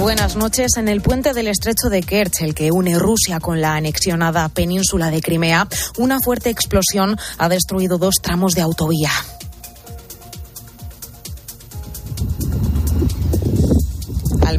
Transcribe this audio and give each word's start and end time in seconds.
Buenas 0.00 0.34
noches. 0.34 0.78
En 0.78 0.88
el 0.88 1.02
puente 1.02 1.34
del 1.34 1.46
estrecho 1.46 1.90
de 1.90 2.02
Kerch, 2.02 2.40
el 2.40 2.54
que 2.54 2.72
une 2.72 2.98
Rusia 2.98 3.38
con 3.38 3.60
la 3.60 3.76
anexionada 3.76 4.48
península 4.48 5.10
de 5.10 5.20
Crimea, 5.20 5.68
una 5.98 6.20
fuerte 6.20 6.48
explosión 6.48 7.18
ha 7.36 7.50
destruido 7.50 7.98
dos 7.98 8.14
tramos 8.22 8.54
de 8.54 8.62
autovía. 8.62 9.10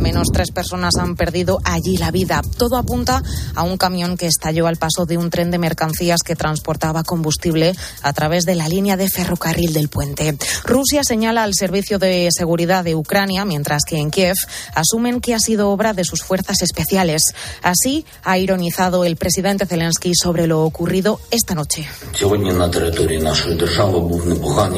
Menos 0.02 0.28
tres 0.34 0.52
personas 0.52 0.96
han 0.98 1.16
perdido 1.16 1.60
allí 1.64 1.98
la 1.98 2.12
vida. 2.12 2.42
Todo 2.58 2.78
apunta 2.78 3.24
a 3.56 3.64
un 3.64 3.78
camión 3.78 4.18
que 4.18 4.28
estalló 4.28 4.68
al 4.68 4.78
paso 4.78 5.06
de 5.06 5.18
un 5.18 5.30
tren 5.30 5.52
de 5.52 5.58
mercancías 5.58 6.22
que 6.24 6.36
transportaba 6.36 7.04
combustible 7.04 7.74
a 8.02 8.14
través 8.14 8.46
de 8.46 8.56
la 8.56 8.68
línea 8.68 8.98
de 8.98 9.10
ferrocarril 9.10 9.74
del 9.74 9.90
puente. 9.90 10.36
Rusia 10.64 11.04
señala 11.04 11.44
al 11.44 11.54
Servicio 11.54 12.00
de 12.00 12.30
Seguridad 12.36 12.84
de 12.84 12.96
Ucrania, 12.96 13.46
mientras 13.46 13.84
que 13.88 13.98
en 13.98 14.12
Kiev 14.12 14.36
asumen 14.74 15.22
que 15.22 15.36
ha 15.36 15.40
sido 15.40 15.70
obra 15.70 15.94
de 15.94 16.04
sus 16.04 16.24
fuerzas 16.24 16.62
especiales. 16.62 17.34
Así 17.62 18.06
ha 18.24 18.38
ironizado 18.38 19.06
el 19.06 19.16
presidente 19.16 19.66
Zelensky 19.66 20.14
sobre 20.16 20.48
lo 20.48 20.64
ocurrido 20.64 21.20
esta 21.30 21.56
noche. 21.56 21.88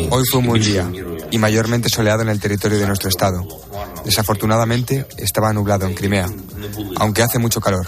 Hoy 0.10 0.24
fue 0.32 0.40
un 0.40 0.48
buen 0.48 0.62
día 0.62 0.92
y 1.32 1.38
mayormente 1.38 1.90
soleado 1.90 2.22
en 2.22 2.30
el 2.30 2.40
territorio 2.40 2.78
de 2.78 2.88
nuestro 2.88 3.10
estado. 3.10 3.48
Desafortunadamente 4.06 5.06
estaba 5.18 5.54
nublado 5.54 5.86
en 5.86 5.94
Crimea, 5.94 6.30
aunque 6.98 7.24
hace 7.24 7.40
mucho 7.40 7.62
calor. 7.62 7.88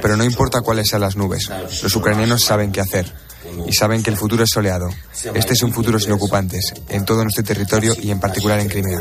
Pero 0.00 0.16
no 0.16 0.24
importa 0.24 0.60
cuáles 0.60 0.88
sean 0.88 1.02
las 1.02 1.16
nubes, 1.16 1.50
los 1.82 1.94
ucranianos 1.96 2.42
saben 2.42 2.72
qué 2.72 2.80
hacer 2.80 3.12
y 3.66 3.72
saben 3.72 4.02
que 4.02 4.10
el 4.10 4.16
futuro 4.16 4.44
es 4.44 4.50
soleado. 4.50 4.88
Este 5.34 5.52
es 5.52 5.62
un 5.62 5.72
futuro 5.72 5.98
sin 5.98 6.12
ocupantes, 6.12 6.72
en 6.88 7.04
todo 7.04 7.22
nuestro 7.22 7.44
territorio 7.44 7.94
y 8.00 8.10
en 8.10 8.20
particular 8.20 8.60
en 8.60 8.68
Crimea. 8.68 9.00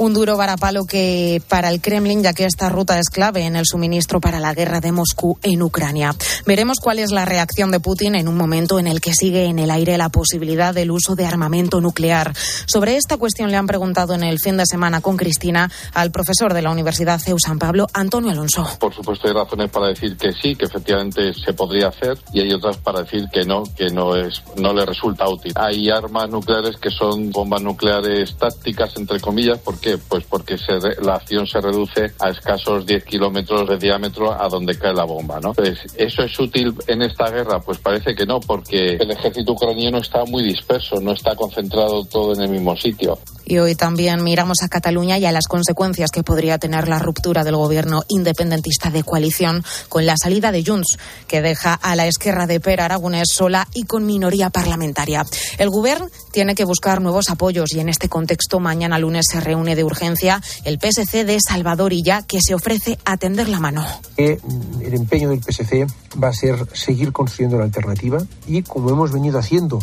Un 0.00 0.14
duro 0.14 0.38
varapalo 0.38 0.86
que 0.86 1.42
para 1.46 1.68
el 1.68 1.82
Kremlin, 1.82 2.22
ya 2.22 2.32
que 2.32 2.46
esta 2.46 2.70
ruta 2.70 2.98
es 2.98 3.10
clave 3.10 3.44
en 3.44 3.54
el 3.54 3.66
suministro 3.66 4.18
para 4.18 4.40
la 4.40 4.54
guerra 4.54 4.80
de 4.80 4.92
Moscú 4.92 5.38
en 5.42 5.60
Ucrania. 5.60 6.14
Veremos 6.46 6.78
cuál 6.80 7.00
es 7.00 7.10
la 7.10 7.26
reacción 7.26 7.70
de 7.70 7.80
Putin 7.80 8.14
en 8.14 8.26
un 8.26 8.34
momento 8.34 8.78
en 8.78 8.86
el 8.86 9.02
que 9.02 9.12
sigue 9.12 9.44
en 9.44 9.58
el 9.58 9.70
aire 9.70 9.98
la 9.98 10.08
posibilidad 10.08 10.72
del 10.72 10.90
uso 10.90 11.16
de 11.16 11.26
armamento 11.26 11.82
nuclear. 11.82 12.32
Sobre 12.64 12.96
esta 12.96 13.18
cuestión 13.18 13.50
le 13.50 13.58
han 13.58 13.66
preguntado 13.66 14.14
en 14.14 14.22
el 14.22 14.38
fin 14.40 14.56
de 14.56 14.64
semana 14.64 15.02
con 15.02 15.18
Cristina 15.18 15.70
al 15.92 16.10
profesor 16.10 16.54
de 16.54 16.62
la 16.62 16.70
Universidad 16.70 17.20
CEU 17.20 17.36
San 17.38 17.58
Pablo, 17.58 17.86
Antonio 17.92 18.30
Alonso. 18.30 18.66
Por 18.80 18.94
supuesto 18.94 19.28
hay 19.28 19.34
razones 19.34 19.70
para 19.70 19.88
decir 19.88 20.16
que 20.16 20.32
sí, 20.32 20.56
que 20.56 20.64
efectivamente 20.64 21.34
se 21.34 21.52
podría 21.52 21.88
hacer 21.88 22.16
y 22.32 22.40
hay 22.40 22.54
otras 22.54 22.78
para 22.78 23.02
decir 23.02 23.26
que 23.30 23.44
no, 23.44 23.64
que 23.76 23.88
no 23.88 24.16
es 24.16 24.42
no 24.56 24.72
le 24.72 24.86
resulta 24.86 25.28
útil. 25.28 25.52
Hay 25.56 25.90
armas 25.90 26.30
nucleares 26.30 26.78
que 26.78 26.90
son 26.90 27.30
bombas 27.30 27.60
nucleares 27.60 28.34
tácticas 28.38 28.96
entre 28.96 29.20
comillas 29.20 29.58
porque 29.58 29.89
pues 29.98 30.24
porque 30.24 30.56
se 30.58 30.78
la 31.02 31.14
acción 31.14 31.46
se 31.46 31.60
reduce 31.60 32.12
a 32.18 32.30
escasos 32.30 32.86
10 32.86 33.04
kilómetros 33.04 33.68
de 33.68 33.78
diámetro 33.78 34.32
a 34.32 34.48
donde 34.48 34.78
cae 34.78 34.94
la 34.94 35.04
bomba, 35.04 35.40
¿no? 35.40 35.52
Pues, 35.52 35.78
¿eso 35.96 36.22
es 36.22 36.38
útil 36.38 36.74
en 36.86 37.02
esta 37.02 37.30
guerra? 37.30 37.60
Pues 37.60 37.78
parece 37.78 38.14
que 38.14 38.26
no, 38.26 38.40
porque 38.40 38.96
el 38.96 39.10
ejército 39.10 39.52
ucraniano 39.52 39.98
está 39.98 40.24
muy 40.24 40.42
disperso, 40.42 41.00
no 41.00 41.12
está 41.12 41.34
concentrado 41.34 42.04
todo 42.04 42.34
en 42.34 42.42
el 42.42 42.50
mismo 42.50 42.76
sitio. 42.76 43.18
Y 43.44 43.58
hoy 43.58 43.74
también 43.74 44.22
miramos 44.22 44.58
a 44.62 44.68
Cataluña 44.68 45.18
y 45.18 45.24
a 45.24 45.32
las 45.32 45.48
consecuencias 45.48 46.12
que 46.12 46.22
podría 46.22 46.58
tener 46.58 46.86
la 46.86 47.00
ruptura 47.00 47.42
del 47.42 47.56
gobierno 47.56 48.02
independentista 48.08 48.90
de 48.90 49.02
coalición 49.02 49.64
con 49.88 50.06
la 50.06 50.14
salida 50.16 50.52
de 50.52 50.64
Junts, 50.64 50.98
que 51.26 51.42
deja 51.42 51.74
a 51.74 51.96
la 51.96 52.06
esquerra 52.06 52.46
de 52.46 52.60
Per 52.60 52.80
Aragonés 52.80 53.28
sola 53.34 53.66
y 53.74 53.84
con 53.84 54.06
minoría 54.06 54.50
parlamentaria. 54.50 55.24
El 55.58 55.70
gobierno 55.70 56.06
tiene 56.30 56.54
que 56.54 56.64
buscar 56.64 57.00
nuevos 57.00 57.28
apoyos 57.28 57.72
y 57.74 57.80
en 57.80 57.88
este 57.88 58.08
contexto 58.08 58.60
mañana 58.60 59.00
lunes 59.00 59.26
se 59.28 59.40
reúne 59.40 59.74
de 59.80 59.84
urgencia 59.84 60.42
el 60.64 60.78
PSC 60.78 61.24
de 61.24 61.38
Salvador 61.40 61.94
Illa, 61.94 62.22
que 62.22 62.40
se 62.42 62.54
ofrece 62.54 62.98
a 63.06 63.16
tender 63.16 63.48
la 63.48 63.60
mano. 63.60 63.86
El 64.16 64.94
empeño 64.94 65.30
del 65.30 65.42
PSC 65.42 65.86
va 66.22 66.28
a 66.28 66.34
ser 66.34 66.66
seguir 66.74 67.12
construyendo 67.12 67.56
la 67.56 67.64
alternativa 67.64 68.18
y 68.46 68.62
como 68.62 68.90
hemos 68.90 69.10
venido 69.10 69.38
haciendo 69.38 69.78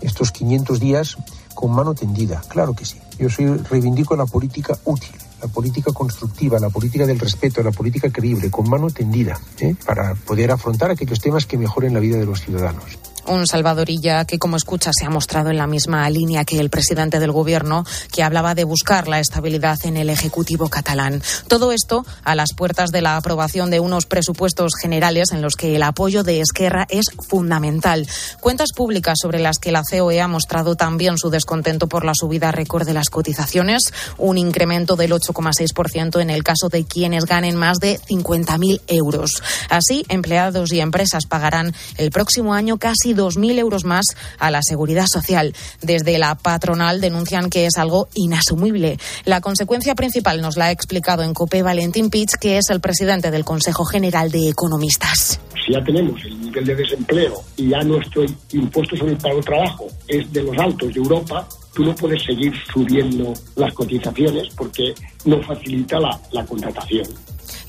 estos 0.00 0.30
500 0.30 0.78
días 0.78 1.16
con 1.54 1.72
mano 1.72 1.94
tendida, 1.94 2.42
claro 2.48 2.74
que 2.74 2.84
sí. 2.84 2.98
Yo 3.18 3.28
soy 3.28 3.46
reivindico 3.46 4.16
la 4.16 4.26
política 4.26 4.78
útil, 4.84 5.12
la 5.40 5.48
política 5.48 5.92
constructiva, 5.92 6.58
la 6.60 6.70
política 6.70 7.04
del 7.04 7.18
respeto, 7.18 7.62
la 7.62 7.72
política 7.72 8.10
creíble, 8.10 8.50
con 8.50 8.68
mano 8.70 8.90
tendida, 8.90 9.38
¿eh? 9.58 9.74
para 9.84 10.14
poder 10.14 10.52
afrontar 10.52 10.90
aquellos 10.90 11.20
temas 11.20 11.46
que 11.46 11.58
mejoren 11.58 11.94
la 11.94 12.00
vida 12.00 12.16
de 12.16 12.26
los 12.26 12.40
ciudadanos. 12.40 12.98
Un 13.26 13.46
Salvadorilla 13.46 14.24
que, 14.24 14.38
como 14.38 14.56
escucha, 14.56 14.90
se 14.92 15.06
ha 15.06 15.10
mostrado 15.10 15.50
en 15.50 15.58
la 15.58 15.66
misma 15.66 16.08
línea 16.10 16.44
que 16.44 16.58
el 16.58 16.70
presidente 16.70 17.20
del 17.20 17.32
gobierno, 17.32 17.84
que 18.12 18.22
hablaba 18.22 18.54
de 18.54 18.64
buscar 18.64 19.08
la 19.08 19.20
estabilidad 19.20 19.78
en 19.84 19.96
el 19.96 20.10
Ejecutivo 20.10 20.68
catalán. 20.68 21.22
Todo 21.48 21.72
esto 21.72 22.04
a 22.24 22.34
las 22.34 22.52
puertas 22.54 22.90
de 22.90 23.02
la 23.02 23.16
aprobación 23.16 23.70
de 23.70 23.80
unos 23.80 24.06
presupuestos 24.06 24.72
generales 24.80 25.32
en 25.32 25.42
los 25.42 25.54
que 25.54 25.76
el 25.76 25.82
apoyo 25.82 26.22
de 26.24 26.40
Esquerra 26.40 26.86
es 26.90 27.06
fundamental. 27.28 28.06
Cuentas 28.40 28.70
públicas 28.74 29.18
sobre 29.20 29.38
las 29.38 29.58
que 29.58 29.72
la 29.72 29.82
COE 29.82 30.20
ha 30.20 30.28
mostrado 30.28 30.74
también 30.74 31.18
su 31.18 31.30
descontento 31.30 31.86
por 31.88 32.04
la 32.04 32.14
subida 32.14 32.52
récord 32.52 32.86
de 32.86 32.94
las 32.94 33.10
cotizaciones, 33.10 33.92
un 34.18 34.38
incremento 34.38 34.96
del 34.96 35.12
8,6% 35.12 36.20
en 36.20 36.30
el 36.30 36.42
caso 36.42 36.68
de 36.68 36.84
quienes 36.84 37.24
ganen 37.24 37.56
más 37.56 37.78
de 37.78 38.00
50.000 38.00 38.80
euros. 38.88 39.42
Así, 39.68 40.04
empleados 40.08 40.72
y 40.72 40.80
empresas 40.80 41.26
pagarán 41.26 41.74
el 41.96 42.10
próximo 42.10 42.54
año 42.54 42.78
casi 42.78 43.11
2.000 43.14 43.58
euros 43.58 43.84
más 43.84 44.06
a 44.38 44.50
la 44.50 44.60
seguridad 44.62 45.06
social. 45.06 45.54
Desde 45.80 46.18
la 46.18 46.34
patronal 46.34 47.00
denuncian 47.00 47.50
que 47.50 47.66
es 47.66 47.78
algo 47.78 48.08
inasumible. 48.14 48.98
La 49.24 49.40
consecuencia 49.40 49.94
principal 49.94 50.40
nos 50.40 50.56
la 50.56 50.66
ha 50.66 50.70
explicado 50.70 51.22
en 51.22 51.34
COPE 51.34 51.62
Valentín 51.62 52.10
Pitch, 52.10 52.32
que 52.40 52.58
es 52.58 52.70
el 52.70 52.80
presidente 52.80 53.30
del 53.30 53.44
Consejo 53.44 53.84
General 53.84 54.30
de 54.30 54.48
Economistas. 54.48 55.40
Si 55.64 55.72
ya 55.72 55.82
tenemos 55.84 56.22
el 56.24 56.40
nivel 56.40 56.64
de 56.64 56.74
desempleo 56.74 57.42
y 57.56 57.68
ya 57.68 57.80
nuestro 57.82 58.24
impuesto 58.52 58.96
sobre 58.96 59.12
el 59.12 59.18
pago 59.18 59.36
de 59.36 59.42
trabajo 59.42 59.86
es 60.08 60.32
de 60.32 60.42
los 60.42 60.58
altos 60.58 60.92
de 60.92 61.00
Europa, 61.00 61.46
tú 61.74 61.84
no 61.84 61.94
puedes 61.94 62.22
seguir 62.22 62.52
subiendo 62.72 63.32
las 63.56 63.72
cotizaciones 63.74 64.48
porque 64.56 64.94
no 65.24 65.40
facilita 65.42 65.98
la 66.00 66.44
contratación. 66.46 67.06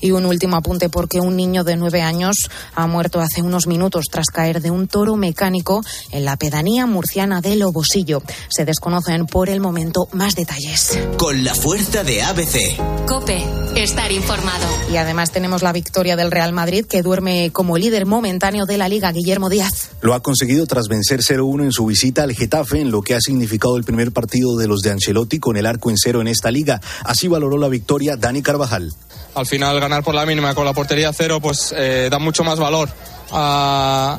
Y 0.04 0.10
un 0.10 0.26
último 0.26 0.58
apunte 0.58 0.90
porque 0.90 1.18
un 1.18 1.34
niño 1.34 1.64
de 1.64 1.76
nueve 1.76 2.02
años 2.02 2.50
ha 2.74 2.86
muerto 2.86 3.20
hace 3.20 3.40
unos 3.40 3.66
minutos 3.66 4.04
tras 4.10 4.26
caer 4.26 4.60
de 4.60 4.70
un 4.70 4.86
toro 4.86 5.16
mecánico 5.16 5.80
en 6.10 6.26
la 6.26 6.36
pedanía 6.36 6.84
murciana 6.84 7.40
de 7.40 7.56
Lobosillo. 7.56 8.22
Se 8.50 8.66
desconocen 8.66 9.24
por 9.24 9.48
el 9.48 9.60
momento 9.60 10.06
más 10.12 10.34
detalles. 10.34 10.98
Con 11.16 11.42
la 11.42 11.54
fuerza 11.54 12.04
de 12.04 12.22
ABC. 12.22 13.06
Cope, 13.06 13.42
estar 13.76 14.12
informado. 14.12 14.66
Y 14.92 14.98
además 14.98 15.30
tenemos 15.30 15.62
la 15.62 15.72
victoria 15.72 16.16
del 16.16 16.30
Real 16.30 16.52
Madrid 16.52 16.84
que 16.84 17.00
duerme 17.00 17.50
como 17.50 17.78
líder 17.78 18.04
momentáneo 18.04 18.66
de 18.66 18.76
la 18.76 18.90
liga, 18.90 19.10
Guillermo 19.10 19.48
Díaz. 19.48 19.88
Lo 20.02 20.12
ha 20.12 20.22
conseguido 20.22 20.66
tras 20.66 20.86
vencer 20.86 21.20
0-1 21.20 21.64
en 21.64 21.72
su 21.72 21.86
visita 21.86 22.24
al 22.24 22.34
Getafe, 22.34 22.78
en 22.78 22.90
lo 22.90 23.00
que 23.00 23.14
ha 23.14 23.20
significado 23.22 23.78
el 23.78 23.84
primer 23.84 24.12
partido 24.12 24.58
de 24.58 24.68
los 24.68 24.82
de 24.82 24.90
Ancelotti 24.90 25.38
con 25.38 25.56
el 25.56 25.64
arco 25.64 25.88
en 25.88 25.96
cero 25.96 26.20
en 26.20 26.28
esta 26.28 26.50
liga. 26.50 26.82
Así 27.04 27.26
valoró 27.26 27.56
la 27.56 27.68
victoria 27.68 28.18
Dani 28.18 28.42
Carvajal 28.42 28.92
al 29.34 29.46
final 29.46 29.80
por 30.02 30.14
la 30.14 30.26
mínima 30.26 30.54
con 30.54 30.64
la 30.64 30.72
portería 30.72 31.12
cero 31.12 31.40
pues 31.40 31.74
eh, 31.76 32.08
da 32.10 32.18
mucho 32.18 32.44
más 32.44 32.58
valor 32.58 32.88
a, 33.32 34.18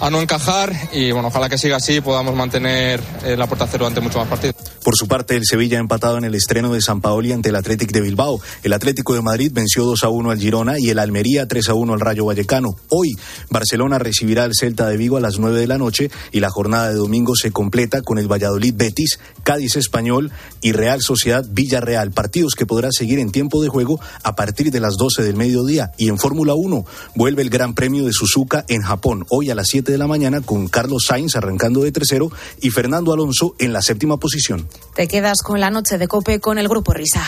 a, 0.00 0.10
no 0.10 0.20
encajar 0.20 0.72
y 0.92 1.12
bueno, 1.12 1.28
ojalá 1.28 1.48
que 1.48 1.58
siga 1.58 1.76
así 1.76 1.94
y 1.94 2.00
podamos 2.00 2.34
mantener 2.34 3.00
eh, 3.24 3.36
la 3.36 3.46
puerta 3.46 3.66
cero 3.70 3.86
ante 3.86 4.00
mucho 4.00 4.18
más 4.18 4.28
partidos. 4.28 4.56
Por 4.84 4.96
su 4.96 5.08
parte, 5.08 5.36
el 5.36 5.44
Sevilla 5.46 5.78
ha 5.78 5.80
empatado 5.80 6.18
en 6.18 6.24
el 6.24 6.34
estreno 6.34 6.72
de 6.72 6.82
San 6.82 7.00
Paoli 7.00 7.32
ante 7.32 7.48
el 7.48 7.56
Athletic 7.56 7.90
de 7.90 8.02
Bilbao. 8.02 8.40
El 8.62 8.72
Atlético 8.74 9.14
de 9.14 9.22
Madrid 9.22 9.50
venció 9.52 9.84
2 9.84 10.04
a 10.04 10.08
1 10.08 10.30
al 10.30 10.38
Girona 10.38 10.78
y 10.78 10.90
el 10.90 10.98
Almería 10.98 11.48
3 11.48 11.70
a 11.70 11.74
1 11.74 11.94
al 11.94 12.00
Rayo 12.00 12.26
Vallecano. 12.26 12.76
Hoy, 12.90 13.16
Barcelona 13.48 13.98
recibirá 13.98 14.44
al 14.44 14.52
Celta 14.54 14.86
de 14.86 14.96
Vigo 14.96 15.16
a 15.16 15.20
las 15.20 15.38
9 15.38 15.58
de 15.58 15.66
la 15.66 15.78
noche 15.78 16.10
y 16.32 16.40
la 16.40 16.50
jornada 16.50 16.90
de 16.90 16.96
domingo 16.96 17.34
se 17.34 17.50
completa 17.50 18.02
con 18.02 18.18
el 18.18 18.30
Valladolid 18.30 18.74
Betis, 18.76 19.18
Cádiz 19.42 19.76
Español 19.76 20.32
y 20.60 20.72
Real 20.72 21.00
Sociedad 21.00 21.44
Villarreal. 21.48 22.10
Partidos 22.10 22.54
que 22.54 22.66
podrá 22.66 22.90
seguir 22.92 23.18
en 23.18 23.32
tiempo 23.32 23.62
de 23.62 23.68
juego 23.68 24.00
a 24.22 24.36
partir 24.36 24.70
de 24.70 24.80
las 24.80 24.96
12 24.96 25.22
del 25.22 25.36
mediodía. 25.36 25.92
Y 25.96 26.08
en 26.08 26.18
Fórmula 26.18 26.54
1 26.54 26.84
vuelve 27.14 27.42
el 27.42 27.50
Gran 27.50 27.74
Premio 27.74 28.04
de 28.04 28.12
Suzuka 28.12 28.64
en 28.68 28.82
Japón, 28.82 29.24
hoy 29.30 29.50
a 29.50 29.54
las 29.54 29.68
7 29.68 29.83
de 29.92 29.98
la 29.98 30.06
mañana 30.06 30.40
con 30.40 30.68
Carlos 30.68 31.04
Sainz 31.06 31.36
arrancando 31.36 31.80
de 31.80 31.92
tercero 31.92 32.30
y 32.60 32.70
Fernando 32.70 33.12
Alonso 33.12 33.54
en 33.58 33.72
la 33.72 33.82
séptima 33.82 34.16
posición. 34.16 34.68
Te 34.94 35.08
quedas 35.08 35.42
con 35.42 35.60
la 35.60 35.70
noche 35.70 35.98
de 35.98 36.08
Cope 36.08 36.40
con 36.40 36.58
el 36.58 36.68
Grupo 36.68 36.92
Risa. 36.92 37.22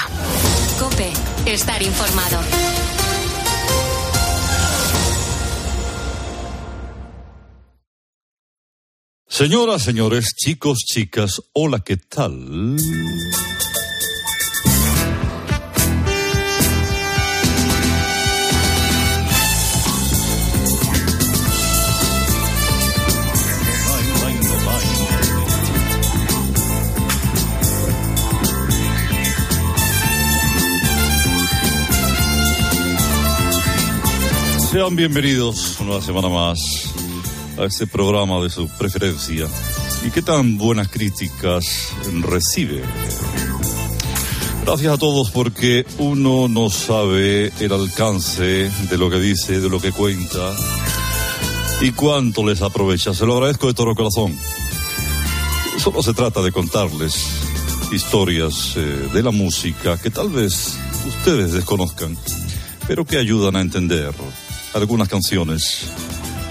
Cope, 0.78 1.10
estar 1.46 1.82
informado. 1.82 2.38
Señoras, 9.28 9.82
señores, 9.82 10.34
chicos, 10.34 10.78
chicas, 10.86 11.42
hola, 11.52 11.80
¿qué 11.80 11.98
tal? 11.98 12.76
Sean 34.70 34.96
bienvenidos 34.96 35.78
una 35.80 36.00
semana 36.00 36.28
más 36.28 36.58
a 37.56 37.64
este 37.64 37.86
programa 37.86 38.40
de 38.40 38.50
su 38.50 38.68
preferencia. 38.68 39.46
¿Y 40.04 40.10
qué 40.10 40.22
tan 40.22 40.58
buenas 40.58 40.88
críticas 40.88 41.92
recibe? 42.22 42.82
Gracias 44.64 44.92
a 44.92 44.98
todos 44.98 45.30
porque 45.30 45.86
uno 45.98 46.48
no 46.48 46.68
sabe 46.68 47.52
el 47.60 47.72
alcance 47.72 48.68
de 48.90 48.98
lo 48.98 49.08
que 49.08 49.20
dice, 49.20 49.60
de 49.60 49.68
lo 49.68 49.80
que 49.80 49.92
cuenta 49.92 50.52
y 51.80 51.92
cuánto 51.92 52.44
les 52.44 52.60
aprovecha. 52.60 53.14
Se 53.14 53.24
lo 53.24 53.34
agradezco 53.34 53.68
de 53.68 53.74
todo 53.74 53.94
corazón. 53.94 54.36
Solo 55.78 56.02
se 56.02 56.12
trata 56.12 56.42
de 56.42 56.50
contarles 56.50 57.14
historias 57.92 58.74
eh, 58.76 59.08
de 59.14 59.22
la 59.22 59.30
música 59.30 59.96
que 59.96 60.10
tal 60.10 60.28
vez 60.28 60.76
ustedes 61.06 61.52
desconozcan, 61.52 62.18
pero 62.88 63.04
que 63.04 63.16
ayudan 63.16 63.54
a 63.54 63.60
entender 63.60 64.12
algunas 64.76 65.08
canciones 65.08 65.86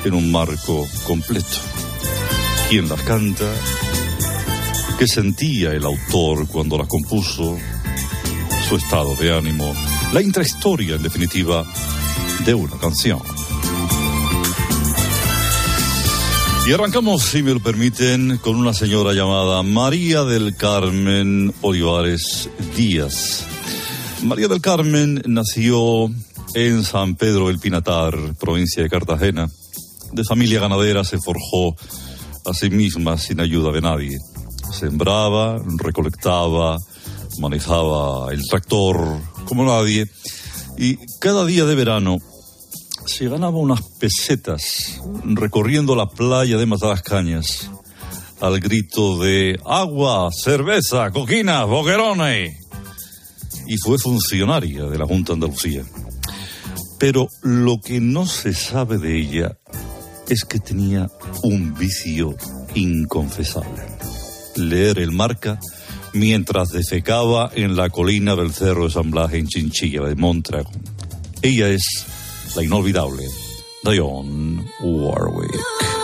en 0.03 0.13
un 0.15 0.31
marco 0.31 0.87
completo. 1.05 1.57
¿Quién 2.69 2.89
las 2.89 3.01
canta? 3.03 3.45
¿Qué 4.97 5.07
sentía 5.07 5.71
el 5.71 5.85
autor 5.85 6.47
cuando 6.47 6.77
las 6.77 6.87
compuso? 6.87 7.55
Su 8.67 8.77
estado 8.77 9.15
de 9.15 9.35
ánimo. 9.35 9.71
La 10.11 10.21
intrahistoria, 10.23 10.95
en 10.95 11.03
definitiva, 11.03 11.63
de 12.45 12.53
una 12.55 12.77
canción. 12.77 13.21
Y 16.67 16.73
arrancamos, 16.73 17.21
si 17.21 17.43
me 17.43 17.53
lo 17.53 17.59
permiten, 17.59 18.39
con 18.39 18.55
una 18.55 18.73
señora 18.73 19.13
llamada 19.13 19.61
María 19.61 20.23
del 20.23 20.55
Carmen 20.55 21.53
Olivares 21.61 22.49
Díaz. 22.75 23.45
María 24.23 24.47
del 24.47 24.61
Carmen 24.61 25.21
nació 25.27 26.09
en 26.55 26.85
San 26.85 27.15
Pedro 27.15 27.49
del 27.49 27.59
Pinatar, 27.59 28.15
provincia 28.39 28.81
de 28.81 28.89
Cartagena. 28.89 29.49
De 30.13 30.23
familia 30.23 30.61
ganadera 30.61 31.03
se 31.03 31.17
forjó 31.19 31.75
a 32.45 32.53
sí 32.53 32.69
misma 32.69 33.17
sin 33.17 33.41
ayuda 33.41 33.73
de 33.73 33.81
nadie. 33.81 34.17
Sembraba, 34.71 35.61
recolectaba, 35.77 36.77
manejaba 37.39 38.31
el 38.31 38.41
tractor 38.47 38.97
como 39.45 39.65
nadie 39.65 40.05
y 40.77 40.97
cada 41.19 41.45
día 41.45 41.65
de 41.65 41.75
verano 41.75 42.19
se 43.05 43.27
ganaba 43.27 43.57
unas 43.57 43.81
pesetas 43.99 45.01
recorriendo 45.25 45.93
la 45.93 46.07
playa 46.07 46.57
de 46.57 46.65
Matadas 46.65 47.01
Cañas 47.01 47.69
al 48.39 48.61
grito 48.61 49.19
de 49.19 49.59
agua, 49.65 50.29
cerveza, 50.31 51.11
coquinas, 51.11 51.67
boquerones. 51.67 52.55
Y 53.67 53.77
fue 53.77 53.97
funcionaria 53.97 54.85
de 54.85 54.97
la 54.97 55.05
Junta 55.05 55.33
Andalucía. 55.33 55.83
Pero 56.97 57.27
lo 57.41 57.79
que 57.79 57.99
no 57.99 58.25
se 58.25 58.53
sabe 58.53 58.97
de 58.97 59.19
ella 59.19 59.57
es 60.29 60.45
que 60.45 60.59
tenía 60.59 61.09
un 61.43 61.73
vicio 61.75 62.35
inconfesable. 62.73 63.83
Leer 64.55 64.99
el 64.99 65.11
marca 65.11 65.59
mientras 66.13 66.69
defecaba 66.69 67.51
en 67.53 67.75
la 67.75 67.89
colina 67.89 68.35
del 68.35 68.53
Cerro 68.53 68.85
de 68.85 68.91
San 68.91 69.11
en 69.33 69.47
Chinchilla 69.47 70.01
de 70.01 70.15
Montragón. 70.15 70.81
Ella 71.41 71.67
es 71.67 72.05
la 72.55 72.63
inolvidable 72.63 73.23
Dionne 73.83 74.65
Warwick. 74.81 75.94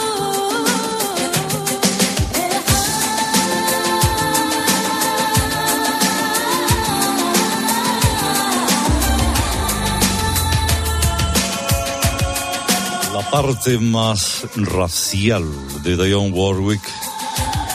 Parte 13.32 13.78
más 13.78 14.46
racial 14.56 15.46
de 15.84 15.96
Dionne 15.96 16.32
Warwick 16.32 16.82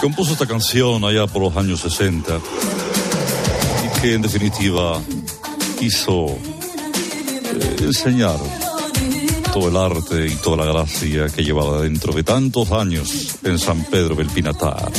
compuso 0.02 0.32
esta 0.32 0.46
canción 0.46 1.02
allá 1.02 1.26
por 1.26 1.40
los 1.40 1.56
años 1.56 1.80
60 1.80 2.38
y 3.84 4.00
que 4.00 4.14
en 4.14 4.22
definitiva 4.22 5.00
quiso 5.78 6.26
eh, 6.26 7.76
enseñar 7.80 8.36
todo 9.50 9.68
el 9.68 9.76
arte 9.78 10.26
y 10.26 10.34
toda 10.36 10.58
la 10.58 10.72
gracia 10.72 11.28
que 11.30 11.42
llevaba 11.42 11.80
dentro 11.80 12.12
de 12.12 12.22
tantos 12.22 12.70
años 12.72 13.36
en 13.42 13.58
San 13.58 13.82
Pedro 13.84 14.14
del 14.14 14.26
Pinatar. 14.26 14.92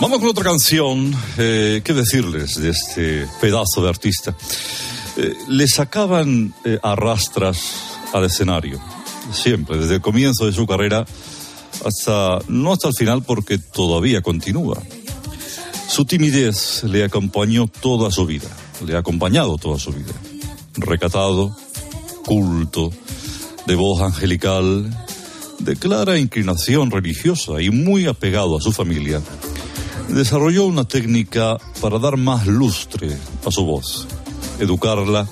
Vamos 0.00 0.20
con 0.20 0.28
otra 0.28 0.44
canción. 0.44 1.12
Eh, 1.36 1.80
¿Qué 1.82 1.92
decirles 1.94 2.60
de 2.60 2.70
este 2.70 3.26
pedazo 3.40 3.82
de 3.82 3.88
artista? 3.88 4.36
Eh, 5.16 5.34
le 5.48 5.66
sacaban 5.66 6.54
eh, 6.64 6.78
arrastras 6.82 7.98
al 8.12 8.24
escenario, 8.24 8.80
siempre, 9.32 9.78
desde 9.78 9.96
el 9.96 10.00
comienzo 10.00 10.46
de 10.46 10.52
su 10.52 10.66
carrera 10.66 11.06
hasta, 11.84 12.38
no 12.48 12.72
hasta 12.72 12.88
el 12.88 12.94
final 12.94 13.22
porque 13.22 13.58
todavía 13.58 14.20
continúa. 14.20 14.82
Su 15.88 16.04
timidez 16.04 16.82
le 16.84 17.04
acompañó 17.04 17.66
toda 17.66 18.10
su 18.10 18.26
vida, 18.26 18.48
le 18.84 18.94
ha 18.96 18.98
acompañado 18.98 19.56
toda 19.56 19.78
su 19.78 19.92
vida. 19.92 20.12
Recatado, 20.74 21.56
culto, 22.24 22.90
de 23.66 23.74
voz 23.74 24.02
angelical, 24.02 24.90
de 25.58 25.76
clara 25.76 26.18
inclinación 26.18 26.90
religiosa 26.90 27.62
y 27.62 27.70
muy 27.70 28.06
apegado 28.06 28.58
a 28.58 28.60
su 28.60 28.72
familia, 28.72 29.22
desarrolló 30.08 30.66
una 30.66 30.84
técnica 30.84 31.56
para 31.80 31.98
dar 31.98 32.16
más 32.16 32.46
lustre 32.46 33.16
a 33.44 33.50
su 33.50 33.64
voz, 33.64 34.06
educarla 34.60 35.26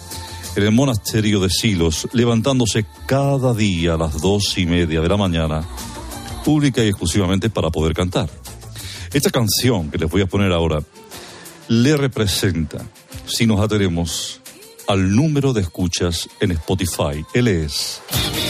en 0.56 0.62
el 0.62 0.72
monasterio 0.72 1.40
de 1.40 1.50
Silos, 1.50 2.08
levantándose 2.12 2.86
cada 3.06 3.54
día 3.54 3.94
a 3.94 3.96
las 3.96 4.20
dos 4.20 4.56
y 4.56 4.66
media 4.66 5.00
de 5.00 5.08
la 5.08 5.16
mañana, 5.16 5.66
pública 6.44 6.84
y 6.84 6.88
exclusivamente 6.88 7.50
para 7.50 7.70
poder 7.70 7.94
cantar. 7.94 8.28
Esta 9.12 9.30
canción 9.30 9.90
que 9.90 9.98
les 9.98 10.10
voy 10.10 10.22
a 10.22 10.26
poner 10.26 10.52
ahora 10.52 10.82
le 11.68 11.96
representa, 11.96 12.84
si 13.26 13.46
nos 13.46 13.60
atenemos 13.60 14.40
al 14.86 15.14
número 15.14 15.52
de 15.52 15.62
escuchas 15.62 16.28
en 16.40 16.52
Spotify. 16.52 17.24
Él 17.32 17.48
es 17.48 18.02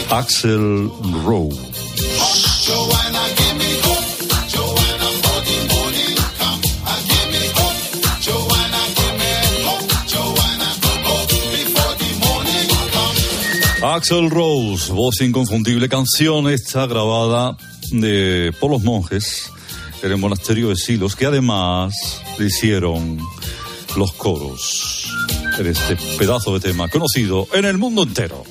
Axel 0.09 0.89
Rose. 1.23 1.84
Axel 13.93 14.31
Rose, 14.31 14.91
voz 14.91 15.21
inconfundible, 15.21 15.87
canción 15.87 16.49
está 16.49 16.87
grabada 16.87 17.55
de, 17.91 18.51
por 18.59 18.71
los 18.71 18.81
monjes 18.81 19.51
en 20.01 20.11
el 20.11 20.17
monasterio 20.17 20.69
de 20.69 20.75
Silos, 20.75 21.15
que 21.15 21.27
además 21.27 21.93
le 22.39 22.47
hicieron 22.47 23.19
los 23.95 24.11
coros 24.13 25.05
en 25.59 25.67
este 25.67 25.97
pedazo 26.17 26.57
de 26.57 26.67
tema 26.71 26.87
conocido 26.87 27.47
en 27.53 27.65
el 27.65 27.77
mundo 27.77 28.01
entero. 28.01 28.43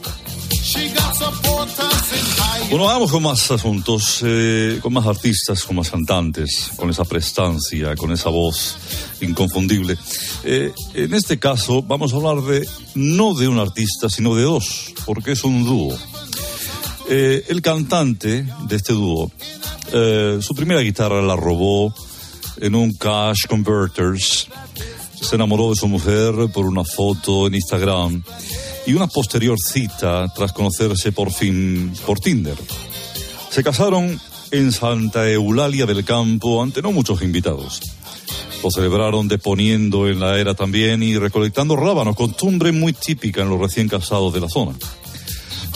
Bueno, 2.75 2.87
vamos 2.87 3.12
con 3.12 3.23
más 3.23 3.52
asuntos, 3.52 4.19
eh, 4.25 4.81
con 4.83 4.93
más 4.93 5.07
artistas, 5.07 5.62
con 5.62 5.76
más 5.76 5.90
cantantes, 5.90 6.73
con 6.75 6.90
esa 6.90 7.04
prestancia, 7.04 7.95
con 7.95 8.11
esa 8.11 8.31
voz 8.31 8.76
inconfundible. 9.21 9.97
Eh, 10.43 10.73
en 10.95 11.14
este 11.14 11.38
caso 11.38 11.83
vamos 11.83 12.12
a 12.12 12.16
hablar 12.16 12.43
de 12.43 12.66
no 12.97 13.33
de 13.35 13.47
un 13.47 13.61
artista, 13.61 14.09
sino 14.09 14.35
de 14.35 14.43
dos, 14.43 14.93
porque 15.07 15.31
es 15.31 15.45
un 15.45 15.64
dúo. 15.64 15.97
Eh, 17.09 17.45
el 17.47 17.62
cantante 17.62 18.45
de 18.66 18.75
este 18.75 18.93
dúo, 18.93 19.31
su 20.40 20.54
primera 20.57 20.81
guitarra 20.81 21.23
la 21.23 21.37
robó 21.37 21.95
en 22.57 22.75
un 22.75 22.93
Cash 22.95 23.47
Converters. 23.49 24.49
Se 25.21 25.37
enamoró 25.37 25.71
de 25.71 25.76
su 25.76 25.87
mujer 25.87 26.35
por 26.52 26.66
una 26.66 26.83
foto 26.83 27.47
en 27.47 27.54
Instagram 27.54 28.25
y 28.87 28.95
una 28.95 29.07
posterior 29.07 29.57
cita 29.59 30.33
tras 30.35 30.53
conocerse 30.53 31.12
por 31.12 31.33
fin 31.33 31.93
por 32.07 32.21
Tinder. 32.21 32.57
Se 33.50 33.62
casaron 33.62 34.21
en 34.50 34.73
Santa 34.73 35.29
Eulalia 35.31 35.87
del 35.87 36.05
Campo 36.05 36.62
ante 36.62 36.83
no 36.83 36.93
muchos 36.93 37.23
invitados. 37.23 37.81
Lo 38.62 38.71
celebraron 38.71 39.29
deponiendo 39.29 40.09
en 40.09 40.21
la 40.21 40.38
era 40.38 40.55
también 40.55 41.03
y 41.03 41.19
recolectando 41.19 41.76
rábanos, 41.76 42.17
costumbre 42.17 42.73
muy 42.73 42.93
típica 42.93 43.43
en 43.43 43.50
los 43.50 43.61
recién 43.61 43.88
casados 43.88 44.33
de 44.33 44.41
la 44.41 44.49
zona. 44.49 44.75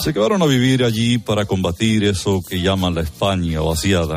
Se 0.03 0.15
quedaron 0.15 0.41
a 0.43 0.47
vivir 0.47 0.85
allí 0.85 1.19
para 1.19 1.45
combatir 1.45 2.05
eso 2.05 2.41
que 2.49 2.61
llaman 2.61 2.95
la 2.95 3.03
España 3.03 3.61
vaciada 3.61 4.17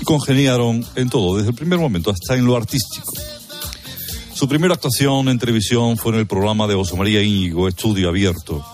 y 0.00 0.04
congeniaron 0.04 0.84
en 0.96 1.08
todo, 1.08 1.36
desde 1.36 1.50
el 1.50 1.54
primer 1.54 1.78
momento 1.78 2.10
hasta 2.10 2.34
en 2.34 2.44
lo 2.44 2.56
artístico. 2.56 3.12
Su 4.34 4.48
primera 4.48 4.74
actuación 4.74 5.28
en 5.28 5.38
televisión 5.38 5.96
fue 5.96 6.12
en 6.12 6.18
el 6.20 6.26
programa 6.26 6.66
de 6.66 6.74
José 6.74 6.96
María 6.96 7.22
Íñigo, 7.22 7.68
Estudio 7.68 8.08
Abierto. 8.08 8.64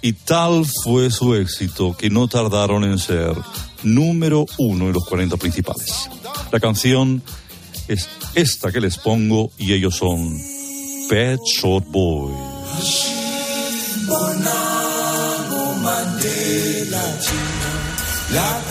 Y 0.00 0.12
tal 0.12 0.64
fue 0.84 1.10
su 1.10 1.34
éxito 1.34 1.96
que 1.96 2.10
no 2.10 2.28
tardaron 2.28 2.84
en 2.84 2.98
ser 2.98 3.34
número 3.82 4.46
uno 4.58 4.86
en 4.86 4.92
los 4.92 5.04
40 5.04 5.36
principales. 5.36 6.08
La 6.50 6.60
canción 6.60 7.22
es 7.88 8.08
esta 8.34 8.70
que 8.70 8.80
les 8.80 8.98
pongo 8.98 9.50
y 9.58 9.72
ellos 9.72 9.96
son 9.96 10.38
Pet 11.08 11.40
Shop 11.44 11.84
Boys. 11.88 12.36
La. 18.32 18.62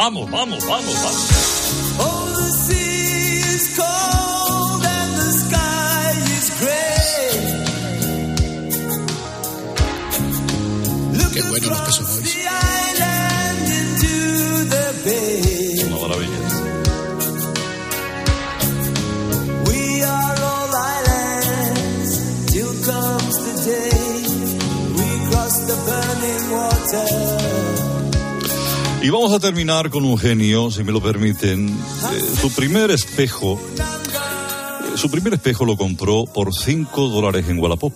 Vamos, 0.00 0.30
vamos, 0.30 0.64
vamos, 0.64 0.94
vamos. 0.94 1.28
Oh, 1.98 2.32
the 2.36 2.50
sea 2.52 3.40
is 3.52 3.76
cold 3.76 4.84
and 4.86 5.12
the 5.18 5.32
sky 5.42 6.12
is 6.38 6.50
gray. 6.60 7.30
Look 11.18 11.32
Qué 11.32 11.42
bueno 11.42 11.70
los 11.70 11.80
Peso 11.80 12.04
Boys. 12.04 12.22
the 12.22 12.46
island 12.46 13.66
into 13.80 14.14
the 14.72 14.86
bay. 15.04 15.82
Una 15.84 15.96
maravilla. 15.96 16.40
We 19.66 19.80
are 20.04 20.38
all 20.52 20.72
islands 20.94 22.10
till 22.52 22.72
comes 22.86 23.36
the 23.46 23.54
day 23.66 24.22
we 24.94 25.08
cross 25.28 25.54
the 25.66 25.76
burning 25.88 26.44
water. 26.52 27.37
Y 29.00 29.10
vamos 29.10 29.32
a 29.32 29.38
terminar 29.38 29.90
con 29.90 30.04
un 30.04 30.18
genio, 30.18 30.72
si 30.72 30.82
me 30.82 30.90
lo 30.90 31.00
permiten. 31.00 31.68
Eh, 31.68 32.36
su 32.40 32.52
primer 32.52 32.90
espejo, 32.90 33.60
eh, 33.78 34.96
su 34.96 35.08
primer 35.08 35.34
espejo 35.34 35.64
lo 35.64 35.76
compró 35.76 36.24
por 36.24 36.52
5 36.52 37.08
dólares 37.08 37.48
en 37.48 37.60
Wallapop. 37.60 37.94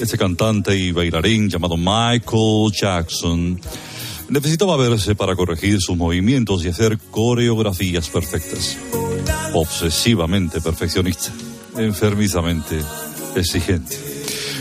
Este 0.00 0.18
cantante 0.18 0.76
y 0.76 0.92
bailarín 0.92 1.48
llamado 1.48 1.78
Michael 1.78 2.70
Jackson 2.70 3.58
necesitaba 4.28 4.76
verse 4.76 5.14
para 5.14 5.34
corregir 5.34 5.80
sus 5.80 5.96
movimientos 5.96 6.62
y 6.64 6.68
hacer 6.68 6.98
coreografías 7.10 8.10
perfectas. 8.10 8.76
Obsesivamente 9.54 10.60
perfeccionista, 10.60 11.32
enfermizamente 11.78 12.78
exigente. 13.34 13.98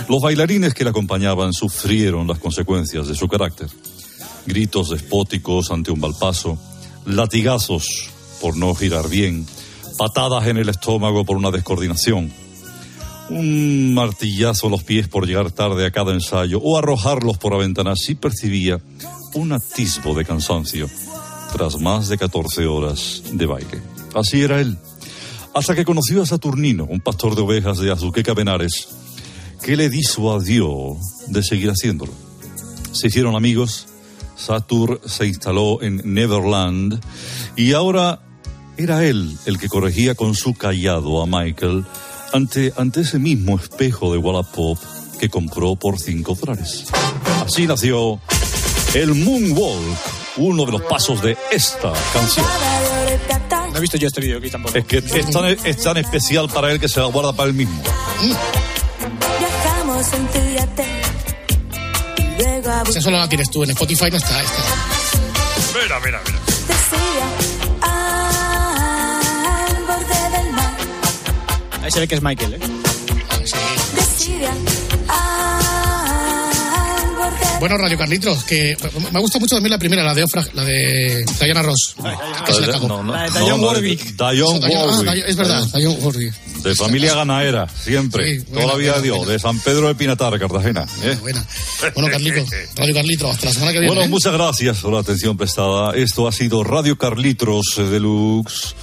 Los 0.07 0.21
bailarines 0.21 0.73
que 0.73 0.85
le 0.85 0.91
acompañaban 0.91 1.51
sufrieron 1.51 2.27
las 2.27 2.39
consecuencias 2.39 3.09
de 3.09 3.15
su 3.15 3.27
carácter 3.27 3.67
gritos 4.45 4.89
despóticos 4.89 5.71
ante 5.71 5.91
un 5.91 6.01
balpazo, 6.01 6.57
latigazos 7.05 8.09
por 8.41 8.57
no 8.57 8.75
girar 8.75 9.09
bien, 9.09 9.45
patadas 9.97 10.47
en 10.47 10.57
el 10.57 10.69
estómago 10.69 11.25
por 11.25 11.37
una 11.37 11.51
descoordinación, 11.51 12.31
un 13.29 13.93
martillazo 13.93 14.67
a 14.67 14.69
los 14.69 14.83
pies 14.83 15.07
por 15.07 15.25
llegar 15.25 15.51
tarde 15.51 15.85
a 15.85 15.91
cada 15.91 16.13
ensayo 16.13 16.59
o 16.61 16.77
arrojarlos 16.77 17.37
por 17.37 17.53
la 17.53 17.59
ventana 17.59 17.95
si 17.95 18.15
percibía 18.15 18.79
un 19.33 19.51
atisbo 19.51 20.13
de 20.13 20.25
cansancio 20.25 20.87
tras 21.51 21.79
más 21.79 22.07
de 22.09 22.17
14 22.17 22.67
horas 22.67 23.23
de 23.31 23.45
baile. 23.45 23.81
Así 24.13 24.41
era 24.41 24.59
él. 24.59 24.77
Hasta 25.53 25.73
que 25.73 25.85
conoció 25.85 26.21
a 26.21 26.25
Saturnino, 26.25 26.85
un 26.85 26.99
pastor 26.99 27.35
de 27.35 27.41
ovejas 27.41 27.77
de 27.79 27.91
Azuqueca 27.91 28.33
Benares, 28.33 28.89
que 29.63 29.75
le 29.77 29.89
disuadió 29.89 30.97
de 31.27 31.43
seguir 31.43 31.69
haciéndolo. 31.69 32.11
Se 32.91 33.07
hicieron 33.07 33.35
amigos, 33.35 33.87
Satur 34.35 35.01
se 35.05 35.27
instaló 35.27 35.81
en 35.81 36.01
Neverland 36.03 36.99
y 37.55 37.73
ahora 37.73 38.21
era 38.77 39.05
él 39.05 39.37
el 39.45 39.57
que 39.57 39.69
corregía 39.69 40.15
con 40.15 40.35
su 40.35 40.53
callado 40.53 41.21
a 41.21 41.25
Michael 41.25 41.85
ante, 42.33 42.73
ante 42.77 43.01
ese 43.01 43.19
mismo 43.19 43.57
espejo 43.57 44.11
de 44.11 44.17
Wallapop 44.17 44.77
que 45.19 45.29
compró 45.29 45.75
por 45.75 45.99
5 45.99 46.35
dólares. 46.35 46.85
Así 47.45 47.65
nació 47.65 48.19
el 48.93 49.15
Moonwalk, 49.15 49.97
uno 50.37 50.65
de 50.65 50.71
los 50.71 50.81
pasos 50.83 51.21
de 51.21 51.37
esta 51.51 51.93
canción. 52.13 52.45
No 53.71 53.77
he 53.77 53.81
visto 53.81 53.97
yo 53.97 54.07
este 54.07 54.21
vídeo 54.21 54.37
aquí 54.37 54.49
tampoco. 54.49 54.77
Es 54.77 54.85
que 54.85 54.97
es 54.97 55.31
tan, 55.31 55.45
es 55.45 55.77
tan 55.77 55.97
especial 55.97 56.49
para 56.49 56.71
él 56.71 56.79
que 56.79 56.87
se 56.87 56.99
la 56.99 57.07
guarda 57.07 57.33
para 57.33 57.49
él 57.49 57.55
mismo. 57.55 57.81
Viajamos 59.39 60.13
en 62.79 62.83
tu 62.83 62.85
yate. 62.85 62.85
y 62.85 62.85
Luego 62.85 62.85
a 62.87 62.89
Esa 62.89 63.01
solo 63.01 63.17
la 63.17 63.27
tienes 63.29 63.49
tú, 63.51 63.63
en 63.63 63.69
Spotify 63.71 64.09
no 64.11 64.17
está. 64.17 64.41
está. 64.41 64.63
Mira, 65.81 65.99
mira, 65.99 66.21
mira. 66.25 66.39
Bucería 66.67 67.27
al 67.81 69.75
borde 69.85 70.29
del 70.37 70.49
mar. 70.53 70.73
Ahí 71.83 71.91
se 71.91 71.99
ve 71.99 72.07
que 72.07 72.15
es 72.15 72.21
Michael, 72.21 72.53
¿eh? 72.53 72.59
Al 72.61 72.69
borde 73.47 74.53
Bueno, 77.59 77.77
Radio 77.77 77.97
Carlitos, 77.97 78.43
que 78.43 78.77
me 79.11 79.19
gusta 79.19 79.39
mucho 79.39 79.55
también 79.55 79.71
la 79.71 79.77
primera, 79.79 80.03
la 80.03 80.13
de 80.13 80.23
Ofra, 80.23 80.45
la 80.53 80.63
de 80.63 81.25
Diana 81.41 81.63
Ross. 81.63 81.95
Que 82.45 82.53
se 82.53 82.61
la. 82.67 82.77
No, 82.79 83.01
no, 83.01 83.13
La 83.13 83.23
de 83.23 83.39
no, 83.39 83.47
la 83.47 83.55
de 83.55 83.63
Warwick. 83.63 84.15
Ah, 84.19 84.31
Warwick. 84.35 84.63
Dionne- 84.69 85.23
es 85.25 85.35
verdad, 85.35 85.63
Dionne 85.73 85.97
Warwick. 85.99 86.33
De 86.61 86.75
familia 86.75 87.15
ganaera, 87.15 87.67
siempre. 87.67 88.39
Sí, 88.39 88.45
Toda 88.45 88.59
la 88.59 88.73
buena, 88.73 88.77
vida 88.77 88.91
de 89.01 89.09
buena, 89.09 89.15
Dios. 89.23 89.27
De 89.27 89.39
San 89.39 89.59
Pedro 89.59 89.87
de 89.87 89.95
Pinatar, 89.95 90.37
Cartagena. 90.37 90.85
¿eh? 91.03 91.17
Bueno, 91.21 91.43
Carlitos, 92.11 92.49
Radio 92.75 92.93
Carlitos, 92.93 93.29
hasta 93.31 93.45
la 93.47 93.53
semana 93.53 93.71
que 93.71 93.79
viene. 93.79 93.87
Bueno, 93.95 94.05
¿eh? 94.05 94.09
muchas 94.09 94.33
gracias 94.33 94.77
por 94.79 94.93
la 94.93 94.99
atención 94.99 95.35
prestada. 95.37 95.95
Esto 95.95 96.27
ha 96.27 96.31
sido 96.31 96.63
Radio 96.63 96.97
Carlitos 96.97 97.65
Deluxe. 97.77 98.75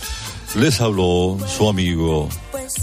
Les 0.57 0.81
habló 0.81 1.39
su 1.57 1.69
amigo 1.69 2.29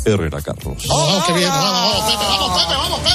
Herrera 0.05 0.41
Carlos. 0.41 0.84
Vamos, 0.88 1.24
qué 1.25 1.34
bien, 1.34 1.50
vamos, 1.50 2.03
vamos, 2.03 2.19
vamos, 2.19 2.69
vamos, 2.69 3.00
Pepe. 3.01 3.09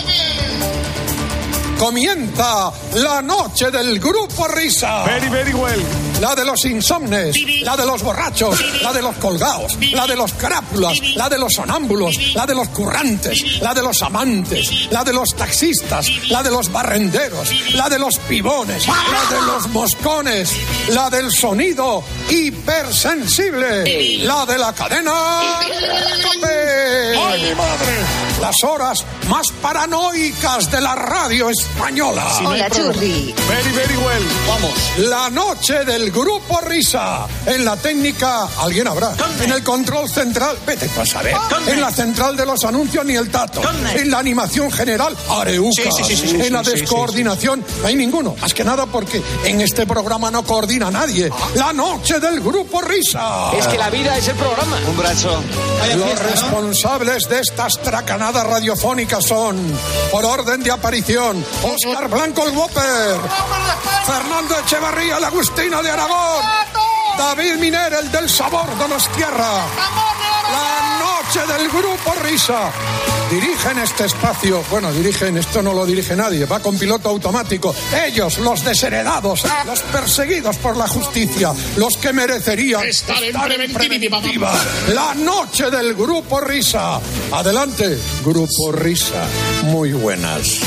Comienza 1.84 2.72
la 2.94 3.20
noche 3.20 3.70
del 3.70 4.00
grupo 4.00 4.48
Risa. 4.48 5.04
Very, 5.04 5.28
very 5.28 5.52
well. 5.52 5.84
La 6.18 6.34
de 6.34 6.42
los 6.42 6.64
insomnes, 6.64 7.36
la 7.60 7.76
de 7.76 7.84
los 7.84 8.02
borrachos, 8.02 8.58
la 8.80 8.90
de 8.90 9.02
los 9.02 9.14
colgados, 9.16 9.76
la 9.92 10.06
de 10.06 10.16
los 10.16 10.32
crápulas, 10.32 10.98
la 11.14 11.28
de 11.28 11.36
los 11.36 11.52
sonámbulos, 11.52 12.34
la 12.34 12.46
de 12.46 12.54
los 12.54 12.68
currantes, 12.68 13.60
la 13.60 13.74
de 13.74 13.82
los 13.82 14.00
amantes, 14.00 14.90
la 14.90 15.04
de 15.04 15.12
los 15.12 15.36
taxistas, 15.36 16.08
la 16.30 16.42
de 16.42 16.50
los 16.50 16.72
barrenderos, 16.72 17.50
la 17.74 17.90
de 17.90 17.98
los 17.98 18.16
pibones, 18.16 18.86
la 18.86 19.36
de 19.36 19.42
los 19.46 19.68
moscones, 19.68 20.56
la 20.88 21.10
del 21.10 21.30
sonido 21.30 22.02
hipersensible, 22.30 24.24
la 24.24 24.46
de 24.46 24.56
la 24.56 24.72
cadena. 24.72 25.50
¡Ay, 25.50 27.42
mi 27.42 27.54
madre! 27.54 28.33
Las 28.44 28.62
horas 28.62 29.02
más 29.30 29.46
paranoicas 29.62 30.70
de 30.70 30.78
la 30.78 30.94
radio 30.94 31.48
española. 31.48 32.26
Hay 32.40 32.46
Hola. 32.46 32.68
Churri. 32.68 33.34
Very, 33.48 33.70
very 33.70 33.96
well. 33.96 34.22
Vamos. 34.46 34.74
La 34.98 35.30
noche 35.30 35.82
del 35.86 36.10
grupo 36.10 36.60
Risa. 36.60 37.26
En 37.46 37.64
la 37.64 37.74
técnica, 37.78 38.46
alguien 38.58 38.86
habrá. 38.86 39.14
En 39.40 39.50
el 39.50 39.62
control 39.62 40.10
central, 40.10 40.58
vete 40.66 40.90
a 41.00 41.06
saber. 41.06 41.34
En 41.68 41.80
la 41.80 41.90
central 41.90 42.36
de 42.36 42.44
los 42.44 42.62
anuncios, 42.64 43.02
ni 43.06 43.14
el 43.14 43.30
tato. 43.30 43.62
En 43.94 44.10
la 44.10 44.18
animación 44.18 44.70
general, 44.70 45.16
Areuca. 45.30 45.82
Sí, 45.82 45.88
sí, 45.96 46.04
sí, 46.04 46.16
sí, 46.16 46.28
sí, 46.28 46.40
en 46.42 46.52
la 46.52 46.62
sí, 46.62 46.72
sí, 46.72 46.80
descoordinación, 46.80 47.64
no 47.80 47.88
hay 47.88 47.96
ninguno. 47.96 48.36
Más 48.42 48.52
que 48.52 48.62
nada 48.62 48.84
porque 48.84 49.22
en 49.46 49.62
este 49.62 49.86
programa 49.86 50.30
no 50.30 50.42
coordina 50.42 50.90
nadie. 50.90 51.30
La 51.54 51.72
noche 51.72 52.20
del 52.20 52.42
grupo 52.42 52.82
Risa. 52.82 53.52
Es 53.58 53.66
que 53.68 53.78
la 53.78 53.88
vida 53.88 54.18
es 54.18 54.28
el 54.28 54.36
programa. 54.36 54.76
Un 54.86 54.98
brazo. 54.98 55.42
Los 55.96 56.18
responsables 56.18 57.26
de 57.28 57.40
estas 57.40 57.80
tracanadas 57.80 58.33
radiofónicas 58.42 59.24
son, 59.24 59.56
por 60.10 60.24
orden 60.24 60.62
de 60.62 60.72
aparición, 60.72 61.44
Oscar 61.62 62.08
Blanco 62.08 62.46
el 62.46 62.56
Whopper, 62.56 63.20
Fernando 64.06 64.58
Echevarría 64.58 65.18
el 65.18 65.24
Agustino 65.24 65.82
de 65.82 65.90
Aragón, 65.90 66.44
David 67.16 67.56
Miner 67.56 67.92
el 67.92 68.10
del 68.10 68.28
Sabor 68.28 68.76
Donostierra, 68.78 69.66
la 70.52 70.93
noche 71.34 71.52
del 71.52 71.68
Grupo 71.68 72.14
Risa. 72.22 72.70
Dirigen 73.30 73.78
este 73.78 74.04
espacio, 74.04 74.64
bueno, 74.70 74.92
dirigen, 74.92 75.36
esto 75.36 75.62
no 75.62 75.72
lo 75.72 75.84
dirige 75.84 76.14
nadie, 76.14 76.44
va 76.44 76.60
con 76.60 76.78
piloto 76.78 77.08
automático. 77.08 77.74
Ellos, 78.06 78.38
los 78.38 78.64
desheredados, 78.64 79.42
los 79.66 79.80
perseguidos 79.80 80.56
por 80.58 80.76
la 80.76 80.86
justicia, 80.86 81.52
los 81.76 81.96
que 81.96 82.12
merecerían 82.12 82.86
Estar 82.86 83.22
en 83.22 83.72
preventiva. 83.72 84.52
La 84.94 85.14
noche 85.14 85.70
del 85.70 85.94
Grupo 85.94 86.40
Risa. 86.40 87.00
Adelante, 87.32 87.98
Grupo 88.24 88.70
Risa. 88.70 89.24
Muy 89.64 89.92
buenas. 89.92 90.60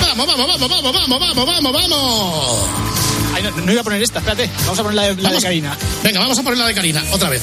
Vamos, 0.00 0.26
vamos, 0.26 0.58
vamos, 0.58 0.60
vamos, 0.60 1.08
vamos, 1.08 1.36
vamos, 1.36 1.46
vamos, 1.46 1.72
vamos. 1.72 2.68
Ay, 3.34 3.42
no, 3.42 3.50
no 3.50 3.72
iba 3.72 3.80
a 3.80 3.84
poner 3.84 4.02
esta, 4.02 4.20
espérate. 4.20 4.50
Vamos 4.60 4.78
a 4.78 4.82
poner 4.82 4.94
la 4.94 5.02
de, 5.02 5.22
la 5.22 5.32
de 5.32 5.42
Karina. 5.42 5.76
Venga, 6.02 6.20
vamos 6.20 6.38
a 6.38 6.42
poner 6.42 6.58
la 6.58 6.68
de 6.68 6.74
Karina, 6.74 7.04
otra 7.12 7.28
vez 7.28 7.42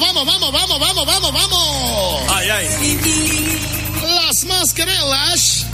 vamos, 0.00 0.24
vamos, 0.24 0.52
vamos, 0.52 0.80
vamos, 0.80 1.06
vamos, 1.06 1.06
vamos, 1.06 1.32
vamos. 1.32 2.22
Ay, 2.30 2.48
ay. 2.48 3.78
Las 4.02 4.44
mascarillas. 4.44 5.66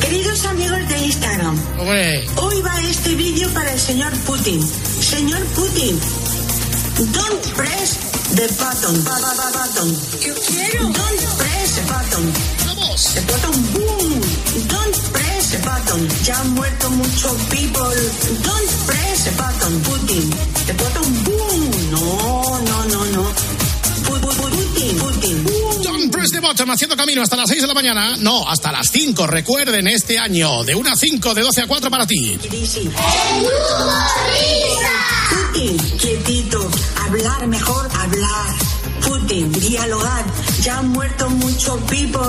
Queridos 0.00 0.44
amigos 0.44 0.88
de 0.88 0.98
Instagram, 1.06 1.58
hoy 2.36 2.60
va 2.60 2.80
este 2.82 3.14
vídeo 3.14 3.48
para 3.54 3.72
el 3.72 3.80
señor 3.80 4.12
Putin. 4.26 4.60
Señor 5.00 5.42
Putin, 5.54 5.98
don't 7.12 7.54
press 7.54 7.96
the 8.34 8.46
button. 8.58 9.04
Ba, 9.04 9.18
ba, 9.20 9.34
ba, 9.36 9.50
button. 9.52 9.96
Yo 10.20 10.34
quiero. 10.46 10.84
Don't 10.84 11.38
press 11.38 11.76
the 11.76 11.82
button. 11.82 12.63
2. 12.88 13.00
Se 13.00 13.20
boom. 13.20 14.20
Don't 14.68 14.96
press 15.12 15.54
a 15.54 15.58
button. 15.58 16.08
Ya 16.24 16.38
han 16.38 16.50
muerto 16.54 16.90
muchos 16.90 17.32
people. 17.50 17.94
Don't 18.42 18.70
press 18.86 19.26
a 19.26 19.32
button, 19.40 19.80
Putin. 19.82 20.30
Se 20.66 20.74
trata 20.74 21.00
un 21.00 21.24
boom. 21.24 21.70
No, 21.90 22.60
no, 22.60 22.84
no, 22.92 23.04
no. 23.16 23.24
Putin, 24.04 24.98
Putin. 24.98 25.44
Don't 25.82 26.10
press 26.12 26.30
the 26.30 26.40
button. 26.40 26.70
Haciendo 26.70 26.96
camino 26.96 27.22
hasta 27.22 27.36
las 27.36 27.48
6 27.48 27.62
de 27.62 27.68
la 27.68 27.74
mañana. 27.74 28.16
No, 28.18 28.48
hasta 28.48 28.70
las 28.72 28.88
5. 28.90 29.26
Recuerden 29.26 29.86
este 29.88 30.18
año. 30.18 30.64
De 30.64 30.74
1 30.74 30.90
a 30.90 30.96
5, 30.96 31.34
de 31.34 31.42
12 31.42 31.62
a 31.62 31.66
4 31.66 31.90
para 31.90 32.06
ti. 32.06 32.38
Putin, 35.30 35.76
quietito. 35.98 36.70
Hablar 37.06 37.46
mejor, 37.46 37.88
hablar. 37.98 38.83
Putin, 39.04 39.52
dialogar. 39.52 40.24
Ya 40.62 40.78
han 40.78 40.88
muerto 40.88 41.28
muchos 41.30 41.80
people, 41.82 42.20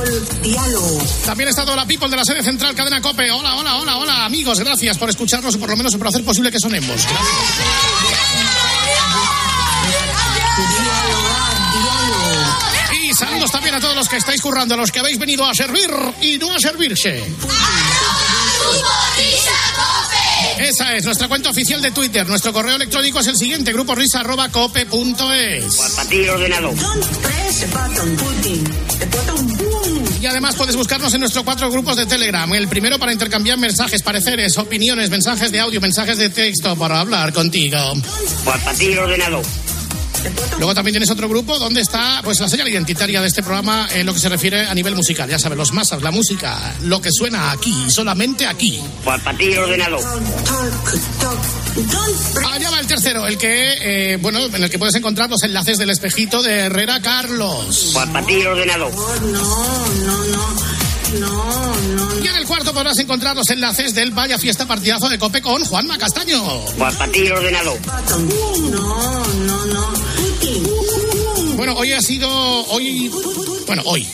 diálogo. 0.41 1.01
También 1.25 1.50
está 1.50 1.63
toda 1.63 1.77
la 1.77 1.86
people 1.86 2.10
de 2.10 2.17
la 2.17 2.25
sede 2.25 2.44
central 2.44 2.75
Cadena 2.75 3.01
Cope. 3.01 3.32
Hola, 3.32 3.55
hola, 3.55 3.77
hola, 3.77 3.98
hola, 3.98 4.25
amigos. 4.25 4.60
Gracias 4.60 4.98
por 4.98 5.10
escucharnos 5.10 5.55
y 5.55 5.58
por 5.58 5.70
lo 5.70 5.77
menos 5.77 5.96
por 5.96 6.08
hacer 6.08 6.24
posible 6.24 6.51
que 6.51 6.60
sonemos. 6.60 6.88
Gracias. 6.88 7.15
Y 13.01 13.13
saludos 13.13 13.51
también 13.51 13.75
a 13.75 13.79
todos 13.79 13.96
los 13.96 14.08
que 14.08 14.17
estáis 14.17 14.41
currando, 14.41 14.74
a 14.74 14.77
los 14.77 14.91
que 14.91 15.00
habéis 15.00 15.20
venido 15.20 15.46
a 15.46 15.53
servir 15.53 15.89
y 16.22 16.38
no 16.38 16.53
a 16.53 16.60
servirse. 16.60 17.24
Esa 20.65 20.95
es 20.95 21.05
nuestra 21.05 21.27
cuenta 21.27 21.51
oficial 21.51 21.79
de 21.79 21.91
Twitter. 21.91 22.27
Nuestro 22.27 22.51
correo 22.51 22.75
electrónico 22.75 23.19
es 23.19 23.27
el 23.27 23.38
siguiente, 23.38 23.72
grupo 23.72 23.93
risa.cope.es. 23.93 25.75
Para 25.75 26.10
ti 26.10 26.27
ordenado. 26.27 26.74
Y 30.19 30.25
además 30.25 30.55
puedes 30.55 30.75
buscarnos 30.75 31.13
en 31.13 31.19
nuestros 31.19 31.43
cuatro 31.43 31.69
grupos 31.69 31.98
de 31.98 32.07
Telegram. 32.07 32.51
El 32.51 32.67
primero 32.67 32.98
para 32.98 33.13
intercambiar 33.13 33.60
mensajes, 33.60 34.01
pareceres, 34.01 34.57
opiniones, 34.57 35.12
mensajes 35.12 35.51
de 35.51 35.60
audio, 35.60 35.79
mensajes 35.79 36.17
de 36.17 36.31
texto 36.31 36.75
para 36.75 37.00
hablar 37.00 37.31
contigo. 37.31 37.77
Para 38.43 38.74
ti 38.74 38.98
ordenado. 38.98 39.43
Luego 40.58 40.74
también 40.74 40.94
tienes 40.94 41.10
otro 41.10 41.27
grupo 41.29 41.60
donde 41.60 41.82
está 41.82 42.22
pues 42.24 42.39
la 42.39 42.50
señal 42.50 42.67
identitaria 42.67 43.22
de 43.22 43.27
este 43.27 43.44
programa 43.44 43.88
en 43.94 44.05
lo 44.05 44.13
que 44.13 44.20
se 44.20 44.29
refiere 44.29 44.65
a 44.65 44.74
nivel 44.74 44.96
musical. 44.96 45.29
Ya 45.29 45.39
sabes, 45.39 45.58
los 45.58 45.74
masas, 45.74 46.01
la 46.01 46.12
música, 46.12 46.75
lo 46.84 47.01
que 47.01 47.10
suena 47.12 47.51
aquí, 47.51 47.89
solamente 47.89 48.46
aquí. 48.46 48.82
Para 49.03 49.38
ti 49.38 49.55
ordenado. 49.55 49.98
Allá 52.51 52.70
va 52.72 52.79
el 52.79 52.88
tercero, 52.88 53.27
el 53.27 53.38
que, 53.38 54.13
eh, 54.13 54.17
bueno, 54.17 54.46
en 54.46 54.63
el 54.63 54.70
que 54.70 54.79
puedes 54.79 54.96
encontrar 54.96 55.29
los 55.29 55.44
enlaces 55.44 55.77
del 55.77 55.89
espejito 55.89 56.41
de 56.41 56.60
Herrera 56.60 57.01
Carlos. 57.01 57.91
Para 57.94 58.25
ti 58.25 58.46
ordenado. 58.46 58.89
No, 59.22 59.88
no, 60.05 60.25
no. 60.25 60.75
No, 61.20 61.75
no. 61.96 62.24
Y 62.24 62.27
en 62.27 62.36
el 62.36 62.46
cuarto 62.46 62.74
podrás 62.74 62.98
encontrar 62.98 63.36
los 63.36 63.50
enlaces 63.50 63.94
del 63.94 64.12
Vaya 64.12 64.38
Fiesta 64.38 64.65
Partidazo 64.67 65.08
de 65.08 65.17
Cope 65.17 65.41
con 65.41 65.63
Juanma 65.63 65.98
Castaño. 65.98 66.65
Para 66.77 67.08
ti 67.12 67.29
ordenado. 67.29 67.77
No, 68.72 69.25
no, 69.46 69.65
no. 69.65 70.14
Bueno, 71.65 71.79
hoy 71.79 71.93
ha 71.93 72.01
sido, 72.01 72.29
hoy, 72.29 73.12
bueno, 73.65 73.81
hoy. 73.86 74.05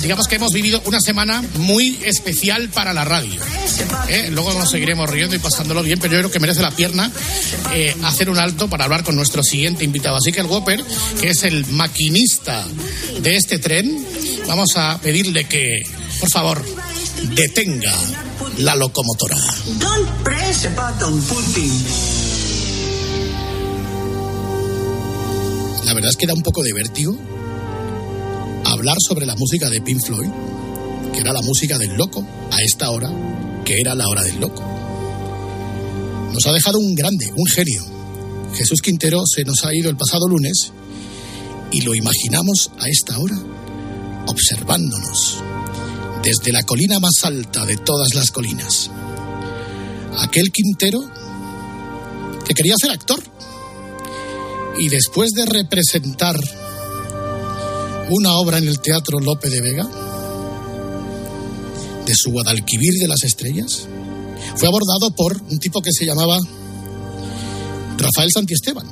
Digamos 0.00 0.28
que 0.28 0.36
hemos 0.36 0.52
vivido 0.52 0.80
una 0.84 1.00
semana 1.00 1.42
muy 1.58 1.98
especial 2.04 2.68
para 2.68 2.92
la 2.92 3.04
radio. 3.04 3.40
¿eh? 4.08 4.28
Luego 4.30 4.54
nos 4.54 4.70
seguiremos 4.70 5.10
riendo 5.10 5.34
y 5.34 5.40
pasándolo 5.40 5.82
bien, 5.82 5.98
pero 5.98 6.12
yo 6.12 6.20
creo 6.20 6.30
que 6.30 6.38
merece 6.38 6.62
la 6.62 6.70
pierna 6.70 7.10
eh, 7.74 7.96
hacer 8.04 8.30
un 8.30 8.38
alto 8.38 8.68
para 8.68 8.84
hablar 8.84 9.02
con 9.02 9.16
nuestro 9.16 9.42
siguiente 9.42 9.82
invitado. 9.82 10.18
Así 10.18 10.30
que 10.30 10.38
el 10.38 10.46
Whopper, 10.46 10.84
que 11.20 11.30
es 11.30 11.42
el 11.42 11.66
maquinista 11.66 12.64
de 13.22 13.34
este 13.34 13.58
tren, 13.58 14.06
vamos 14.46 14.76
a 14.76 15.00
pedirle 15.00 15.48
que, 15.48 15.82
por 16.20 16.30
favor, 16.30 16.64
detenga 17.34 17.92
la 18.58 18.76
locomotora. 18.76 19.36
La 25.86 25.94
verdad 25.94 26.10
es 26.10 26.16
que 26.16 26.26
da 26.26 26.34
un 26.34 26.42
poco 26.42 26.64
de 26.64 26.72
vértigo 26.72 27.16
hablar 28.64 28.96
sobre 28.98 29.24
la 29.24 29.36
música 29.36 29.70
de 29.70 29.80
Pink 29.80 30.04
Floyd, 30.04 30.28
que 31.12 31.20
era 31.20 31.32
la 31.32 31.42
música 31.42 31.78
del 31.78 31.96
loco, 31.96 32.26
a 32.50 32.60
esta 32.60 32.90
hora, 32.90 33.08
que 33.64 33.80
era 33.80 33.94
la 33.94 34.08
hora 34.08 34.24
del 34.24 34.40
loco. 34.40 34.64
Nos 36.32 36.44
ha 36.44 36.52
dejado 36.52 36.80
un 36.80 36.96
grande, 36.96 37.32
un 37.36 37.46
genio. 37.46 37.84
Jesús 38.54 38.80
Quintero 38.82 39.22
se 39.32 39.44
nos 39.44 39.64
ha 39.64 39.72
ido 39.72 39.88
el 39.88 39.96
pasado 39.96 40.26
lunes 40.26 40.72
y 41.70 41.82
lo 41.82 41.94
imaginamos 41.94 42.72
a 42.80 42.88
esta 42.88 43.20
hora, 43.20 43.38
observándonos 44.26 45.36
desde 46.24 46.50
la 46.50 46.64
colina 46.64 46.98
más 46.98 47.22
alta 47.22 47.64
de 47.64 47.76
todas 47.76 48.12
las 48.16 48.32
colinas. 48.32 48.90
Aquel 50.18 50.50
Quintero 50.50 50.98
que 52.44 52.54
quería 52.54 52.74
ser 52.76 52.90
actor 52.90 53.35
y 54.78 54.88
después 54.88 55.30
de 55.32 55.46
representar 55.46 56.38
una 58.10 58.34
obra 58.34 58.58
en 58.58 58.68
el 58.68 58.80
Teatro 58.80 59.18
Lope 59.18 59.48
de 59.48 59.60
Vega, 59.60 59.88
de 62.06 62.14
su 62.14 62.30
Guadalquivir 62.30 62.94
de 63.00 63.08
las 63.08 63.24
Estrellas, 63.24 63.88
fue 64.56 64.68
abordado 64.68 65.10
por 65.16 65.40
un 65.50 65.58
tipo 65.58 65.80
que 65.80 65.92
se 65.92 66.06
llamaba 66.06 66.38
Rafael 67.98 68.30
Santiesteban, 68.32 68.86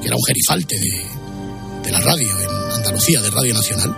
que 0.00 0.08
era 0.08 0.16
un 0.16 0.24
gerifalte 0.24 0.76
de, 0.78 1.06
de 1.84 1.92
la 1.92 2.00
radio 2.00 2.28
en 2.40 2.72
Andalucía, 2.72 3.20
de 3.20 3.30
Radio 3.30 3.54
Nacional. 3.54 3.96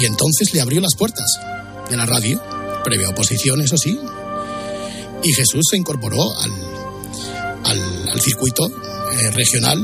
Y 0.00 0.06
entonces 0.06 0.52
le 0.52 0.60
abrió 0.60 0.80
las 0.80 0.94
puertas 0.96 1.26
de 1.88 1.96
la 1.96 2.06
radio, 2.06 2.42
previa 2.84 3.08
oposición, 3.10 3.60
eso 3.60 3.76
sí, 3.76 3.98
y 5.22 5.32
Jesús 5.32 5.62
se 5.70 5.76
incorporó 5.76 6.36
al, 6.38 6.75
al, 8.16 8.22
circuito 8.22 8.66
eh, 8.66 9.30
regional 9.32 9.78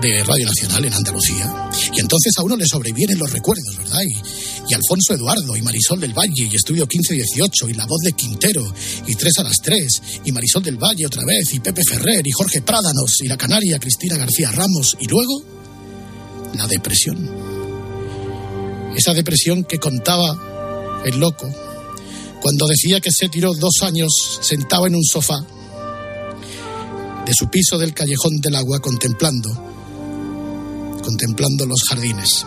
de 0.00 0.24
Radio 0.24 0.46
Nacional 0.46 0.84
en 0.84 0.94
Andalucía. 0.94 1.70
Y 1.94 2.00
entonces 2.00 2.32
a 2.36 2.42
uno 2.42 2.56
le 2.56 2.66
sobrevienen 2.66 3.18
los 3.18 3.32
recuerdos, 3.32 3.76
¿verdad? 3.76 4.00
Y, 4.02 4.72
y 4.72 4.74
Alfonso 4.74 5.14
Eduardo, 5.14 5.56
y 5.56 5.62
Marisol 5.62 6.00
del 6.00 6.12
Valle, 6.12 6.48
y 6.50 6.56
Estudio 6.56 6.86
1518, 6.86 7.68
y 7.68 7.74
La 7.74 7.86
Voz 7.86 8.00
de 8.02 8.12
Quintero, 8.12 8.62
y 9.06 9.14
Tres 9.14 9.38
a 9.38 9.44
las 9.44 9.58
Tres, 9.62 10.02
y 10.24 10.32
Marisol 10.32 10.62
del 10.62 10.76
Valle 10.76 11.06
otra 11.06 11.24
vez, 11.24 11.54
y 11.54 11.60
Pepe 11.60 11.82
Ferrer, 11.88 12.26
y 12.26 12.32
Jorge 12.32 12.62
Prádanos, 12.62 13.20
y 13.22 13.28
la 13.28 13.36
canaria 13.36 13.78
Cristina 13.78 14.16
García 14.16 14.50
Ramos, 14.50 14.96
y 14.98 15.06
luego 15.06 15.42
la 16.54 16.66
depresión. 16.66 17.30
Esa 18.96 19.14
depresión 19.14 19.64
que 19.64 19.78
contaba 19.78 21.00
el 21.04 21.18
loco 21.18 21.48
cuando 22.40 22.66
decía 22.66 23.00
que 23.00 23.12
se 23.12 23.28
tiró 23.28 23.52
dos 23.54 23.82
años 23.82 24.40
sentado 24.42 24.86
en 24.86 24.96
un 24.96 25.04
sofá 25.04 25.46
de 27.26 27.32
su 27.34 27.48
piso 27.48 27.78
del 27.78 27.94
callejón 27.94 28.40
del 28.40 28.56
agua 28.56 28.80
contemplando, 28.80 29.50
contemplando 31.02 31.66
los 31.66 31.82
jardines. 31.88 32.46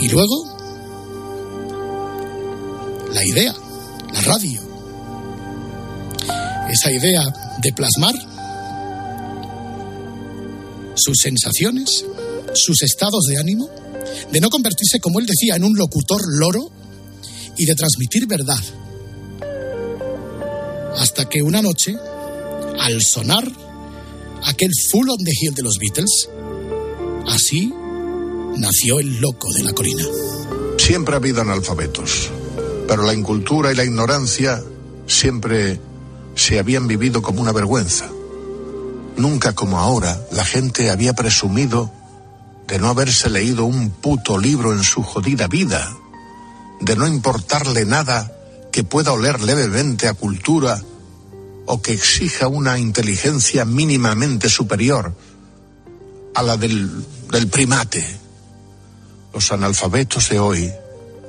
Y 0.00 0.08
luego, 0.08 0.56
la 3.12 3.24
idea, 3.24 3.54
la 4.12 4.20
radio, 4.20 4.60
esa 6.70 6.92
idea 6.92 7.22
de 7.62 7.72
plasmar 7.72 8.14
sus 10.94 11.16
sensaciones, 11.20 12.04
sus 12.54 12.82
estados 12.82 13.24
de 13.28 13.38
ánimo, 13.38 13.68
de 14.30 14.40
no 14.40 14.50
convertirse, 14.50 15.00
como 15.00 15.20
él 15.20 15.26
decía, 15.26 15.56
en 15.56 15.64
un 15.64 15.76
locutor 15.76 16.20
loro 16.38 16.70
y 17.56 17.64
de 17.66 17.74
transmitir 17.74 18.26
verdad. 18.26 18.62
Hasta 20.98 21.28
que 21.28 21.42
una 21.42 21.60
noche, 21.60 21.96
al 22.80 23.02
sonar 23.02 23.44
aquel 24.44 24.70
Full 24.90 25.08
on 25.10 25.24
the 25.24 25.32
Hill 25.40 25.54
de 25.54 25.62
los 25.62 25.78
Beatles, 25.78 26.28
así 27.28 27.72
nació 28.56 29.00
el 29.00 29.20
loco 29.20 29.52
de 29.52 29.64
la 29.64 29.72
colina. 29.72 30.04
Siempre 30.78 31.14
ha 31.14 31.18
habido 31.18 31.40
analfabetos, 31.40 32.30
pero 32.86 33.02
la 33.02 33.14
incultura 33.14 33.72
y 33.72 33.76
la 33.76 33.84
ignorancia 33.84 34.62
siempre 35.06 35.80
se 36.34 36.58
habían 36.58 36.86
vivido 36.86 37.22
como 37.22 37.40
una 37.40 37.52
vergüenza. 37.52 38.08
Nunca 39.16 39.52
como 39.52 39.78
ahora 39.78 40.20
la 40.32 40.44
gente 40.44 40.90
había 40.90 41.12
presumido 41.12 41.90
de 42.66 42.78
no 42.78 42.88
haberse 42.88 43.30
leído 43.30 43.64
un 43.64 43.90
puto 43.90 44.38
libro 44.38 44.72
en 44.72 44.82
su 44.82 45.02
jodida 45.02 45.48
vida, 45.48 45.96
de 46.80 46.96
no 46.96 47.06
importarle 47.06 47.84
nada 47.84 48.33
que 48.74 48.82
pueda 48.82 49.12
oler 49.12 49.40
levemente 49.40 50.08
a 50.08 50.14
cultura 50.14 50.82
o 51.66 51.80
que 51.80 51.92
exija 51.92 52.48
una 52.48 52.76
inteligencia 52.76 53.64
mínimamente 53.64 54.48
superior 54.48 55.14
a 56.34 56.42
la 56.42 56.56
del, 56.56 56.90
del 57.30 57.46
primate. 57.46 58.04
Los 59.32 59.52
analfabetos 59.52 60.28
de 60.28 60.40
hoy 60.40 60.72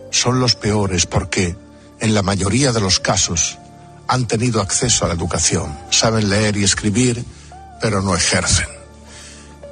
son 0.09 0.39
los 0.39 0.55
peores 0.55 1.05
porque, 1.05 1.55
en 1.99 2.15
la 2.15 2.23
mayoría 2.23 2.71
de 2.71 2.81
los 2.81 2.99
casos, 2.99 3.59
han 4.07 4.27
tenido 4.27 4.59
acceso 4.59 5.05
a 5.05 5.09
la 5.09 5.13
educación, 5.13 5.77
saben 5.91 6.31
leer 6.31 6.57
y 6.57 6.63
escribir, 6.63 7.23
pero 7.79 8.01
no 8.01 8.15
ejercen. 8.15 8.69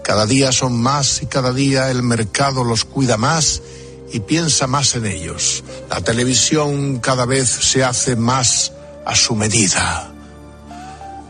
Cada 0.04 0.28
día 0.28 0.52
son 0.52 0.80
más 0.80 1.24
y 1.24 1.26
cada 1.26 1.52
día 1.52 1.90
el 1.90 2.04
mercado 2.04 2.64
los 2.64 2.86
cuida 2.86 3.18
más 3.18 3.64
y 4.14 4.20
piensa 4.20 4.68
más 4.68 4.96
en 4.96 5.08
ellos. 5.08 5.64
La 5.90 6.00
televisión 6.00 7.00
cada 7.00 7.26
vez 7.26 7.50
se 7.50 7.84
hace 7.84 8.16
más 8.16 8.72
a 9.06 9.16
su 9.16 9.36
medida. 9.36 10.14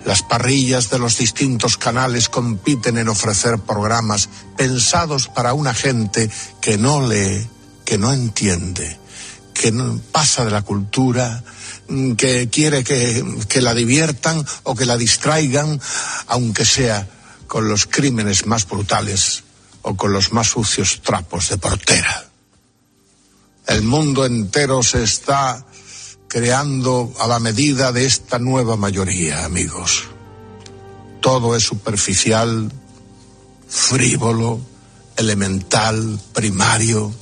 Las 0.06 0.22
parrillas 0.22 0.90
de 0.90 1.00
los 1.00 1.18
distintos 1.18 1.78
canales 1.78 2.28
compiten 2.28 2.98
en 2.98 3.08
ofrecer 3.08 3.58
programas 3.60 4.28
pensados 4.58 5.30
para 5.30 5.54
una 5.54 5.74
gente 5.74 6.30
que 6.60 6.78
no 6.78 7.08
lee, 7.08 7.48
que 7.86 7.98
no 7.98 8.12
entiende, 8.12 9.00
que 9.54 9.72
no 9.72 10.02
pasa 10.12 10.44
de 10.44 10.52
la 10.52 10.64
cultura, 10.64 11.42
que 12.18 12.50
quiere 12.50 12.84
que, 12.84 13.24
que 13.48 13.62
la 13.62 13.74
diviertan 13.74 14.46
o 14.64 14.76
que 14.76 14.86
la 14.86 14.98
distraigan, 14.98 15.80
aunque 16.28 16.66
sea 16.66 17.08
con 17.48 17.70
los 17.70 17.86
crímenes 17.86 18.46
más 18.46 18.68
brutales 18.68 19.46
o 19.84 19.96
con 19.96 20.12
los 20.12 20.34
más 20.34 20.48
sucios 20.48 21.02
trapos 21.02 21.48
de 21.48 21.58
portera. 21.58 22.33
El 23.68 23.84
mundo 23.84 24.26
entero 24.26 24.84
se 24.84 25.04
está 25.04 25.66
creando 26.28 27.14
a 27.20 27.28
la 27.28 27.40
medida 27.40 27.92
de 27.92 28.06
esta 28.06 28.40
nueva 28.40 28.76
mayoría, 28.76 29.46
amigos. 29.46 30.06
Todo 31.22 31.56
es 31.56 31.64
superficial, 31.64 32.72
frívolo, 33.68 34.60
elemental, 35.16 36.20
primario, 36.34 37.14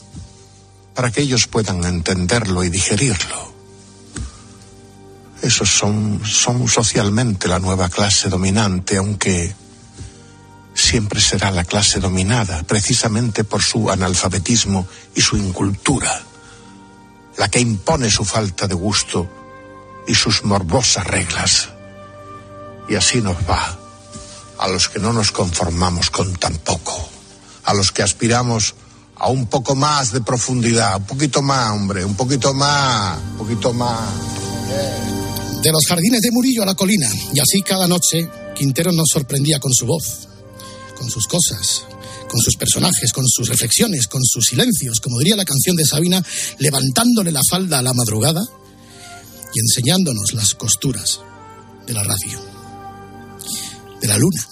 para 0.95 1.11
que 1.11 1.21
ellos 1.21 1.47
puedan 1.47 1.83
entenderlo 1.83 2.63
y 2.63 2.69
digerirlo. 2.69 3.51
Esos 5.41 5.69
son, 5.69 6.21
son 6.23 6.67
socialmente 6.67 7.47
la 7.47 7.59
nueva 7.59 7.89
clase 7.89 8.29
dominante, 8.29 8.97
aunque 8.97 9.53
siempre 10.73 11.19
será 11.19 11.51
la 11.51 11.63
clase 11.63 11.99
dominada, 11.99 12.63
precisamente 12.63 13.43
por 13.43 13.61
su 13.61 13.89
analfabetismo 13.89 14.87
y 15.15 15.21
su 15.21 15.37
incultura, 15.37 16.23
la 17.37 17.49
que 17.49 17.59
impone 17.59 18.09
su 18.09 18.23
falta 18.25 18.67
de 18.67 18.75
gusto 18.75 19.29
y 20.07 20.15
sus 20.15 20.43
morbosas 20.43 21.05
reglas. 21.07 21.69
Y 22.89 22.95
así 22.95 23.21
nos 23.21 23.37
va 23.49 23.77
a 24.57 24.67
los 24.67 24.89
que 24.89 24.99
no 24.99 25.11
nos 25.11 25.31
conformamos 25.31 26.09
con 26.09 26.35
tan 26.35 26.55
poco, 26.57 27.09
a 27.63 27.73
los 27.73 27.91
que 27.91 28.03
aspiramos 28.03 28.75
a 29.15 29.29
un 29.29 29.47
poco 29.47 29.75
más 29.75 30.11
de 30.11 30.21
profundidad, 30.21 30.97
un 30.97 31.05
poquito 31.05 31.41
más, 31.41 31.71
hombre, 31.71 32.03
un 32.05 32.15
poquito 32.15 32.53
más, 32.53 33.19
un 33.19 33.37
poquito 33.37 33.73
más. 33.73 34.09
De 35.61 35.71
los 35.71 35.83
jardines 35.87 36.21
de 36.21 36.31
Murillo 36.31 36.63
a 36.63 36.65
la 36.65 36.75
colina, 36.75 37.07
y 37.33 37.39
así 37.39 37.61
cada 37.61 37.87
noche 37.87 38.29
Quintero 38.55 38.91
nos 38.91 39.07
sorprendía 39.11 39.59
con 39.59 39.71
su 39.73 39.85
voz, 39.85 40.27
con 40.97 41.09
sus 41.09 41.27
cosas, 41.27 41.85
con 42.31 42.39
sus 42.39 42.55
personajes, 42.55 43.11
con 43.11 43.27
sus 43.27 43.49
reflexiones, 43.49 44.07
con 44.07 44.23
sus 44.23 44.45
silencios, 44.45 45.01
como 45.01 45.19
diría 45.19 45.35
la 45.35 45.43
canción 45.43 45.75
de 45.75 45.83
Sabina, 45.83 46.23
levantándole 46.59 47.29
la 47.29 47.41
falda 47.49 47.79
a 47.79 47.81
la 47.81 47.93
madrugada 47.93 48.41
y 49.53 49.59
enseñándonos 49.59 50.33
las 50.33 50.55
costuras 50.55 51.19
de 51.85 51.93
la 51.93 52.03
radio, 52.03 52.39
de 54.01 54.07
la 54.07 54.17
luna. 54.17 54.47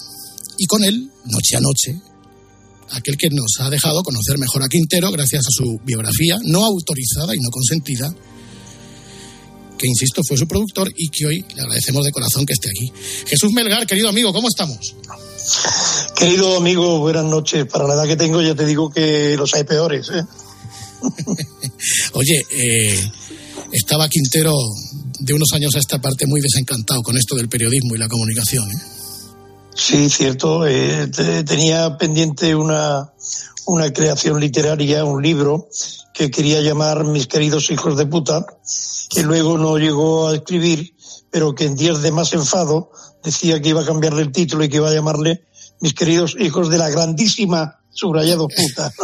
Y 0.58 0.66
con 0.66 0.84
él, 0.84 1.10
noche 1.24 1.56
a 1.56 1.60
noche, 1.60 1.98
aquel 2.90 3.16
que 3.16 3.30
nos 3.30 3.58
ha 3.60 3.70
dejado 3.70 4.02
conocer 4.02 4.36
mejor 4.36 4.62
a 4.62 4.68
Quintero 4.68 5.10
gracias 5.10 5.46
a 5.46 5.50
su 5.50 5.80
biografía 5.82 6.36
no 6.44 6.66
autorizada 6.66 7.34
y 7.34 7.38
no 7.38 7.48
consentida, 7.48 8.14
que 9.78 9.86
insisto 9.86 10.20
fue 10.28 10.36
su 10.36 10.46
productor 10.46 10.92
y 10.94 11.08
que 11.08 11.24
hoy 11.24 11.46
le 11.56 11.62
agradecemos 11.62 12.04
de 12.04 12.12
corazón 12.12 12.44
que 12.44 12.52
esté 12.52 12.68
aquí. 12.68 12.92
Jesús 13.26 13.52
Melgar, 13.54 13.86
querido 13.86 14.10
amigo, 14.10 14.34
¿cómo 14.34 14.48
estamos? 14.48 14.94
Querido 16.16 16.56
amigo, 16.56 16.98
buenas 17.00 17.24
noches. 17.24 17.66
Para 17.66 17.86
la 17.86 17.94
edad 17.94 18.06
que 18.06 18.16
tengo 18.16 18.42
ya 18.42 18.54
te 18.54 18.66
digo 18.66 18.90
que 18.90 19.36
los 19.36 19.54
hay 19.54 19.64
peores. 19.64 20.10
¿eh? 20.10 20.24
Oye, 22.14 22.46
eh, 22.50 23.10
estaba 23.72 24.08
Quintero 24.08 24.52
de 25.18 25.34
unos 25.34 25.48
años 25.54 25.74
a 25.76 25.78
esta 25.78 25.98
parte 26.00 26.26
muy 26.26 26.40
desencantado 26.40 27.02
con 27.02 27.16
esto 27.16 27.36
del 27.36 27.48
periodismo 27.48 27.94
y 27.94 27.98
la 27.98 28.08
comunicación. 28.08 28.70
¿eh? 28.70 28.74
Sí, 29.74 30.10
cierto. 30.10 30.66
eh, 30.66 31.06
te- 31.08 31.42
tenía 31.44 31.96
pendiente 31.96 32.54
una, 32.54 33.10
una 33.66 33.92
creación 33.92 34.40
literaria, 34.40 35.04
un 35.04 35.22
libro 35.22 35.68
que 36.12 36.30
quería 36.30 36.60
llamar 36.60 37.04
Mis 37.04 37.26
queridos 37.28 37.70
hijos 37.70 37.96
de 37.96 38.04
puta, 38.06 38.44
que 39.08 39.22
luego 39.22 39.56
no 39.56 39.78
llegó 39.78 40.28
a 40.28 40.34
escribir, 40.34 40.94
pero 41.30 41.54
que 41.54 41.64
en 41.64 41.76
días 41.76 42.02
de 42.02 42.12
más 42.12 42.32
enfado 42.32 42.90
decía 43.22 43.60
que 43.60 43.70
iba 43.70 43.82
a 43.82 43.86
cambiarle 43.86 44.22
el 44.22 44.32
título 44.32 44.64
y 44.64 44.68
que 44.68 44.76
iba 44.76 44.88
a 44.88 44.94
llamarle 44.94 45.44
Mis 45.80 45.94
queridos 45.94 46.36
hijos 46.38 46.68
de 46.68 46.78
la 46.78 46.90
grandísima 46.90 47.80
subrayado 47.90 48.48
puta. 48.48 48.92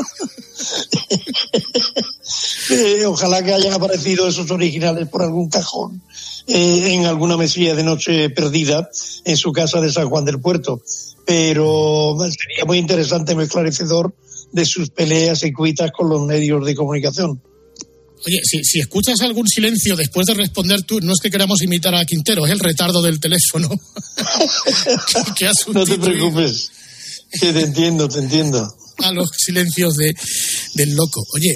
Eh, 2.69 3.07
ojalá 3.07 3.45
que 3.45 3.55
hayan 3.55 3.73
aparecido 3.73 4.27
esos 4.27 4.51
originales 4.51 5.09
por 5.09 5.23
algún 5.23 5.49
cajón 5.49 6.03
eh, 6.49 6.95
en 6.95 7.07
alguna 7.07 7.37
mesilla 7.37 7.77
de 7.77 7.85
noche 7.85 8.29
perdida 8.31 8.91
en 9.25 9.37
su 9.37 9.53
casa 9.53 9.81
de 9.81 9.93
San 9.93 10.09
Juan 10.09 10.25
del 10.25 10.41
Puerto. 10.41 10.83
Pero 11.25 12.17
sería 12.19 12.65
muy 12.65 12.79
interesante, 12.79 13.37
muy 13.37 13.45
esclarecedor 13.45 14.15
de 14.51 14.65
sus 14.65 14.91
peleas 14.91 15.45
y 15.45 15.53
cuitas 15.53 15.93
con 15.93 16.09
los 16.09 16.23
medios 16.23 16.65
de 16.67 16.75
comunicación. 16.75 17.41
Oye, 18.25 18.41
si, 18.45 18.65
si 18.65 18.81
escuchas 18.81 19.21
algún 19.21 19.47
silencio 19.47 19.95
después 19.97 20.27
de 20.27 20.35
responder 20.35 20.83
tú, 20.83 21.01
no 21.01 21.13
es 21.13 21.19
que 21.23 21.31
queramos 21.31 21.61
imitar 21.63 21.95
a 21.95 22.05
Quintero, 22.05 22.47
es 22.47 22.53
el 22.53 22.59
retardo 22.59 23.03
del 23.03 23.21
teléfono. 23.21 23.69
que, 23.69 25.35
que 25.35 25.47
ha 25.47 25.53
No 25.73 25.85
te 25.85 25.99
preocupes, 25.99 26.71
que 27.41 27.53
te 27.53 27.61
entiendo, 27.61 28.09
te 28.09 28.19
entiendo. 28.21 28.75
a 28.99 29.13
los 29.13 29.29
silencios 29.37 29.95
de, 29.97 30.15
del 30.75 30.95
loco. 30.95 31.23
Oye, 31.35 31.55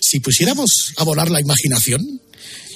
si 0.00 0.20
pusiéramos 0.20 0.70
a 0.96 1.04
volar 1.04 1.30
la 1.30 1.40
imaginación 1.40 2.00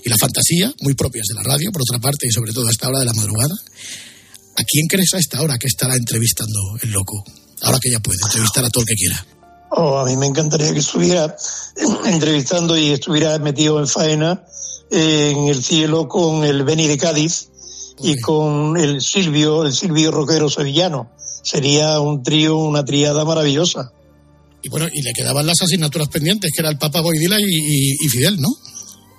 y 0.04 0.08
la 0.08 0.16
fantasía, 0.18 0.72
muy 0.80 0.94
propias 0.94 1.26
de 1.28 1.34
la 1.36 1.42
radio, 1.42 1.70
por 1.72 1.82
otra 1.82 1.98
parte, 1.98 2.26
y 2.26 2.32
sobre 2.32 2.52
todo 2.52 2.66
a 2.68 2.70
esta 2.70 2.88
hora 2.88 3.00
de 3.00 3.06
la 3.06 3.14
madrugada, 3.14 3.54
¿a 3.54 4.64
quién 4.64 4.86
crees 4.88 5.14
a 5.14 5.18
esta 5.18 5.40
hora 5.40 5.56
que 5.58 5.66
estará 5.68 5.94
entrevistando 5.94 6.78
el 6.82 6.90
loco? 6.90 7.24
Ahora 7.62 7.78
que 7.80 7.90
ya 7.90 8.00
puede 8.00 8.18
entrevistar 8.22 8.64
a 8.64 8.70
todo 8.70 8.82
el 8.82 8.88
que 8.88 8.94
quiera. 8.94 9.26
Oh, 9.70 9.98
a 9.98 10.04
mí 10.04 10.16
me 10.16 10.26
encantaría 10.26 10.72
que 10.72 10.80
estuviera 10.80 11.36
entrevistando 12.06 12.76
y 12.76 12.90
estuviera 12.90 13.38
metido 13.38 13.78
en 13.78 13.86
faena 13.86 14.44
eh, 14.90 15.32
en 15.34 15.46
el 15.46 15.62
cielo 15.62 16.08
con 16.08 16.44
el 16.44 16.64
Beni 16.64 16.86
de 16.88 16.98
Cádiz 16.98 17.48
y 18.02 18.18
con 18.20 18.76
el 18.76 19.00
Silvio, 19.00 19.64
el 19.64 19.72
Silvio 19.72 20.10
Roquero 20.10 20.48
sevillano. 20.50 21.10
Sería 21.42 22.00
un 22.00 22.22
trío, 22.22 22.56
una 22.56 22.84
triada 22.84 23.24
maravillosa. 23.24 23.92
Y 24.62 24.68
bueno, 24.68 24.88
y 24.92 25.02
le 25.02 25.12
quedaban 25.12 25.46
las 25.46 25.62
asignaturas 25.62 26.08
pendientes, 26.08 26.50
que 26.54 26.60
era 26.62 26.70
el 26.70 26.76
Papa 26.78 27.00
Boidila 27.00 27.38
y, 27.40 27.44
y- 27.44 27.94
y 28.04 28.08
Fidel, 28.08 28.38
¿no? 28.40 28.48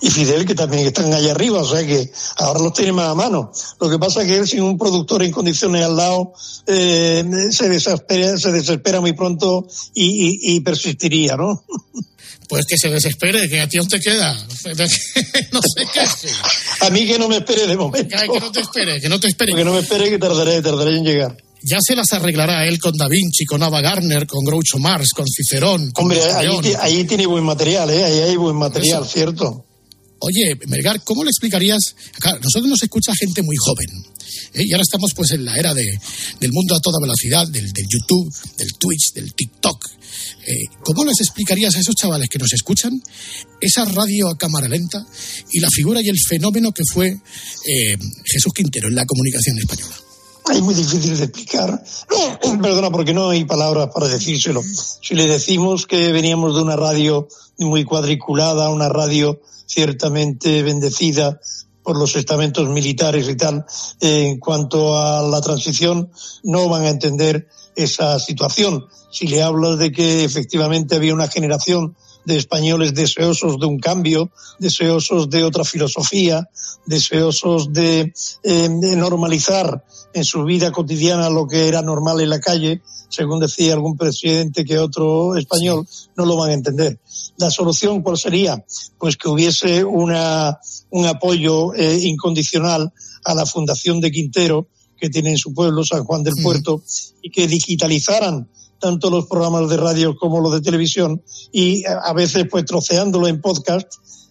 Y 0.02 0.10
Fidel, 0.10 0.46
que 0.46 0.56
también 0.56 0.88
están 0.88 1.14
allá 1.14 1.32
arriba, 1.32 1.60
o 1.62 1.70
sea 1.70 1.86
que 1.86 2.12
ahora 2.38 2.60
los 2.60 2.74
tiene 2.74 2.92
más 2.92 3.10
a 3.10 3.16
mano. 3.16 3.52
Lo 3.80 3.90
que 3.90 4.00
pasa 4.00 4.22
es 4.24 4.28
que 4.28 4.38
él, 4.38 4.48
sin 4.48 4.64
un 4.64 4.78
productor 4.78 5.22
en 5.24 5.32
condiciones 5.32 5.84
al 5.84 5.96
lado, 5.96 6.34
eh, 6.66 7.24
se, 7.52 7.70
desespera, 7.70 8.38
se 8.38 8.52
desespera 8.52 9.00
muy 9.00 9.14
pronto 9.14 9.68
y, 9.94 10.06
y- 10.06 10.56
y 10.56 10.60
persistiría, 10.62 11.36
¿no? 11.38 11.64
Pues 12.50 12.66
que 12.66 12.76
se 12.78 12.90
desespere, 12.90 13.48
que 13.48 13.62
a 13.62 13.70
ti 13.70 13.78
aún 13.78 13.88
te 13.88 13.98
queda. 14.02 14.34
no 15.54 15.62
sé 15.62 15.88
qué. 15.94 16.02
A 16.86 16.90
mí 16.90 17.08
que 17.08 17.18
no 17.18 17.30
me 17.30 17.38
espere 17.38 17.66
de 17.66 17.78
momento. 17.78 18.14
Que 18.18 18.40
no 18.42 18.52
te 18.52 18.60
espere, 18.60 19.00
que 19.00 19.08
no 19.08 19.20
te 19.22 19.28
espere. 19.28 19.56
Que 19.56 19.64
no 19.64 19.72
me 19.72 19.80
espere, 19.80 20.10
que 20.10 20.18
tardaré, 20.20 20.62
tardaré 20.62 20.98
en 20.98 21.06
llegar. 21.06 21.38
Ya 21.64 21.78
se 21.80 21.96
las 21.96 22.12
arreglará 22.12 22.66
él 22.68 22.78
con 22.80 22.92
Da 22.98 23.08
Vinci, 23.08 23.46
con 23.46 23.64
Ava 23.64 23.80
Gardner, 23.80 24.28
con 24.28 24.44
Groucho 24.44 24.80
Marx, 24.80 25.12
con 25.16 25.26
Cicerón. 25.28 25.92
Con 25.92 26.06
Hombre, 26.12 26.20
ahí, 26.34 26.74
ahí 26.82 27.04
tiene 27.06 27.26
buen 27.26 27.46
material, 27.46 27.90
¿eh? 27.90 28.04
Ahí 28.04 28.20
hay 28.20 28.36
buen 28.36 28.58
material, 28.58 29.08
cierto. 29.08 29.64
Oye, 30.22 30.56
Melgar, 30.68 31.04
¿cómo 31.04 31.24
le 31.24 31.30
explicarías? 31.30 31.96
Claro, 32.20 32.40
nosotros 32.44 32.70
nos 32.70 32.84
escucha 32.84 33.12
gente 33.20 33.42
muy 33.42 33.56
joven. 33.58 33.90
¿eh? 34.54 34.64
Y 34.66 34.72
ahora 34.72 34.84
estamos 34.84 35.14
pues 35.16 35.32
en 35.32 35.44
la 35.44 35.58
era 35.58 35.74
de, 35.74 35.84
del 36.40 36.52
mundo 36.52 36.76
a 36.76 36.80
toda 36.80 37.00
velocidad, 37.02 37.48
del, 37.48 37.72
YouTube, 37.90 38.32
del 38.56 38.74
Twitch, 38.78 39.14
del 39.14 39.34
TikTok. 39.34 39.84
Eh, 40.46 40.66
¿Cómo 40.84 41.06
les 41.06 41.20
explicarías 41.22 41.76
a 41.76 41.80
esos 41.80 41.96
chavales 41.96 42.30
que 42.30 42.38
nos 42.38 42.54
escuchan 42.54 43.02
esa 43.60 43.86
radio 43.86 44.30
a 44.30 44.38
cámara 44.38 44.68
lenta 44.68 45.04
y 45.52 45.60
la 45.60 45.70
figura 45.70 46.02
y 46.02 46.10
el 46.10 46.18
fenómeno 46.20 46.72
que 46.72 46.84
fue 46.92 47.08
eh, 47.08 47.98
Jesús 48.26 48.54
Quintero 48.54 48.90
en 48.90 48.96
la 48.96 49.06
comunicación 49.06 49.58
española? 49.58 49.96
Es 50.52 50.62
muy 50.62 50.76
difícil 50.76 51.18
de 51.18 51.24
explicar. 51.24 51.84
Perdona, 52.62 52.92
porque 52.92 53.14
no 53.14 53.30
hay 53.30 53.46
palabras 53.46 53.90
para 53.94 54.08
decírselo. 54.08 54.62
Si 55.02 55.16
le 55.16 55.28
decimos 55.28 55.88
que 55.88 56.12
veníamos 56.12 56.56
de 56.56 56.62
una 56.62 56.76
radio 56.76 57.28
muy 57.66 57.84
cuadriculada, 57.84 58.70
una 58.70 58.90
radio 58.90 59.42
ciertamente 59.66 60.64
bendecida 60.64 61.40
por 61.84 61.98
los 61.98 62.16
estamentos 62.16 62.70
militares 62.70 63.28
y 63.28 63.36
tal, 63.36 63.66
en 64.00 64.40
cuanto 64.40 64.98
a 64.98 65.22
la 65.24 65.42
transición, 65.42 66.12
no 66.44 66.70
van 66.70 66.84
a 66.84 66.90
entender 66.90 67.48
esa 67.76 68.20
situación. 68.20 68.86
Si 69.12 69.28
le 69.28 69.42
hablas 69.42 69.80
de 69.80 69.92
que 69.92 70.24
efectivamente 70.24 70.96
había 70.96 71.14
una 71.14 71.28
generación 71.28 71.96
de 72.26 72.38
españoles 72.38 72.94
deseosos 72.94 73.60
de 73.60 73.66
un 73.66 73.80
cambio, 73.80 74.32
deseosos 74.60 75.30
de 75.30 75.44
otra 75.44 75.64
filosofía, 75.64 76.50
deseosos 76.86 77.74
de, 77.74 78.14
eh, 78.44 78.70
de 78.70 78.96
normalizar 78.96 79.84
en 80.14 80.24
su 80.24 80.44
vida 80.44 80.72
cotidiana 80.72 81.30
lo 81.30 81.48
que 81.48 81.68
era 81.68 81.82
normal 81.82 82.22
en 82.22 82.30
la 82.30 82.40
calle, 82.40 82.82
según 83.10 83.40
decía 83.40 83.74
algún 83.74 83.98
presidente 83.98 84.66
que 84.66 84.78
otro 84.78 85.36
español, 85.36 85.88
no 86.16 86.26
lo 86.26 86.38
van 86.38 86.52
a 86.52 86.54
entender. 86.54 87.00
La 87.38 87.50
solución, 87.50 88.02
¿cuál 88.02 88.18
sería? 88.18 88.64
Pues 88.98 89.18
que 89.18 89.30
hubiese 89.30 89.84
una, 89.84 90.60
un 90.90 91.06
apoyo 91.06 91.74
eh, 91.74 92.00
incondicional 92.04 92.92
a 93.24 93.34
la 93.36 93.46
Fundación 93.46 94.00
de 94.02 94.12
Quintero, 94.12 94.68
que 94.98 95.10
tiene 95.10 95.32
en 95.32 95.38
su 95.38 95.54
pueblo, 95.54 95.84
San 95.84 96.04
Juan 96.04 96.24
del 96.24 96.36
Puerto, 96.42 96.84
y 97.22 97.32
que 97.32 97.48
digitalizaran 97.48 98.48
tanto 98.82 99.10
los 99.10 99.28
programas 99.28 99.70
de 99.70 99.78
radio 99.78 100.16
como 100.18 100.42
los 100.42 100.52
de 100.54 100.62
televisión 100.62 101.22
y 101.54 101.86
a 101.86 102.00
a 102.00 102.14
veces 102.14 102.46
pues 102.50 102.66
troceándolo 102.66 103.28
en 103.28 103.40
podcast 103.40 103.88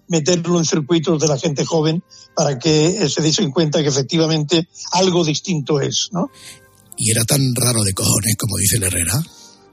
meterlo 0.09 0.59
en 0.59 0.65
circuitos 0.65 1.21
de 1.21 1.29
la 1.29 1.39
gente 1.39 1.65
joven 1.65 2.03
para 2.35 2.59
que 2.59 2.89
eh, 2.89 3.09
se 3.09 3.23
diesen 3.23 3.53
cuenta 3.53 3.81
que 3.81 3.89
efectivamente 3.89 4.69
algo 4.93 5.25
distinto 5.25 5.81
es, 5.81 6.09
¿no? 6.13 6.31
Y 6.97 7.11
era 7.11 7.25
tan 7.25 7.55
raro 7.55 7.83
de 7.83 7.95
cojones, 7.95 8.37
como 8.37 8.57
dice 8.59 8.77
el 8.77 8.83
Herrera. 8.83 9.23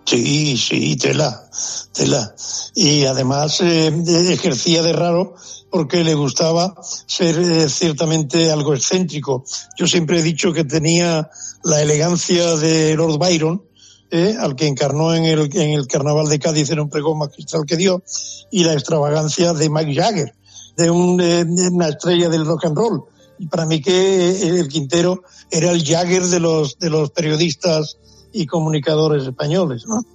Sí, 0.06 0.56
sí, 0.56 0.96
tela, 0.96 1.50
tela. 1.92 2.34
Y 2.76 3.04
además 3.04 3.60
eh, 3.60 3.92
ejercía 4.30 4.82
de 4.82 4.94
raro 4.94 5.36
porque 5.70 6.04
le 6.06 6.14
gustaba 6.14 6.76
ser 7.08 7.38
eh, 7.40 7.68
ciertamente 7.68 8.50
algo 8.50 8.74
excéntrico. 8.74 9.44
Yo 9.78 9.88
siempre 9.88 10.20
he 10.20 10.24
dicho 10.24 10.54
que 10.54 10.64
tenía 10.64 11.30
la 11.64 11.82
elegancia 11.82 12.56
de 12.56 12.96
Lord 12.96 13.18
Byron, 13.18 13.67
eh, 14.12 14.36
al 14.40 14.56
que 14.56 14.68
encarnó 14.68 15.14
en 15.14 15.26
el, 15.26 15.50
en 15.56 15.72
el 15.72 15.88
Carnaval 15.88 16.30
de 16.30 16.40
Cádiz 16.40 16.70
en 16.70 16.80
un 16.80 16.90
pregón 16.90 17.18
magistral 17.18 17.64
que 17.66 17.78
dio, 17.78 18.04
y 18.52 18.64
la 18.64 18.74
extravagancia 18.74 19.54
de 19.54 19.70
Mike 19.70 19.96
Jagger, 19.96 20.34
de, 20.78 20.90
un, 20.90 21.18
de 21.18 21.44
una 21.72 21.90
estrella 21.90 22.30
del 22.30 22.46
rock 22.46 22.66
and 22.66 22.78
roll. 22.78 23.04
Y 23.40 23.48
para 23.48 23.66
mí 23.66 23.82
que 23.82 23.92
eh, 23.92 24.60
el 24.60 24.68
Quintero 24.68 25.24
era 25.52 25.72
el 25.72 25.84
Jagger 25.84 26.26
de 26.26 26.40
los, 26.40 26.80
de 26.80 26.90
los 26.90 27.12
periodistas 27.12 27.98
y 28.34 28.46
comunicadores 28.46 29.24
españoles, 29.24 29.84
¿no? 29.88 30.06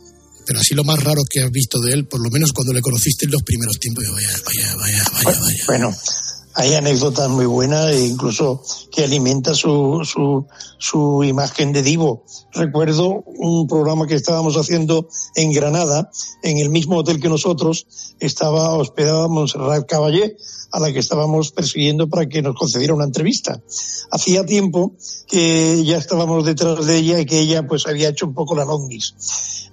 Pero 0.44 0.58
así 0.58 0.74
lo 0.74 0.82
más 0.84 1.02
raro 1.02 1.22
que 1.28 1.40
has 1.40 1.50
visto 1.50 1.80
de 1.80 1.92
él, 1.92 2.06
por 2.06 2.20
lo 2.20 2.28
menos 2.30 2.52
cuando 2.52 2.72
le 2.72 2.80
conociste 2.80 3.26
en 3.26 3.30
los 3.30 3.42
primeros 3.42 3.78
tiempos, 3.78 4.04
yo, 4.04 4.12
vaya, 4.12 4.28
vaya, 4.44 4.76
vaya, 4.76 5.04
vaya, 5.24 5.40
vaya. 5.40 5.64
Bueno, 5.68 5.94
hay 6.54 6.74
anécdotas 6.74 7.28
muy 7.28 7.46
buenas 7.46 7.94
e 7.94 8.06
incluso 8.06 8.62
que 8.90 9.04
alimenta 9.04 9.54
su, 9.54 10.00
su, 10.04 10.46
su 10.78 11.24
imagen 11.24 11.72
de 11.72 11.82
divo. 11.82 12.24
Recuerdo 12.52 13.24
un 13.26 13.66
programa 13.66 14.06
que 14.06 14.14
estábamos 14.14 14.56
haciendo 14.56 15.08
en 15.34 15.52
Granada, 15.52 16.10
en 16.42 16.58
el 16.58 16.70
mismo 16.70 16.96
hotel 16.98 17.20
que 17.20 17.28
nosotros, 17.28 17.86
estaba 18.20 18.74
hospedada 18.74 19.28
Montserrat 19.28 19.86
Caballé, 19.86 20.36
a 20.72 20.80
la 20.80 20.92
que 20.92 20.98
estábamos 20.98 21.52
persiguiendo 21.52 22.08
para 22.08 22.26
que 22.26 22.42
nos 22.42 22.56
concediera 22.56 22.94
una 22.94 23.04
entrevista. 23.04 23.60
Hacía 24.10 24.44
tiempo 24.44 24.94
que 25.26 25.82
ya 25.84 25.98
estábamos 25.98 26.44
detrás 26.44 26.86
de 26.86 26.96
ella 26.96 27.20
y 27.20 27.26
que 27.26 27.40
ella 27.40 27.66
pues 27.66 27.86
había 27.86 28.08
hecho 28.08 28.26
un 28.26 28.34
poco 28.34 28.54
la 28.54 28.64
longis. 28.64 29.14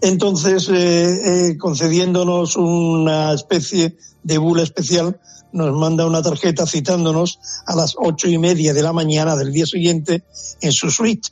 Entonces, 0.01 0.69
eh, 0.69 1.49
eh, 1.49 1.57
concediéndonos 1.57 2.55
una 2.55 3.33
especie 3.33 3.97
de 4.23 4.37
bula 4.37 4.63
especial, 4.63 5.19
nos 5.51 5.73
manda 5.73 6.05
una 6.05 6.21
tarjeta 6.21 6.65
citándonos 6.65 7.39
a 7.65 7.75
las 7.75 7.95
ocho 7.97 8.27
y 8.29 8.37
media 8.37 8.73
de 8.73 8.83
la 8.83 8.93
mañana 8.93 9.35
del 9.35 9.51
día 9.51 9.65
siguiente 9.65 10.23
en 10.61 10.71
su 10.71 10.91
suite. 10.91 11.29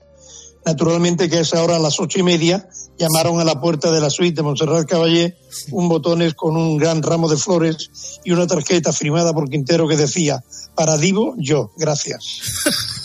Naturalmente 0.66 1.30
que 1.30 1.38
a 1.38 1.42
esa 1.42 1.64
hora, 1.64 1.78
a 1.78 1.80
las 1.80 2.00
ocho 2.00 2.20
y 2.20 2.24
media, 2.24 2.68
llamaron 2.98 3.40
a 3.40 3.44
la 3.44 3.62
puerta 3.62 3.92
de 3.92 4.02
la 4.02 4.10
suite 4.10 4.36
de 4.36 4.42
Montserrat 4.42 4.88
Caballé 4.88 5.38
un 5.72 5.88
botones 5.88 6.34
con 6.34 6.58
un 6.58 6.78
gran 6.78 7.02
ramo 7.02 7.30
de 7.30 7.38
flores 7.38 7.90
y 8.24 8.32
una 8.32 8.48
tarjeta 8.48 8.92
firmada 8.92 9.34
por 9.34 9.50
Quintero 9.50 9.88
que 9.88 9.96
decía, 9.96 10.44
para 10.76 10.98
Divo, 10.98 11.36
yo, 11.38 11.72
gracias. 11.78 12.42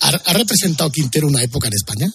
¿Ha, 0.00 0.32
representado 0.32 0.90
Quintero 0.90 1.26
una 1.26 1.42
época 1.42 1.68
en 1.68 1.74
España? 1.74 2.12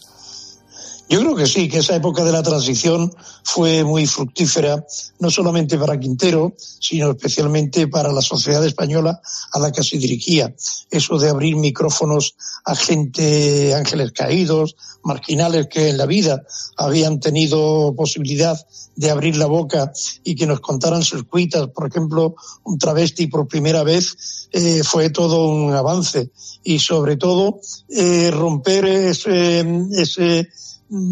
Yo 1.10 1.22
creo 1.22 1.36
que 1.36 1.48
sí, 1.48 1.70
que 1.70 1.78
esa 1.78 1.96
época 1.96 2.26
de 2.26 2.34
la 2.34 2.44
transición 2.44 3.14
fue 3.44 3.86
muy 3.86 4.06
fructífera, 4.06 4.86
no 5.20 5.32
solamente 5.32 5.78
para 5.78 5.98
Quintero, 5.98 6.54
sino 6.58 7.12
especialmente 7.12 7.88
para 7.88 8.12
la 8.12 8.22
sociedad 8.22 8.66
española 8.66 9.22
a 9.54 9.60
la 9.60 9.72
que 9.72 9.84
se 9.84 9.98
dirigía. 9.98 10.54
Eso 10.92 11.18
de 11.18 11.30
abrir 11.30 11.56
micrófonos 11.56 12.36
a 12.66 12.76
gente, 12.76 13.74
ángeles 13.74 14.12
caídos, 14.12 14.76
marginales 15.02 15.68
que 15.68 15.90
en 15.90 15.98
la 15.98 16.06
vida 16.06 16.44
habían 16.76 17.22
tenido 17.22 17.94
posibilidad 17.96 18.58
de 18.98 19.10
abrir 19.10 19.38
la 19.38 19.46
boca 19.46 19.94
y 20.26 20.36
que 20.36 20.46
nos 20.46 20.60
contaran 20.60 21.04
sus 21.04 21.24
cuitas. 21.24 21.70
Por 21.70 21.88
ejemplo, 21.88 22.36
un 22.66 22.78
travesti 22.78 23.28
por 23.28 23.48
primera 23.48 23.84
vez 23.84 24.50
eh, 24.52 24.82
fue 24.84 25.10
todo 25.10 25.48
un 25.48 25.74
avance 25.74 26.32
y 26.64 26.80
sobre 26.80 27.16
todo 27.16 27.62
eh, 27.88 28.30
romper 28.32 28.86
ese, 28.86 29.66
ese 29.92 30.50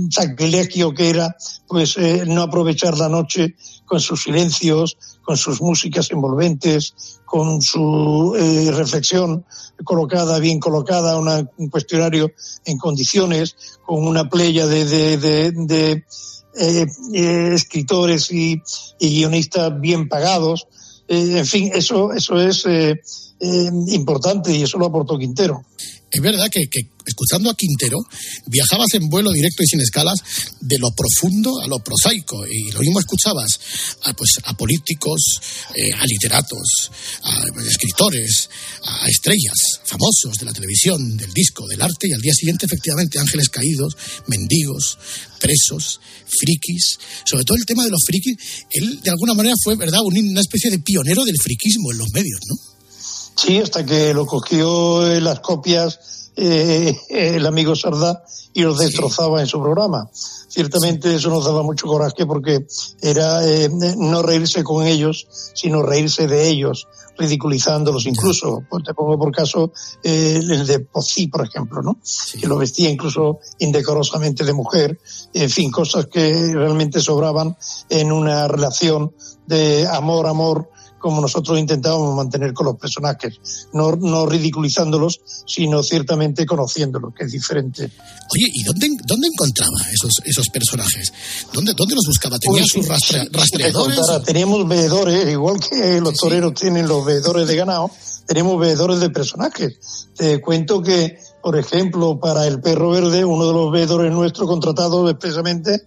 sacrilegio 0.10 0.94
que 0.94 1.10
era 1.10 1.36
pues 1.68 1.98
eh, 1.98 2.24
no 2.26 2.42
aprovechar 2.44 2.98
la 2.98 3.10
noche 3.10 3.56
con 3.86 4.00
sus 4.00 4.24
silencios, 4.24 4.98
con 5.24 5.38
sus 5.38 5.62
músicas 5.62 6.10
envolventes, 6.12 7.20
con 7.26 7.62
su 7.62 8.36
eh, 8.38 8.72
reflexión 8.72 9.46
colocada, 9.84 10.40
bien 10.40 10.60
colocada, 10.60 11.18
una- 11.20 11.50
un 11.58 11.70
cuestionario 11.70 12.32
en 12.66 12.78
condiciones, 12.78 13.56
con 13.86 14.08
una 14.08 14.30
playa 14.30 14.66
de, 14.68 14.86
de, 14.86 16.04
eh, 16.58 16.86
eh, 17.14 17.50
escritores 17.54 18.32
y, 18.32 18.62
y 19.00 19.10
guionistas 19.10 19.80
bien 19.80 20.08
pagados. 20.08 20.68
Eh, 21.08 21.40
en 21.40 21.46
fin, 21.46 21.72
eso, 21.74 22.14
eso 22.14 22.40
es 22.40 22.66
eh, 22.66 22.96
importante 23.88 24.56
y 24.56 24.64
eso 24.64 24.78
lo 24.78 24.86
aportó 24.86 25.18
Quintero. 25.18 25.64
Es 26.12 26.22
verdad 26.22 26.50
que, 26.50 26.62
escuchando 27.06 27.50
a 27.50 27.56
Quintero 27.58 27.98
viajabas 28.48 28.94
en 28.94 29.10
vuelo 29.10 29.32
directo 29.32 29.64
y 29.64 29.68
sin 29.68 29.82
escalas 29.82 30.18
de 30.62 30.78
lo 30.80 30.90
profundo 30.96 31.60
a 31.62 31.68
lo 31.68 31.84
prosaico 31.84 32.46
y 32.48 32.72
lo 32.72 32.80
mismo 32.80 33.00
escuchabas 33.00 33.60
a, 34.04 34.14
pues, 34.14 34.32
a 34.46 34.56
políticos, 34.56 35.22
eh, 35.76 35.92
a 35.92 36.06
literatos, 36.06 36.92
a 37.24 37.44
escritores, 37.68 38.50
a 38.84 39.08
estrellas 39.10 39.56
famosos 39.84 40.38
de 40.40 40.46
la 40.46 40.54
televisión, 40.54 41.18
del 41.18 41.34
disco, 41.34 41.68
del 41.68 41.82
arte 41.82 42.08
y 42.08 42.14
al 42.14 42.22
día 42.22 42.34
siguiente 42.34 42.66
efectivamente 42.66 43.20
ángeles 43.20 43.50
caídos, 43.50 43.98
mendigos, 44.28 44.98
presos, 45.40 46.00
frikis, 46.28 46.98
sobre 47.26 47.44
todo 47.44 47.58
el 47.58 47.66
tema 47.66 47.84
de 47.84 47.90
los 47.92 48.04
frikis, 48.06 48.38
él 48.72 49.02
de 49.02 49.10
alguna 49.10 49.34
manera 49.34 49.56
fue, 49.64 49.76
¿verdad?, 49.76 50.00
un- 50.04 50.18
una 50.30 50.42
especie 50.42 50.72
de 50.72 50.80
pionero 50.80 51.24
del 51.26 51.38
friquismo 51.42 51.92
en 51.92 51.98
los 51.98 52.10
medios, 52.14 52.40
¿no? 52.48 52.75
Sí, 53.36 53.60
hasta 53.60 53.86
que 53.86 54.14
lo 54.14 54.26
cogió 54.26 55.12
en 55.12 55.24
las 55.24 55.40
copias 55.42 56.32
eh, 56.36 56.96
el 57.10 57.46
amigo 57.46 57.76
Sardá 57.76 58.24
y 58.54 58.62
los 58.62 58.78
destrozaba 58.78 59.42
en 59.42 59.48
su 59.48 59.62
programa. 59.62 60.10
Ciertamente 60.48 61.14
eso 61.14 61.30
nos 61.30 61.44
daba 61.44 61.64
mucho 61.64 61.86
coraje 61.86 62.26
porque 62.26 62.66
era 63.02 63.46
eh, 63.46 63.70
no 63.98 64.22
reírse 64.22 64.64
con 64.64 64.88
ellos, 64.88 65.28
sino 65.54 65.82
reírse 65.82 66.28
de 66.28 66.48
ellos, 66.48 66.88
ridiculizándolos 67.18 68.06
incluso. 68.06 68.64
Pues 68.70 68.86
te 68.86 68.94
pongo 68.94 69.20
por 69.20 69.34
caso 69.34 69.74
eh, 70.02 70.40
el 70.42 70.66
de 70.66 70.80
Pozzi, 70.80 71.28
por 71.28 71.46
ejemplo, 71.46 71.82
¿no? 71.82 72.00
Que 72.40 72.48
lo 72.48 72.58
vestía 72.58 72.90
incluso 72.90 73.40
indecorosamente 73.60 74.46
de 74.46 74.54
mujer. 74.54 74.98
En 75.34 75.50
fin, 75.50 75.70
cosas 75.70 76.08
que 76.08 76.54
realmente 76.54 77.02
sobraban 77.02 77.58
en 77.90 78.14
una 78.14 78.48
relación 78.48 79.14
de 79.46 79.86
amor, 79.86 80.26
amor, 80.26 80.70
como 81.06 81.22
nosotros 81.22 81.60
intentábamos 81.60 82.16
mantener 82.16 82.52
con 82.52 82.66
los 82.66 82.78
personajes, 82.78 83.40
no, 83.74 83.92
no 83.96 84.26
ridiculizándolos, 84.26 85.22
sino 85.46 85.84
ciertamente 85.84 86.48
conociéndolos, 86.48 87.14
que 87.14 87.26
es 87.26 87.32
diferente. 87.32 87.84
Oye, 87.84 88.48
¿y 88.52 88.64
dónde, 88.64 88.88
dónde 89.06 89.28
encontraba 89.28 89.78
esos, 89.94 90.14
esos 90.26 90.50
personajes? 90.50 91.14
¿Dónde, 91.54 91.74
¿Dónde 91.76 91.94
los 91.94 92.06
buscaba? 92.08 92.40
¿Tenía 92.40 92.64
Pues, 92.64 92.72
sus 92.74 92.88
rastre- 92.88 93.30
rastreadores? 93.32 93.98
contara, 94.00 94.24
teníamos 94.24 94.68
veedores, 94.68 95.30
igual 95.32 95.60
que 95.60 96.02
los 96.02 96.16
toreros 96.16 96.56
tienen 96.56 96.88
los 96.88 97.06
veedores 97.06 97.48
de 97.48 97.56
ganado, 97.56 97.92
tenemos 98.26 98.60
veedores 98.60 99.00
de 99.00 99.12
personajes. 99.12 99.78
Te 100.18 100.42
cuento 100.42 100.82
que, 100.82 101.20
por 101.44 101.56
ejemplo, 101.56 102.20
para 102.20 102.48
el 102.48 102.62
perro 102.62 102.90
verde, 102.90 103.24
uno 103.24 103.46
de 103.46 103.54
los 103.54 103.72
veedores 103.72 104.12
nuestros 104.12 104.48
contratados 104.48 105.08
expresamente, 105.12 105.84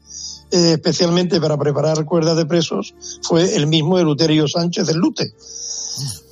eh, 0.51 0.73
especialmente 0.73 1.41
para 1.41 1.59
preparar 1.59 2.05
cuerdas 2.05 2.37
de 2.37 2.47
presos, 2.47 2.95
fue 3.23 3.55
el 3.57 3.67
mismo 3.67 3.99
Eleuterio 3.99 4.49
Sánchez 4.49 4.87
del 4.87 4.99
Lute. 4.99 5.35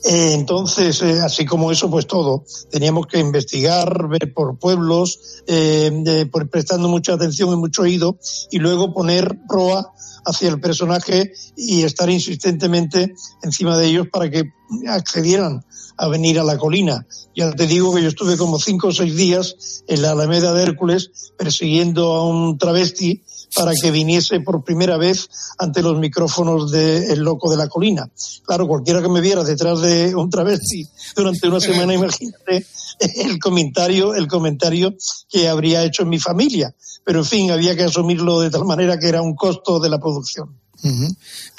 Eh, 0.04 0.34
entonces, 0.34 1.02
eh, 1.02 1.20
así 1.20 1.44
como 1.44 1.72
eso, 1.72 1.90
pues 1.90 2.06
todo. 2.06 2.44
Teníamos 2.70 3.06
que 3.06 3.18
investigar, 3.18 4.08
ver 4.08 4.32
por 4.32 4.58
pueblos, 4.58 5.42
prestando 6.50 6.88
mucha 6.88 7.14
atención 7.14 7.52
y 7.52 7.56
mucho 7.56 7.82
oído, 7.82 8.18
y 8.50 8.58
luego 8.58 8.94
poner 8.94 9.38
proa 9.48 9.92
hacia 10.24 10.48
el 10.48 10.60
personaje 10.60 11.32
y 11.56 11.82
estar 11.82 12.10
insistentemente 12.10 13.14
encima 13.42 13.76
de 13.78 13.86
ellos 13.86 14.08
para 14.12 14.30
que 14.30 14.52
accedieran 14.88 15.64
a 15.96 16.08
venir 16.08 16.38
a 16.38 16.44
la 16.44 16.58
colina. 16.58 17.06
Ya 17.34 17.52
te 17.52 17.66
digo 17.66 17.94
que 17.94 18.02
yo 18.02 18.08
estuve 18.08 18.36
como 18.36 18.58
cinco 18.58 18.88
o 18.88 18.92
seis 18.92 19.16
días 19.16 19.82
en 19.86 20.02
la 20.02 20.10
Alameda 20.10 20.52
de 20.52 20.62
Hércules 20.62 21.32
persiguiendo 21.38 22.12
a 22.12 22.26
un 22.26 22.58
travesti 22.58 23.22
para 23.54 23.72
que 23.80 23.90
viniese 23.90 24.40
por 24.40 24.64
primera 24.64 24.96
vez 24.96 25.28
ante 25.58 25.82
los 25.82 25.98
micrófonos 25.98 26.70
de 26.70 27.12
El 27.12 27.20
Loco 27.20 27.50
de 27.50 27.56
la 27.56 27.68
Colina. 27.68 28.10
Claro, 28.44 28.66
cualquiera 28.66 29.02
que 29.02 29.08
me 29.08 29.20
viera 29.20 29.44
detrás 29.44 29.80
de 29.80 30.14
un 30.14 30.30
travesti 30.30 30.86
durante 31.14 31.48
una 31.48 31.60
semana, 31.60 31.94
imagínate 31.94 32.66
el 33.00 33.38
comentario, 33.38 34.14
el 34.14 34.26
comentario 34.26 34.94
que 35.28 35.48
habría 35.48 35.84
hecho 35.84 36.02
en 36.02 36.08
mi 36.08 36.18
familia. 36.18 36.74
Pero 37.04 37.20
en 37.20 37.24
fin, 37.24 37.50
había 37.50 37.76
que 37.76 37.84
asumirlo 37.84 38.40
de 38.40 38.50
tal 38.50 38.64
manera 38.64 38.98
que 38.98 39.08
era 39.08 39.22
un 39.22 39.34
costo 39.34 39.78
de 39.78 39.88
la 39.88 39.98
producción. 39.98 40.58
Ujú. 40.82 41.16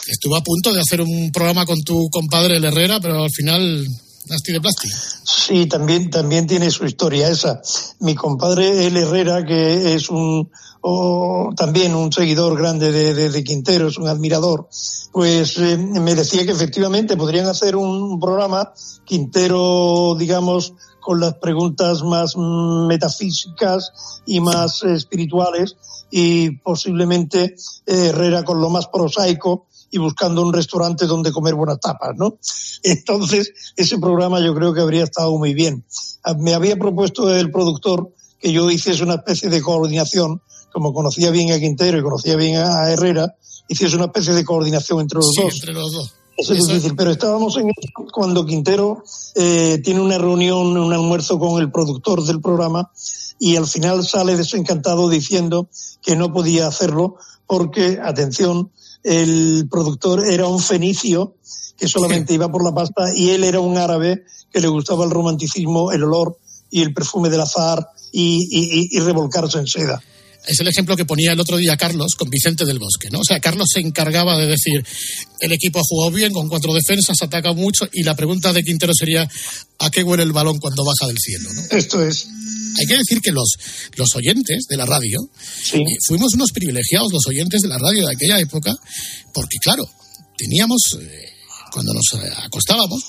Estuve 0.07 0.37
a 0.37 0.41
punto 0.41 0.73
de 0.73 0.81
hacer 0.81 1.01
un 1.01 1.31
programa 1.31 1.65
con 1.65 1.81
tu 1.83 2.09
compadre 2.09 2.57
el 2.57 2.65
Herrera, 2.65 2.99
pero 2.99 3.23
al 3.23 3.31
final 3.31 3.87
Nasti 4.29 4.51
de 4.53 4.61
plástico. 4.61 4.95
Sí, 5.23 5.65
también, 5.67 6.09
también 6.09 6.47
tiene 6.47 6.69
su 6.71 6.85
historia 6.85 7.29
esa. 7.29 7.61
Mi 7.99 8.15
compadre 8.15 8.85
El 8.87 8.97
Herrera, 8.97 9.45
que 9.45 9.95
es 9.95 10.09
un 10.09 10.49
o 10.81 11.49
también 11.57 11.95
un 11.95 12.13
seguidor 12.13 12.57
grande 12.57 12.91
de, 12.91 13.13
de- 13.13 13.29
de 13.29 13.43
Quintero, 13.43 13.87
es 13.87 13.97
un 13.97 14.07
admirador, 14.07 14.69
pues 15.11 15.57
eh, 15.57 15.75
me 15.77 16.13
decía 16.15 16.45
que 16.45 16.51
efectivamente 16.51 17.17
podrían 17.17 17.47
hacer 17.47 17.75
un 17.75 18.19
programa 18.19 18.71
Quintero, 19.03 20.15
digamos, 20.17 20.73
con 21.01 21.19
las 21.19 21.33
preguntas 21.35 22.03
más 22.03 22.35
metafísicas 22.37 23.91
y 24.25 24.39
más 24.39 24.83
espirituales 24.83 25.75
y 26.11 26.51
posiblemente 26.59 27.55
eh, 27.85 28.07
Herrera 28.09 28.43
con 28.43 28.61
lo 28.61 28.69
más 28.69 28.87
prosaico 28.87 29.67
y 29.91 29.97
buscando 29.97 30.41
un 30.41 30.53
restaurante 30.53 31.05
donde 31.05 31.31
comer 31.31 31.55
buenas 31.55 31.79
tapas, 31.79 32.11
¿no? 32.17 32.37
Entonces, 32.83 33.53
ese 33.75 33.97
programa 33.99 34.39
yo 34.39 34.53
creo 34.53 34.73
que 34.73 34.81
habría 34.81 35.03
estado 35.03 35.37
muy 35.37 35.53
bien. 35.53 35.83
Ah, 36.23 36.33
Me 36.33 36.53
había 36.53 36.75
propuesto 36.77 37.33
el 37.33 37.51
productor 37.51 38.13
que 38.39 38.51
yo 38.51 38.69
hiciese 38.69 39.03
una 39.03 39.15
especie 39.15 39.49
de 39.49 39.61
coordinación, 39.61 40.41
como 40.71 40.93
conocía 40.93 41.31
bien 41.31 41.51
a 41.51 41.59
Quintero 41.59 41.97
y 41.97 42.03
conocía 42.03 42.35
bien 42.35 42.57
a 42.57 42.83
a 42.83 42.91
Herrera, 42.91 43.35
hiciese 43.67 43.95
una 43.95 44.05
especie 44.05 44.33
de 44.33 44.45
coordinación 44.45 44.99
entre 45.01 45.17
los 45.17 45.33
Sí, 45.33 45.41
dos. 45.41 45.53
entre 45.55 45.73
los 45.73 45.91
dos. 45.91 46.13
Eso 46.37 46.53
es 46.53 46.67
difícil, 46.67 46.95
pero 46.95 47.09
estábamos 47.09 47.57
en 47.57 47.67
eso 47.69 47.89
cuando 48.13 48.45
Quintero 48.45 49.03
eh, 49.33 49.81
tiene 49.83 50.01
una 50.01 50.19
reunión, 50.19 50.77
un 50.77 50.93
almuerzo 50.93 51.39
con 51.39 51.59
el 51.59 51.71
productor 51.71 52.23
del 52.25 52.41
programa 52.41 52.91
y 53.39 53.55
al 53.55 53.65
final 53.65 54.05
sale 54.05 54.37
desencantado 54.37 55.09
diciendo 55.09 55.67
que 56.03 56.15
no 56.15 56.31
podía 56.31 56.67
hacerlo 56.67 57.15
porque, 57.47 57.97
atención, 58.03 58.71
el 59.07 59.67
productor 59.69 60.25
era 60.29 60.47
un 60.47 60.59
fenicio 60.61 61.35
que 61.77 61.87
solamente 61.87 62.33
iba 62.33 62.51
por 62.51 62.63
la 62.63 62.73
pasta 62.73 63.11
y 63.15 63.29
él 63.29 63.43
era 63.43 63.59
un 63.59 63.77
árabe 63.77 64.23
que 64.51 64.59
le 64.59 64.67
gustaba 64.67 65.05
el 65.05 65.11
romanticismo, 65.11 65.91
el 65.91 66.03
olor 66.03 66.37
y 66.69 66.81
el 66.81 66.93
perfume 66.93 67.29
del 67.29 67.41
azar 67.41 67.87
y, 68.11 68.47
y- 68.49 68.79
y- 68.81 68.97
y 68.97 68.99
revolcarse 68.99 69.59
en 69.59 69.67
seda. 69.67 70.01
Es 70.47 70.59
el 70.61 70.67
ejemplo 70.69 70.95
que 70.95 71.03
ponía 71.05 71.33
el 71.33 71.39
otro 71.41 71.57
día 71.57 71.75
Carlos 71.75 72.15
con 72.17 72.29
Vicente 72.29 72.63
del 72.65 72.79
Bosque, 72.79 73.09
¿no? 73.11 73.19
O 73.19 73.23
sea, 73.23 73.39
Carlos 73.41 73.67
se 73.71 73.81
encargaba 73.81 74.37
de 74.37 74.47
decir, 74.47 74.83
el 75.41 75.51
equipo 75.51 75.79
ha 75.79 75.83
jugado 75.85 76.11
bien, 76.11 76.31
con 76.31 76.47
cuatro 76.47 76.73
defensas, 76.73 77.17
ataca 77.21 77.51
mucho, 77.53 77.85
y 77.91 78.03
la 78.03 78.15
pregunta 78.15 78.53
de 78.53 78.63
Quintero 78.63 78.93
sería, 78.97 79.27
¿a 79.79 79.89
qué 79.91 80.03
huele 80.03 80.23
el 80.23 80.31
balón 80.31 80.57
cuando 80.59 80.85
baja 80.85 81.05
del 81.07 81.17
cielo, 81.19 81.49
no? 81.53 81.61
Esto 81.77 82.01
es. 82.01 82.27
Hay 82.79 82.85
que 82.85 82.97
decir 82.97 83.21
que 83.21 83.31
los, 83.31 83.53
los 83.95 84.15
oyentes 84.15 84.65
de 84.69 84.77
la 84.77 84.85
radio, 84.85 85.19
eh, 85.73 85.83
fuimos 86.07 86.33
unos 86.33 86.51
privilegiados 86.51 87.11
los 87.11 87.25
oyentes 87.27 87.61
de 87.61 87.67
la 87.67 87.77
radio 87.77 88.07
de 88.07 88.13
aquella 88.13 88.39
época, 88.39 88.73
porque 89.33 89.57
claro, 89.61 89.83
teníamos, 90.37 90.81
eh, 90.99 91.33
cuando 91.71 91.93
nos 91.93 92.13
eh, 92.13 92.31
acostábamos, 92.43 93.03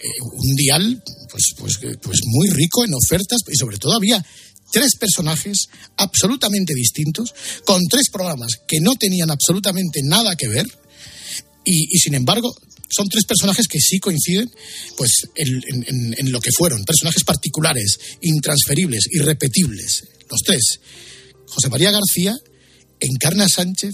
eh, 0.00 0.20
un 0.20 0.54
dial 0.54 1.02
pues, 1.30 1.44
pues, 1.56 1.78
pues 2.02 2.18
muy 2.26 2.50
rico 2.50 2.84
en 2.84 2.92
ofertas 2.94 3.38
y 3.50 3.56
sobre 3.56 3.78
todo 3.78 3.94
había 3.94 4.24
tres 4.70 4.96
personajes 4.98 5.68
absolutamente 5.96 6.74
distintos, 6.74 7.32
con 7.64 7.80
tres 7.88 8.10
programas 8.10 8.52
que 8.66 8.80
no 8.80 8.94
tenían 8.96 9.30
absolutamente 9.30 10.00
nada 10.02 10.36
que 10.36 10.48
ver 10.48 10.66
y, 11.64 11.96
y, 11.96 11.98
sin 11.98 12.14
embargo 12.14 12.54
son 12.94 13.08
tres 13.08 13.24
personajes 13.24 13.66
que 13.68 13.80
sí 13.80 13.98
coinciden 13.98 14.50
pues 14.96 15.28
en, 15.34 16.32
lo 16.32 16.40
que 16.40 16.50
fueron, 16.56 16.84
personajes 16.84 17.24
particulares, 17.24 17.98
intransferibles, 18.20 19.08
irrepetibles, 19.12 20.04
los 20.30 20.40
tres. 20.42 20.80
José 21.48 21.68
María 21.68 21.90
García, 21.90 22.36
Encarna 23.00 23.48
Sánchez, 23.48 23.92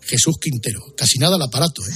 Jesús 0.00 0.36
Quintero, 0.40 0.80
casi 0.96 1.18
nada 1.18 1.36
al 1.36 1.42
aparato, 1.42 1.82
¿eh? 1.82 1.92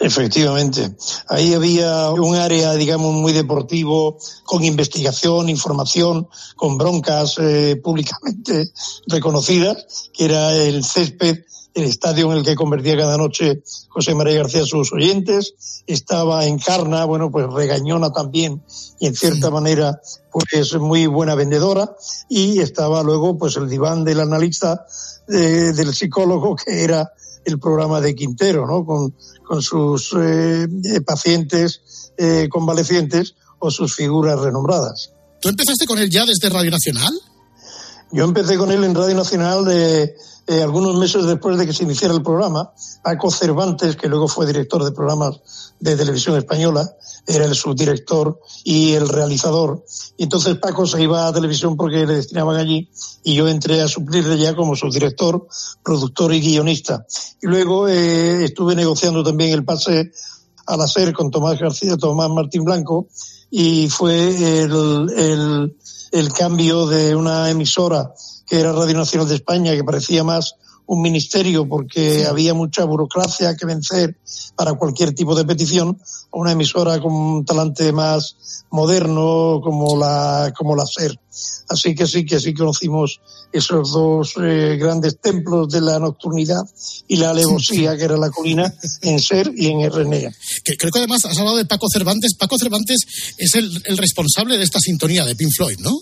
Efectivamente. 0.00 0.94
Ahí 1.28 1.54
había 1.54 2.10
un 2.10 2.36
área, 2.36 2.74
digamos, 2.74 3.14
muy 3.14 3.32
deportivo, 3.32 4.18
con 4.44 4.62
investigación, 4.64 5.48
información, 5.48 6.28
con 6.54 6.78
broncas 6.78 7.34
eh, 7.38 7.76
públicamente 7.82 8.70
reconocidas, 9.08 10.10
que 10.12 10.26
era 10.26 10.54
el 10.54 10.84
césped, 10.84 11.38
el 11.74 11.84
estadio 11.84 12.30
en 12.32 12.38
el 12.38 12.44
que 12.44 12.54
convertía 12.54 12.96
cada 12.96 13.16
noche 13.16 13.62
José 13.88 14.14
María 14.14 14.38
García 14.38 14.62
a 14.62 14.66
sus 14.66 14.92
oyentes. 14.92 15.54
Estaba 15.86 16.44
Encarna, 16.46 17.04
bueno, 17.04 17.30
pues 17.30 17.46
regañona 17.52 18.10
también, 18.10 18.62
y 18.98 19.06
en 19.06 19.14
cierta 19.14 19.50
manera, 19.50 20.00
pues 20.30 20.74
muy 20.74 21.06
buena 21.06 21.34
vendedora. 21.34 21.94
Y 22.28 22.60
estaba 22.60 23.02
luego, 23.02 23.38
pues 23.38 23.56
el 23.56 23.68
diván 23.68 24.04
del 24.04 24.20
analista, 24.20 24.86
eh, 25.28 25.72
del 25.74 25.94
psicólogo, 25.94 26.56
que 26.56 26.82
era 26.82 27.12
el 27.44 27.58
programa 27.58 28.00
de 28.00 28.14
Quintero, 28.14 28.66
¿no? 28.66 28.84
Con, 28.84 29.14
con 29.46 29.62
sus 29.62 30.12
eh, 30.12 30.66
eh, 30.84 31.00
pacientes 31.00 32.12
eh, 32.16 32.48
convalecientes 32.50 33.34
o 33.58 33.70
sus 33.70 33.94
figuras 33.94 34.38
renombradas. 34.38 35.12
¿Tú 35.40 35.48
empezaste 35.48 35.86
con 35.86 35.98
él 35.98 36.10
ya 36.10 36.24
desde 36.24 36.48
Radio 36.50 36.70
Nacional? 36.70 37.12
Yo 38.12 38.24
empecé 38.24 38.56
con 38.56 38.70
él 38.70 38.84
en 38.84 38.94
Radio 38.94 39.14
Nacional 39.14 39.64
de, 39.64 40.14
eh, 40.48 40.62
algunos 40.62 40.96
meses 40.96 41.26
después 41.26 41.58
de 41.58 41.66
que 41.66 41.74
se 41.74 41.84
iniciara 41.84 42.14
el 42.14 42.22
programa. 42.22 42.72
Paco 43.02 43.30
Cervantes, 43.30 43.96
que 43.96 44.08
luego 44.08 44.28
fue 44.28 44.46
director 44.46 44.82
de 44.82 44.92
programas 44.92 45.74
de 45.78 45.94
televisión 45.94 46.38
española, 46.38 46.90
era 47.26 47.44
el 47.44 47.54
subdirector 47.54 48.40
y 48.64 48.94
el 48.94 49.10
realizador. 49.10 49.84
Y 50.16 50.22
entonces 50.22 50.56
Paco 50.56 50.86
se 50.86 51.02
iba 51.02 51.26
a 51.26 51.32
televisión 51.34 51.76
porque 51.76 52.06
le 52.06 52.14
destinaban 52.14 52.56
allí 52.56 52.88
y 53.22 53.34
yo 53.34 53.46
entré 53.46 53.82
a 53.82 53.88
suplirle 53.88 54.38
ya 54.38 54.56
como 54.56 54.74
subdirector, 54.74 55.46
productor 55.84 56.32
y 56.32 56.40
guionista. 56.40 57.04
Y 57.42 57.46
luego 57.46 57.86
eh, 57.86 58.44
estuve 58.44 58.74
negociando 58.74 59.22
también 59.22 59.52
el 59.52 59.66
pase 59.66 60.12
al 60.64 60.80
hacer 60.80 61.12
con 61.12 61.30
Tomás 61.30 61.58
García, 61.58 61.98
Tomás 61.98 62.30
Martín 62.30 62.64
Blanco, 62.64 63.08
y 63.50 63.88
fue 63.90 64.62
el, 64.62 65.10
el, 65.14 65.76
el 66.12 66.32
cambio 66.32 66.86
de 66.86 67.14
una 67.14 67.50
emisora 67.50 68.14
que 68.48 68.60
era 68.60 68.72
Radio 68.72 68.96
Nacional 68.96 69.28
de 69.28 69.36
España, 69.36 69.74
que 69.74 69.84
parecía 69.84 70.24
más 70.24 70.54
un 70.88 71.02
ministerio 71.02 71.68
porque 71.68 72.24
había 72.24 72.54
mucha 72.54 72.84
burocracia 72.84 73.54
que 73.54 73.66
vencer 73.66 74.16
para 74.56 74.72
cualquier 74.72 75.14
tipo 75.14 75.34
de 75.34 75.44
petición, 75.44 75.98
a 76.32 76.38
una 76.38 76.52
emisora 76.52 76.98
con 76.98 77.12
un 77.12 77.44
talante 77.44 77.92
más 77.92 78.64
moderno 78.70 79.60
como 79.62 79.98
la, 79.98 80.52
como 80.56 80.74
la 80.74 80.86
SER. 80.86 81.18
Así 81.68 81.94
que 81.94 82.06
sí, 82.06 82.24
que 82.24 82.40
sí 82.40 82.54
conocimos 82.54 83.20
esos 83.52 83.92
dos 83.92 84.32
eh, 84.42 84.78
grandes 84.80 85.20
templos 85.20 85.68
de 85.68 85.82
la 85.82 85.98
nocturnidad 85.98 86.62
y 87.06 87.16
la 87.16 87.30
alevosía, 87.30 87.94
que 87.96 88.04
era 88.04 88.16
la 88.16 88.30
colina, 88.30 88.72
en 89.02 89.20
SER 89.20 89.52
y 89.54 89.66
en 89.66 89.90
RNA. 89.90 90.32
Que 90.64 90.76
creo 90.78 90.90
que 90.90 91.00
además 91.00 91.22
has 91.26 91.36
hablado 91.36 91.58
de 91.58 91.66
Paco 91.66 91.86
Cervantes. 91.92 92.34
Paco 92.38 92.58
Cervantes 92.58 92.96
es 93.36 93.54
el, 93.56 93.70
el 93.84 93.98
responsable 93.98 94.56
de 94.56 94.64
esta 94.64 94.80
sintonía 94.80 95.26
de 95.26 95.36
Pink 95.36 95.52
Floyd, 95.54 95.78
¿no? 95.80 95.92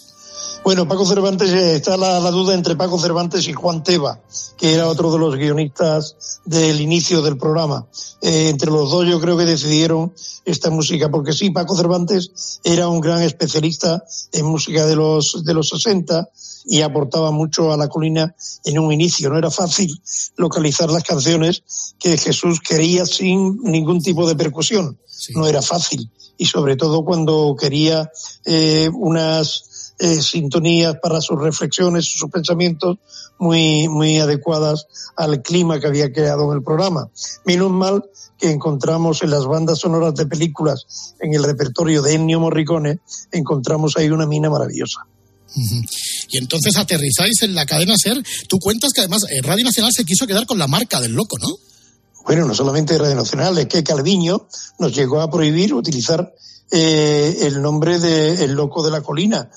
Bueno, 0.66 0.88
Paco 0.88 1.06
Cervantes, 1.06 1.52
eh, 1.52 1.76
está 1.76 1.96
la, 1.96 2.18
la 2.18 2.32
duda 2.32 2.52
entre 2.52 2.74
Paco 2.74 2.98
Cervantes 2.98 3.46
y 3.46 3.52
Juan 3.52 3.84
Teba, 3.84 4.20
que 4.56 4.74
era 4.74 4.88
otro 4.88 5.12
de 5.12 5.18
los 5.20 5.36
guionistas 5.36 6.40
del 6.44 6.80
inicio 6.80 7.22
del 7.22 7.38
programa. 7.38 7.86
Eh, 8.20 8.48
entre 8.48 8.72
los 8.72 8.90
dos 8.90 9.06
yo 9.06 9.20
creo 9.20 9.36
que 9.36 9.44
decidieron 9.44 10.12
esta 10.44 10.70
música, 10.70 11.08
porque 11.08 11.34
sí, 11.34 11.50
Paco 11.50 11.76
Cervantes 11.76 12.58
era 12.64 12.88
un 12.88 13.00
gran 13.00 13.22
especialista 13.22 14.02
en 14.32 14.46
música 14.46 14.86
de 14.86 14.96
los, 14.96 15.44
de 15.44 15.54
los 15.54 15.68
60 15.68 16.30
y 16.64 16.82
aportaba 16.82 17.30
mucho 17.30 17.72
a 17.72 17.76
la 17.76 17.86
colina 17.86 18.34
en 18.64 18.80
un 18.80 18.92
inicio. 18.92 19.30
No 19.30 19.38
era 19.38 19.52
fácil 19.52 20.02
localizar 20.36 20.90
las 20.90 21.04
canciones 21.04 21.62
que 22.00 22.18
Jesús 22.18 22.58
quería 22.58 23.06
sin 23.06 23.62
ningún 23.62 24.02
tipo 24.02 24.26
de 24.26 24.34
percusión. 24.34 24.98
No 25.36 25.46
era 25.46 25.62
fácil. 25.62 26.10
Y 26.36 26.46
sobre 26.46 26.74
todo 26.74 27.04
cuando 27.04 27.54
quería 27.56 28.10
eh, 28.44 28.90
unas 28.92 29.75
eh, 29.98 30.20
sintonías 30.20 30.96
para 31.02 31.20
sus 31.20 31.40
reflexiones, 31.40 32.04
sus 32.04 32.30
pensamientos 32.30 32.98
muy, 33.38 33.88
muy 33.88 34.18
adecuadas 34.18 34.86
al 35.16 35.42
clima 35.42 35.80
que 35.80 35.86
había 35.86 36.12
creado 36.12 36.50
en 36.50 36.58
el 36.58 36.64
programa. 36.64 37.08
Menos 37.44 37.70
mal 37.70 38.04
que 38.38 38.50
encontramos 38.50 39.22
en 39.22 39.30
las 39.30 39.46
bandas 39.46 39.78
sonoras 39.78 40.14
de 40.14 40.26
películas, 40.26 41.14
en 41.20 41.34
el 41.34 41.42
repertorio 41.42 42.02
de 42.02 42.14
Ennio 42.14 42.40
Morricone, 42.40 42.98
encontramos 43.32 43.96
ahí 43.96 44.10
una 44.10 44.26
mina 44.26 44.50
maravillosa. 44.50 45.06
Y 46.28 46.38
entonces 46.38 46.76
aterrizáis 46.76 47.42
en 47.42 47.54
la 47.54 47.64
cadena 47.64 47.94
SER. 47.96 48.22
Tú 48.48 48.58
cuentas 48.58 48.92
que 48.92 49.00
además 49.00 49.22
eh, 49.30 49.40
Radio 49.42 49.64
Nacional 49.64 49.92
se 49.94 50.04
quiso 50.04 50.26
quedar 50.26 50.44
con 50.44 50.58
la 50.58 50.66
marca 50.66 51.00
del 51.00 51.12
loco, 51.12 51.38
¿no? 51.38 51.48
Bueno, 52.26 52.44
no 52.44 52.54
solamente 52.54 52.98
Radio 52.98 53.14
Nacional, 53.14 53.56
es 53.56 53.66
que 53.66 53.84
Calviño 53.84 54.48
nos 54.78 54.94
llegó 54.94 55.20
a 55.20 55.30
prohibir 55.30 55.72
utilizar 55.72 56.34
eh, 56.72 57.38
el 57.42 57.62
nombre 57.62 58.00
de 58.00 58.44
El 58.44 58.52
Loco 58.52 58.84
de 58.84 58.90
la 58.90 59.00
Colina, 59.00 59.48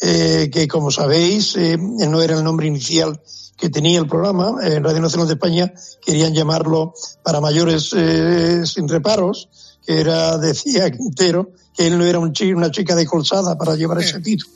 eh, 0.00 0.48
que 0.52 0.66
como 0.68 0.90
sabéis 0.90 1.56
eh, 1.56 1.76
no 1.78 2.22
era 2.22 2.36
el 2.36 2.44
nombre 2.44 2.66
inicial 2.66 3.20
que 3.56 3.68
tenía 3.68 3.98
el 3.98 4.06
programa. 4.08 4.56
En 4.62 4.82
Radio 4.82 5.00
Nacional 5.00 5.28
de 5.28 5.34
España 5.34 5.72
querían 6.04 6.32
llamarlo 6.34 6.94
para 7.22 7.40
mayores 7.40 7.90
eh, 7.94 8.62
sin 8.66 8.88
reparos, 8.88 9.48
que 9.86 10.00
era, 10.00 10.38
decía 10.38 10.90
Quintero, 10.90 11.50
que 11.76 11.86
él 11.86 11.98
no 11.98 12.04
era 12.04 12.18
un 12.18 12.32
chi- 12.32 12.52
una 12.52 12.70
chica 12.70 12.94
de 12.96 13.06
colzada 13.06 13.56
para 13.58 13.76
llevar 13.76 13.98
ese 14.00 14.20
título. 14.22 14.50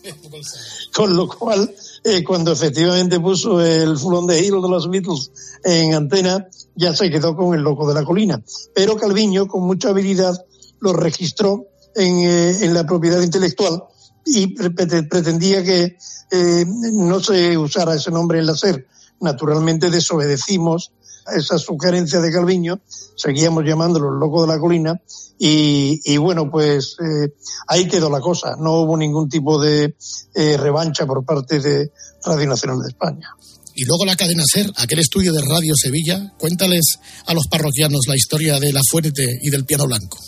Con 0.95 1.17
lo 1.17 1.29
cual, 1.29 1.75
eh, 2.05 2.23
cuando 2.25 2.53
efectivamente 2.53 3.21
puso 3.21 3.61
el 3.61 3.97
fulón 3.99 4.27
de 4.27 4.41
Hilo 4.45 4.61
de 4.63 4.69
los 4.69 4.89
Beatles 4.89 5.31
en 5.65 5.95
antena, 5.95 6.49
ya 6.75 6.95
se 6.95 7.11
quedó 7.11 7.37
con 7.37 7.55
el 7.55 7.63
loco 7.63 7.87
de 7.89 7.95
la 7.95 8.05
colina. 8.05 8.43
Pero 8.75 8.97
Calviño, 8.97 9.47
con 9.47 9.65
mucha 9.65 9.91
habilidad, 9.91 10.45
lo 10.81 10.93
registró 10.93 11.67
en, 11.95 12.19
eh, 12.21 12.65
en 12.65 12.75
la 12.75 12.85
propiedad 12.87 13.21
intelectual 13.23 13.85
y 14.25 14.49
pre- 14.49 14.71
pre- 14.71 15.03
pretendía 15.05 15.63
que 15.63 15.97
eh, 16.31 16.65
no 16.67 17.21
se 17.21 17.57
usara 17.59 17.95
ese 17.95 18.11
nombre 18.11 18.39
en 18.39 18.47
la 18.47 18.57
SER. 18.57 18.87
Naturalmente 19.21 19.91
desobedecimos 19.91 20.93
a 21.27 21.37
esa 21.37 21.59
sugerencia 21.59 22.21
de 22.21 22.31
Calviño, 22.33 22.81
seguíamos 23.17 23.65
llamándolo 23.65 24.13
el 24.13 24.19
loco 24.21 24.43
de 24.43 24.49
la 24.49 24.59
colina 24.61 25.01
y, 25.39 26.01
y 26.05 26.17
bueno, 26.19 26.51
pues 26.51 26.97
eh, 27.01 27.33
ahí 27.67 27.89
quedó 27.89 28.11
la 28.11 28.21
cosa. 28.21 28.57
No 28.59 28.83
hubo 28.83 28.97
ningún 28.97 29.29
tipo 29.29 29.61
de 29.61 29.97
eh, 30.35 30.57
revancha 30.59 31.07
por 31.07 31.25
parte 31.25 31.61
de 31.61 31.91
Radio 32.25 32.47
Nacional 32.47 32.79
de 32.81 32.89
España. 32.89 33.29
Y 33.77 33.85
luego 33.87 34.05
la 34.05 34.15
cadena 34.17 34.45
SER, 34.47 34.71
aquel 34.77 34.99
estudio 35.01 35.33
de 35.33 35.41
Radio 35.43 35.73
Sevilla. 35.77 36.33
Cuéntales 36.39 36.99
a 37.27 37.35
los 37.35 37.47
parroquianos 37.49 38.03
la 38.07 38.17
historia 38.17 38.61
de 38.61 38.73
la 38.73 38.81
fuente 38.89 39.25
y 39.43 39.51
del 39.51 39.65
piano 39.65 39.87
blanco. 39.87 40.19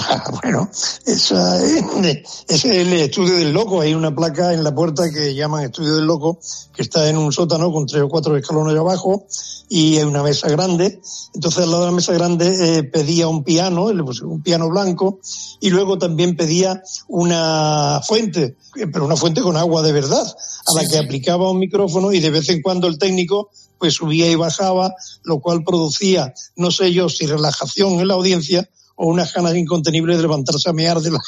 Bueno, 0.42 0.70
esa 1.06 1.64
es, 1.64 2.44
es 2.48 2.64
el 2.64 2.92
estudio 2.92 3.36
del 3.36 3.52
loco. 3.52 3.80
Hay 3.80 3.94
una 3.94 4.14
placa 4.14 4.52
en 4.52 4.64
la 4.64 4.74
puerta 4.74 5.10
que 5.10 5.34
llaman 5.34 5.64
estudio 5.64 5.96
del 5.96 6.06
loco, 6.06 6.38
que 6.74 6.82
está 6.82 7.08
en 7.08 7.18
un 7.18 7.32
sótano 7.32 7.72
con 7.72 7.86
tres 7.86 8.02
o 8.02 8.08
cuatro 8.08 8.36
escalones 8.36 8.76
abajo 8.76 9.26
y 9.68 9.98
hay 9.98 10.04
una 10.04 10.22
mesa 10.22 10.48
grande. 10.48 11.00
Entonces, 11.34 11.62
al 11.62 11.70
lado 11.70 11.84
de 11.84 11.90
la 11.90 11.96
mesa 11.96 12.12
grande 12.12 12.78
eh, 12.78 12.82
pedía 12.82 13.28
un 13.28 13.44
piano, 13.44 13.84
un 13.84 14.42
piano 14.42 14.68
blanco, 14.68 15.20
y 15.60 15.70
luego 15.70 15.96
también 15.98 16.36
pedía 16.36 16.82
una 17.08 18.00
fuente, 18.06 18.56
eh, 18.76 18.86
pero 18.92 19.04
una 19.04 19.16
fuente 19.16 19.40
con 19.42 19.56
agua 19.56 19.82
de 19.82 19.92
verdad, 19.92 20.26
a 20.66 20.74
la 20.74 20.88
que 20.88 20.98
aplicaba 20.98 21.50
un 21.50 21.58
micrófono 21.58 22.12
y 22.12 22.20
de 22.20 22.30
vez 22.30 22.48
en 22.48 22.62
cuando 22.62 22.88
el 22.88 22.98
técnico 22.98 23.50
pues 23.78 23.94
subía 23.94 24.30
y 24.30 24.34
bajaba, 24.34 24.94
lo 25.22 25.40
cual 25.40 25.64
producía, 25.64 26.34
no 26.56 26.70
sé 26.70 26.92
yo 26.92 27.08
si 27.08 27.26
relajación 27.26 27.98
en 27.98 28.08
la 28.08 28.14
audiencia 28.14 28.68
o 29.02 29.06
unas 29.06 29.32
ganas 29.32 29.56
incontenibles 29.56 30.16
de 30.18 30.22
levantarse 30.22 30.68
a 30.68 30.74
mear 30.74 31.00
de 31.00 31.10
la, 31.10 31.18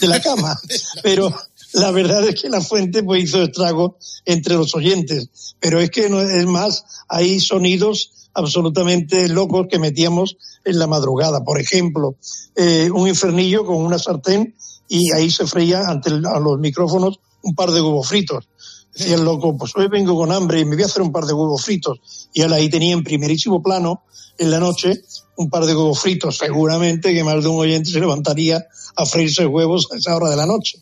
de 0.00 0.06
la 0.08 0.20
cama. 0.20 0.58
Pero 1.04 1.32
la 1.74 1.92
verdad 1.92 2.26
es 2.26 2.40
que 2.40 2.48
la 2.48 2.60
fuente 2.60 3.04
pues 3.04 3.22
hizo 3.24 3.40
estragos 3.42 3.92
entre 4.24 4.56
los 4.56 4.74
oyentes. 4.74 5.28
Pero 5.60 5.78
es 5.78 5.90
que 5.90 6.08
no 6.10 6.20
es 6.20 6.46
más, 6.46 6.84
hay 7.08 7.38
sonidos 7.38 8.28
absolutamente 8.34 9.28
locos 9.28 9.68
que 9.70 9.78
metíamos 9.78 10.36
en 10.64 10.78
la 10.80 10.88
madrugada. 10.88 11.44
Por 11.44 11.60
ejemplo, 11.60 12.16
eh, 12.56 12.90
un 12.92 13.06
infernillo 13.06 13.64
con 13.64 13.76
una 13.76 13.98
sartén 14.00 14.54
y 14.88 15.12
ahí 15.12 15.30
se 15.30 15.46
freía 15.46 15.82
ante 15.86 16.10
el- 16.10 16.26
a 16.26 16.40
los 16.40 16.58
micrófonos 16.58 17.20
un 17.42 17.54
par 17.54 17.70
de 17.70 17.80
huevos 17.80 18.08
fritos. 18.08 18.48
Decía 18.94 19.14
el 19.14 19.24
loco, 19.24 19.56
pues 19.56 19.72
hoy 19.76 19.88
vengo 19.88 20.16
con 20.16 20.32
hambre 20.32 20.60
y 20.60 20.64
me 20.64 20.74
voy 20.74 20.82
a 20.82 20.86
hacer 20.86 21.02
un 21.02 21.12
par 21.12 21.24
de 21.24 21.32
huevos 21.32 21.64
fritos. 21.64 22.28
Y 22.32 22.42
él 22.42 22.52
ahí 22.52 22.68
tenía 22.68 22.92
en 22.92 23.04
primerísimo 23.04 23.62
plano, 23.62 24.02
en 24.38 24.50
la 24.50 24.58
noche, 24.58 25.02
un 25.36 25.48
par 25.48 25.64
de 25.64 25.74
huevos 25.74 26.00
fritos. 26.00 26.38
Seguramente 26.38 27.14
que 27.14 27.24
más 27.24 27.42
de 27.42 27.48
un 27.48 27.58
oyente 27.58 27.90
se 27.90 28.00
levantaría 28.00 28.66
a 28.96 29.06
freírse 29.06 29.46
huevos 29.46 29.88
a 29.92 29.96
esa 29.96 30.16
hora 30.16 30.30
de 30.30 30.36
la 30.36 30.46
noche. 30.46 30.78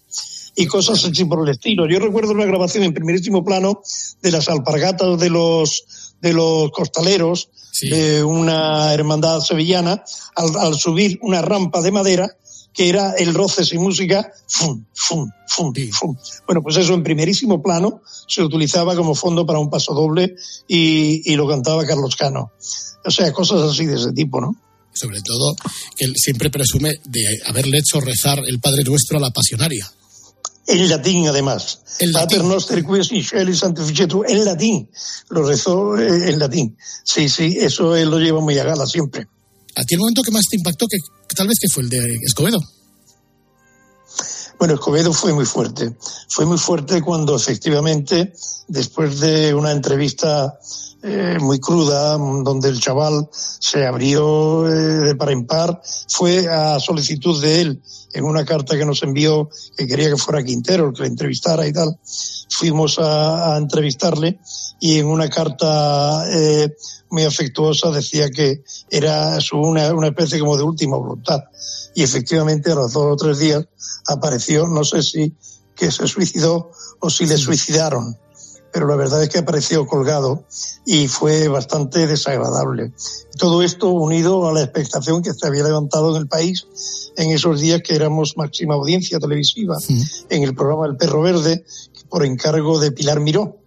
Y 0.57 0.67
cosas 0.67 1.05
así 1.05 1.25
por 1.25 1.47
el 1.47 1.55
estilo. 1.55 1.89
Yo 1.89 2.01
recuerdo 2.01 2.33
una 2.33 2.47
grabación 2.47 2.83
en 2.83 2.95
primerísimo 2.95 3.45
plano 3.45 3.83
de 4.23 4.33
las 4.33 4.49
alpargatas 4.49 5.21
de 5.21 5.31
los, 5.31 6.15
de 6.21 6.33
los 6.33 6.71
costaleros, 6.73 7.51
de 7.81 8.25
una 8.25 8.93
hermandad 8.93 9.41
sevillana, 9.41 10.03
al, 10.35 10.57
al 10.57 10.75
subir 10.75 11.19
una 11.23 11.43
rampa 11.43 11.81
de 11.81 11.93
madera, 11.93 12.37
que 12.79 12.89
era 12.89 13.15
el 13.19 13.35
roce 13.35 13.65
sin 13.65 13.83
música, 13.83 14.31
fum, 14.47 14.85
fum, 14.95 15.29
fum, 15.49 15.73
fum. 15.91 16.17
Bueno, 16.47 16.63
pues 16.63 16.77
eso 16.77 16.95
en 16.95 17.03
primerísimo 17.03 17.61
plano 17.61 18.03
se 18.29 18.41
utilizaba 18.41 18.95
como 18.95 19.17
fondo 19.17 19.45
para 19.45 19.59
un 19.59 19.69
paso 19.69 19.93
doble 19.95 20.37
y, 20.69 21.29
y 21.29 21.35
lo 21.35 21.49
cantaba 21.49 21.85
Carlos 21.85 22.15
Cano. 22.15 22.53
O 23.05 23.11
sea, 23.11 23.33
cosas 23.33 23.63
así 23.63 23.85
de 23.85 23.97
ese 23.97 24.13
tipo, 24.13 24.41
¿no? 24.41 24.55
Sobre 24.93 25.21
todo 25.23 25.57
que 25.97 26.05
él 26.05 26.15
siempre 26.15 26.51
presume 26.51 27.01
de 27.05 27.41
haberle 27.47 27.79
hecho 27.79 27.99
rezar 27.99 28.41
el 28.47 28.61
Padre 28.61 28.85
Nuestro 28.85 29.19
a 29.19 29.23
la 29.23 29.31
pasionaria. 29.31 29.91
En 30.69 30.89
latín, 30.89 31.27
además. 31.27 31.81
Pater 32.13 32.45
noster 32.45 32.85
quies 32.85 33.11
in 33.11 33.25
en 34.29 34.45
latín. 34.45 34.89
Lo 35.31 35.43
rezó 35.43 35.99
eh, 35.99 36.31
en 36.31 36.39
latín. 36.39 36.77
Sí, 37.03 37.29
sí, 37.29 37.57
eso 37.59 37.97
él 37.97 38.09
lo 38.09 38.21
lleva 38.21 38.41
muy 38.41 38.57
a 38.57 38.63
gala 38.63 38.87
siempre. 38.87 39.27
¿A 39.79 39.85
ti 39.85 39.95
el 39.95 40.01
momento 40.01 40.23
que 40.23 40.33
más 40.33 40.45
te 40.51 40.57
impactó, 40.57 40.87
que, 40.89 40.99
tal 41.37 41.47
vez 41.47 41.57
que 41.61 41.69
fue 41.69 41.85
el 41.85 41.89
de 41.89 42.19
Escobedo? 42.27 42.59
Bueno, 44.59 44.75
Escobedo 44.75 45.13
fue 45.13 45.33
muy 45.33 45.45
fuerte. 45.45 45.97
Fue 46.29 46.47
muy 46.47 46.59
fuerte 46.59 47.01
cuando 47.01 47.37
efectivamente, 47.37 48.33
después 48.67 49.21
de 49.21 49.55
una 49.55 49.71
entrevista 49.71 50.59
eh, 51.03 51.39
muy 51.41 51.61
cruda, 51.61 52.17
donde 52.17 52.69
el 52.69 52.81
chaval 52.81 53.29
se 53.33 53.87
abrió 53.87 54.69
eh, 54.69 55.07
de 55.07 55.15
par 55.15 55.31
en 55.31 55.47
par, 55.47 55.81
fue 56.09 56.49
a 56.49 56.81
solicitud 56.81 57.41
de 57.41 57.61
él, 57.61 57.83
en 58.13 58.25
una 58.25 58.45
carta 58.45 58.77
que 58.77 58.85
nos 58.85 59.03
envió, 59.03 59.49
que 59.77 59.87
quería 59.87 60.11
que 60.11 60.17
fuera 60.17 60.43
Quintero 60.43 60.89
el 60.89 60.95
que 60.95 61.03
le 61.03 61.09
entrevistara 61.09 61.67
y 61.67 61.73
tal. 61.73 61.99
Fuimos 62.51 62.99
a, 62.99 63.55
a 63.55 63.59
entrevistarle 63.59 64.41
y 64.81 64.99
en 64.99 65.07
una 65.07 65.29
carta 65.29 66.25
eh, 66.31 66.75
muy 67.11 67.25
afectuosa 67.25 67.91
decía 67.91 68.31
que 68.31 68.63
era 68.91 69.41
su, 69.41 69.57
una, 69.57 69.93
una 69.93 70.09
especie 70.09 70.41
como 70.41 70.57
de 70.57 70.63
última 70.63 70.97
voluntad. 70.97 71.45
Y 71.95 72.03
efectivamente 72.03 72.73
a 72.73 72.75
los 72.75 72.93
dos 72.93 73.13
o 73.13 73.17
tres 73.17 73.39
días 73.39 73.65
apareció, 74.07 74.67
no 74.67 74.85
sé 74.85 75.03
si 75.03 75.35
que 75.75 75.91
se 75.91 76.07
suicidó 76.09 76.73
o 77.01 77.09
si 77.09 77.27
le 77.27 77.37
suicidaron, 77.37 78.19
pero 78.73 78.87
la 78.87 78.97
verdad 78.97 79.23
es 79.23 79.29
que 79.29 79.39
apareció 79.39 79.87
colgado 79.87 80.45
y 80.85 81.09
fue 81.09 81.49
bastante 81.49 82.07
desagradable. 82.07 82.93
Todo 83.39 83.63
esto 83.63 83.91
unido 83.91 84.49
a 84.49 84.53
la 84.53 84.63
expectación 84.63 85.23
que 85.23 85.33
se 85.33 85.47
había 85.47 85.65
levantado 85.65 86.15
en 86.15 86.23
el 86.23 86.29
país 86.29 86.67
en 87.17 87.31
esos 87.31 87.61
días 87.61 87.83
que 87.83 87.95
éramos 87.95 88.37
máxima 88.37 88.75
audiencia 88.75 89.19
televisiva 89.19 89.77
en 90.29 90.43
el 90.43 90.55
programa 90.55 90.87
El 90.87 90.97
Perro 90.97 91.23
Verde 91.23 91.65
por 92.09 92.25
encargo 92.25 92.79
de 92.79 92.93
Pilar 92.93 93.21
Miró. 93.21 93.59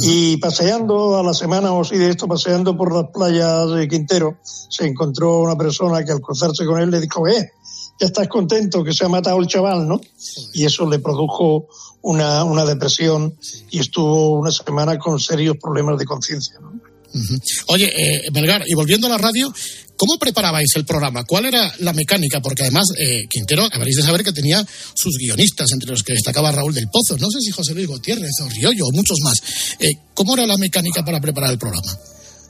Y 0.00 0.36
paseando 0.36 1.18
a 1.18 1.22
la 1.22 1.34
semana 1.34 1.72
o 1.72 1.80
así 1.80 1.96
de 1.96 2.10
esto, 2.10 2.28
paseando 2.28 2.76
por 2.76 2.94
las 2.94 3.10
playas 3.12 3.70
de 3.72 3.88
Quintero, 3.88 4.38
se 4.42 4.86
encontró 4.86 5.40
una 5.40 5.56
persona 5.56 6.04
que 6.04 6.12
al 6.12 6.20
cruzarse 6.20 6.64
con 6.64 6.80
él 6.80 6.90
le 6.90 7.00
dijo, 7.00 7.26
eh, 7.26 7.50
ya 8.00 8.06
estás 8.06 8.28
contento 8.28 8.84
que 8.84 8.92
se 8.92 9.04
ha 9.04 9.08
matado 9.08 9.38
el 9.38 9.48
chaval, 9.48 9.88
¿no? 9.88 10.00
Y 10.54 10.64
eso 10.64 10.88
le 10.88 11.00
produjo 11.00 11.66
una, 12.08 12.42
una 12.44 12.64
depresión 12.64 13.36
y 13.70 13.80
estuvo 13.80 14.40
una 14.40 14.50
semana 14.50 14.98
con 14.98 15.20
serios 15.20 15.56
problemas 15.60 15.98
de 15.98 16.06
conciencia. 16.06 16.56
¿no? 16.58 16.72
Ujú. 17.14 17.38
Oye, 17.66 17.92
eh, 17.94 18.30
Melgar, 18.32 18.64
y 18.66 18.72
volviendo 18.72 19.06
a 19.06 19.10
la 19.10 19.18
radio, 19.18 19.52
¿cómo 19.94 20.18
preparabais 20.18 20.70
el 20.76 20.86
programa? 20.86 21.24
¿Cuál 21.24 21.44
era 21.44 21.70
la 21.80 21.92
mecánica? 21.92 22.40
Porque 22.40 22.62
además, 22.62 22.86
eh, 22.96 23.26
Quintero, 23.28 23.68
habréis 23.70 23.96
de 23.96 24.02
saber 24.02 24.24
que 24.24 24.32
tenía 24.32 24.66
sus 24.94 25.18
guionistas, 25.18 25.66
entre 25.72 25.90
los 25.90 26.02
que 26.02 26.14
destacaba 26.14 26.50
Raúl 26.50 26.72
del 26.72 26.88
Pozo, 26.88 27.18
no 27.18 27.30
sé 27.30 27.40
si 27.42 27.50
José 27.50 27.74
Luis 27.74 27.86
Gutiérrez 27.86 28.40
o 28.42 28.48
Riollo 28.48 28.84
o 28.86 28.92
muchos 28.92 29.18
más. 29.22 29.36
Eh, 29.78 29.92
¿Cómo 30.14 30.32
era 30.32 30.46
la 30.46 30.56
mecánica 30.56 31.04
para 31.04 31.20
preparar 31.20 31.50
el 31.50 31.58
programa? 31.58 31.92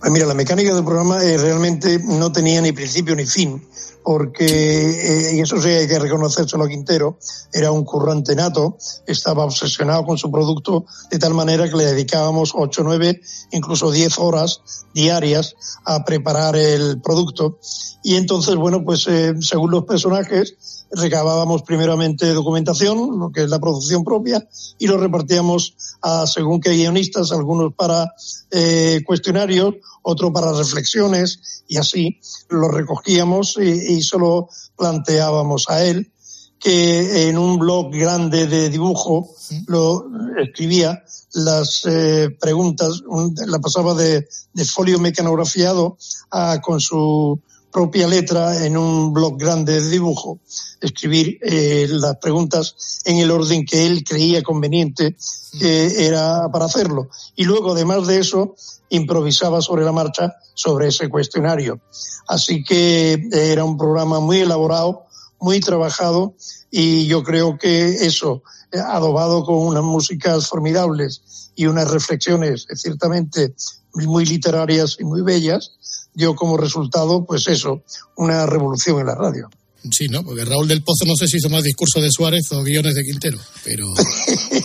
Pues 0.01 0.13
mira, 0.13 0.27
la 0.27 0.35
mecánica 0.35 0.73
del 0.73 0.85
programa 0.85 1.25
eh, 1.25 1.37
realmente 1.37 1.99
no 1.99 2.31
tenía 2.31 2.61
ni 2.61 2.71
principio 2.71 3.17
ni 3.17 3.27
fin, 3.27 3.61
porque, 4.09 4.47
eh, 4.47 5.37
y 5.37 5.41
eso 5.41 5.61
sí 5.61 5.69
hay 5.69 5.87
que 5.87 5.99
reconocérselo 5.99 6.65
a 6.65 6.69
Quintero, 6.69 7.19
era 7.53 7.71
un 7.73 7.85
currante 7.85 8.35
nato, 8.35 8.79
estaba 9.07 9.45
obsesionado 9.45 10.07
con 10.07 10.17
su 10.17 10.31
producto 10.31 10.87
de 11.11 11.19
tal 11.19 11.35
manera 11.35 11.69
que 11.69 11.77
le 11.77 11.85
dedicábamos 11.85 12.53
8, 12.55 12.85
9, 12.85 13.21
incluso 13.51 13.91
10 13.91 14.19
horas 14.19 14.63
diarias 14.95 15.57
a 15.85 16.07
preparar 16.07 16.57
el 16.57 17.03
producto. 17.03 17.59
Y 18.03 18.15
entonces, 18.17 18.57
bueno, 18.57 18.83
pues 18.83 19.07
eh, 19.09 19.35
según 19.41 19.73
los 19.73 19.85
personajes, 19.85 20.87
recabábamos 20.91 21.63
primeramente 21.63 22.33
documentación, 22.33 23.19
lo 23.19 23.31
que 23.31 23.43
es 23.43 23.51
la 23.51 23.59
producción 23.59 24.05
propia, 24.05 24.49
y 24.79 24.87
lo 24.87 24.97
repartíamos 24.97 25.75
a 26.01 26.27
según 26.27 26.61
qué 26.61 26.71
guionistas, 26.71 27.33
algunos 27.33 27.75
para 27.75 28.15
eh, 28.51 29.03
cuestionarios, 29.05 29.75
otro 30.03 30.33
para 30.33 30.53
reflexiones, 30.53 31.63
y 31.69 31.77
así 31.77 32.19
lo 32.49 32.69
recogíamos 32.69 33.59
y, 33.61 33.97
y 33.98 33.98
se 34.03 34.19
lo 34.19 34.49
planteábamos 34.77 35.65
a 35.69 35.85
él, 35.85 36.11
que 36.59 37.29
en 37.29 37.39
un 37.39 37.59
blog 37.59 37.91
grande 37.93 38.47
de 38.47 38.69
dibujo 38.69 39.31
lo 39.67 40.05
escribía 40.43 41.05
las 41.35 41.85
eh, 41.87 42.31
preguntas, 42.41 43.03
un- 43.07 43.35
la 43.47 43.59
pasaba 43.61 43.95
de, 43.95 44.27
de 44.55 44.65
folio 44.65 44.99
mecanografiado 44.99 45.97
a, 46.31 46.61
con 46.61 46.81
su 46.81 47.39
propia 47.71 48.09
letra 48.09 48.65
en 48.65 48.77
un 48.77 49.13
blog 49.13 49.39
grande 49.39 49.81
de 49.81 49.89
dibujo, 49.91 50.41
escribir 50.81 51.39
eh, 51.43 51.87
las 51.91 52.17
preguntas 52.17 52.75
en 53.05 53.19
el 53.19 53.31
orden 53.31 53.65
que 53.67 53.87
él 53.87 54.03
creía 54.03 54.43
conveniente 54.43 55.17
que 55.59 56.07
era 56.07 56.49
para 56.51 56.65
hacerlo. 56.65 57.09
Y 57.37 57.45
luego, 57.45 57.73
además 57.73 58.07
de 58.07 58.19
eso, 58.21 58.57
improvisaba 58.91 59.61
sobre 59.61 59.85
la 59.85 59.93
marcha 59.93 60.37
sobre 60.55 60.89
ese 60.89 61.09
cuestionario. 61.09 61.81
Así 62.27 62.63
que 62.63 63.13
eh, 63.15 63.29
era 63.33 63.65
un 63.65 63.77
programa 63.77 64.21
muy 64.21 64.41
elaborado, 64.41 65.07
muy 65.41 65.61
trabajado 65.61 66.35
y 66.71 67.07
yo 67.07 67.23
creo 67.23 67.59
que 67.59 68.07
eso, 68.07 68.43
eh, 68.73 68.79
adobado 68.79 69.45
con 69.45 69.57
unas 69.57 69.83
músicas 69.83 70.47
formidables 70.47 71.53
y 71.55 71.67
unas 71.67 71.91
reflexiones 71.91 72.67
eh, 72.69 72.77
ciertamente 72.77 73.55
muy 73.95 74.25
literarias 74.25 74.97
y 75.01 75.05
muy 75.05 75.23
bellas, 75.23 76.11
dio 76.15 76.35
como 76.35 76.57
resultado, 76.57 77.25
pues 77.25 77.49
eso, 77.49 77.83
una 78.17 78.47
revolución 78.47 79.01
en 79.01 79.07
la 79.07 79.15
radio. 79.15 79.49
Sí, 79.91 80.09
¿no? 80.09 80.25
Porque 80.25 80.45
Raúl 80.45 80.67
del 80.69 80.83
Pozo 80.83 81.05
no 81.07 81.15
sé 81.15 81.29
si 81.29 81.37
hizo 81.37 81.49
más 81.49 81.63
discurso 81.63 82.01
de 82.01 82.11
Suárez 82.11 82.51
o 82.51 82.63
guiones 82.63 82.95
de 82.95 83.05
Quintero, 83.05 83.39
pero 83.65 83.87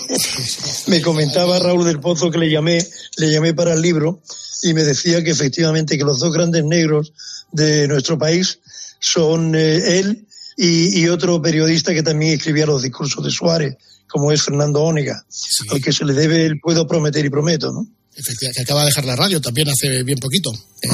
Me 0.88 1.02
comentaba 1.02 1.60
Raúl 1.60 1.86
del 1.86 2.00
Pozo 2.00 2.32
que 2.32 2.38
le 2.38 2.50
llamé, 2.50 2.86
le 3.18 3.32
llamé 3.32 3.54
para 3.54 3.74
el 3.74 3.82
libro 3.82 4.22
y 4.64 4.74
me 4.74 4.84
decía 4.84 5.24
que 5.24 5.32
efectivamente 5.32 5.98
que 5.98 6.04
los 6.04 6.20
dos 6.20 6.34
grandes 6.34 6.64
negros 6.64 7.14
de 7.52 7.88
nuestro 7.88 8.18
país 8.18 8.60
son 9.00 9.56
eh, 9.56 10.00
él 10.00 10.28
y, 10.58 11.00
y 11.02 11.08
otro 11.10 11.42
periodista 11.42 11.94
que 11.94 12.04
también 12.04 12.34
escribía 12.34 12.66
los 12.66 12.82
discursos 12.82 13.24
de 13.24 13.32
Suárez, 13.32 13.78
como 14.08 14.32
es 14.32 14.42
Fernando 14.42 14.82
Ónega, 14.82 15.26
al 15.70 15.82
que 15.82 15.94
se 15.94 16.06
le 16.06 16.14
debe 16.14 16.46
el 16.46 16.60
puedo 16.60 16.88
prometer 16.88 17.26
y 17.26 17.30
prometo, 17.30 17.72
¿no? 17.72 17.88
efectivamente, 18.16 18.58
que 18.58 18.64
acaba 18.64 18.82
de 18.82 18.88
dejar 18.88 19.06
la 19.06 19.16
radio 19.16 19.42
también 19.42 19.70
hace 19.70 20.04
bien 20.04 20.20
poquito. 20.20 20.52
Eh, 20.82 20.88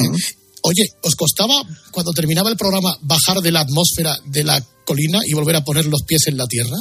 Oye, 0.64 0.84
¿os 1.04 1.16
costaba 1.16 1.54
cuando 1.92 2.12
terminaba 2.12 2.50
el 2.50 2.58
programa 2.58 2.96
bajar 3.02 3.38
de 3.42 3.52
la 3.52 3.62
atmósfera 3.62 4.18
de 4.26 4.44
la 4.44 4.62
colina 4.86 5.20
y 5.26 5.34
volver 5.34 5.56
a 5.56 5.64
poner 5.64 5.86
los 5.86 6.04
pies 6.04 6.28
en 6.28 6.38
la 6.38 6.46
tierra? 6.48 6.76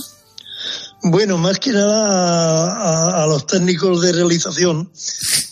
Bueno, 1.02 1.38
más 1.38 1.58
que 1.60 1.70
nada 1.70 2.72
a, 2.72 3.22
a- 3.22 3.26
los 3.28 3.46
técnicos 3.46 4.02
de 4.02 4.12
realización 4.12 4.90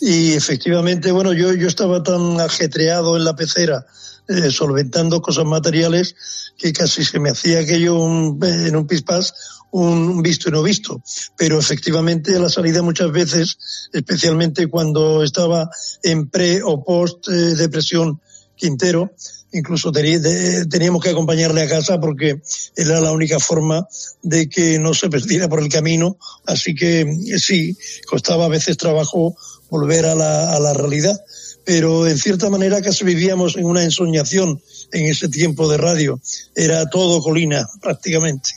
y 0.01 0.33
efectivamente, 0.33 1.11
bueno, 1.11 1.31
yo, 1.31 1.53
yo 1.53 1.67
estaba 1.67 2.03
tan 2.03 2.39
ajetreado 2.41 3.15
en 3.15 3.23
la 3.23 3.35
pecera 3.35 3.85
eh, 4.27 4.51
solventando 4.51 5.21
cosas 5.21 5.45
materiales 5.45 6.15
que 6.57 6.73
casi 6.73 7.03
se 7.05 7.19
me 7.19 7.29
hacía 7.29 7.59
aquello 7.59 7.99
un- 7.99 8.39
en 8.43 8.75
un 8.75 8.87
pispás 8.87 9.33
un, 9.71 10.21
visto 10.21 10.49
y 10.49 10.51
no 10.51 10.63
visto. 10.63 11.01
Pero 11.37 11.59
efectivamente 11.59 12.35
a 12.35 12.39
la 12.39 12.49
salida 12.49 12.81
muchas 12.81 13.11
veces, 13.11 13.57
especialmente 13.93 14.67
cuando 14.67 15.23
estaba 15.23 15.69
en 16.03 16.29
pre 16.29 16.61
o 16.63 16.83
post 16.83 17.27
eh, 17.29 17.55
depresión 17.55 18.19
Quintero, 18.55 19.11
incluso 19.51 19.91
teníamos 19.91 21.03
que 21.03 21.09
acompañarle 21.11 21.61
a 21.61 21.69
casa 21.69 21.99
porque 21.99 22.41
era 22.75 22.99
la 22.99 23.11
única 23.11 23.39
forma 23.39 23.87
de 24.23 24.49
que 24.49 24.79
no 24.79 24.93
se 24.93 25.09
perdiera 25.09 25.47
por 25.47 25.61
el 25.61 25.69
camino. 25.69 26.17
Así 26.45 26.73
que 26.73 27.01
eh, 27.01 27.39
sí, 27.39 27.77
costaba 28.07 28.45
a 28.45 28.49
veces 28.49 28.77
trabajo 28.77 29.35
volver 29.69 30.05
a 30.05 30.15
la, 30.15 30.53
a 30.55 30.59
la 30.59 30.73
realidad. 30.73 31.19
Pero 31.67 32.07
en 32.07 32.17
cierta 32.17 32.49
manera 32.49 32.81
casi 32.81 33.03
vivíamos 33.03 33.57
en 33.57 33.65
una 33.65 33.83
ensoñación 33.83 34.57
en 34.93 35.05
ese 35.05 35.27
tiempo 35.27 35.69
de 35.69 35.75
radio. 35.75 36.17
Era 36.55 36.89
todo 36.89 37.21
colina, 37.21 37.67
prácticamente. 37.81 38.51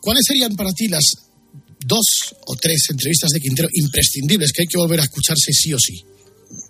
¿Cuáles 0.00 0.22
serían 0.24 0.54
para 0.54 0.70
ti 0.70 0.86
las 0.86 1.02
dos 1.84 2.06
o 2.46 2.54
tres 2.54 2.86
entrevistas 2.90 3.30
de 3.30 3.40
Quintero 3.40 3.68
imprescindibles 3.74 4.52
que 4.52 4.62
hay 4.62 4.68
que 4.68 4.78
volver 4.78 5.00
a 5.00 5.02
escucharse 5.02 5.52
sí 5.52 5.74
o 5.74 5.78
sí? 5.80 6.04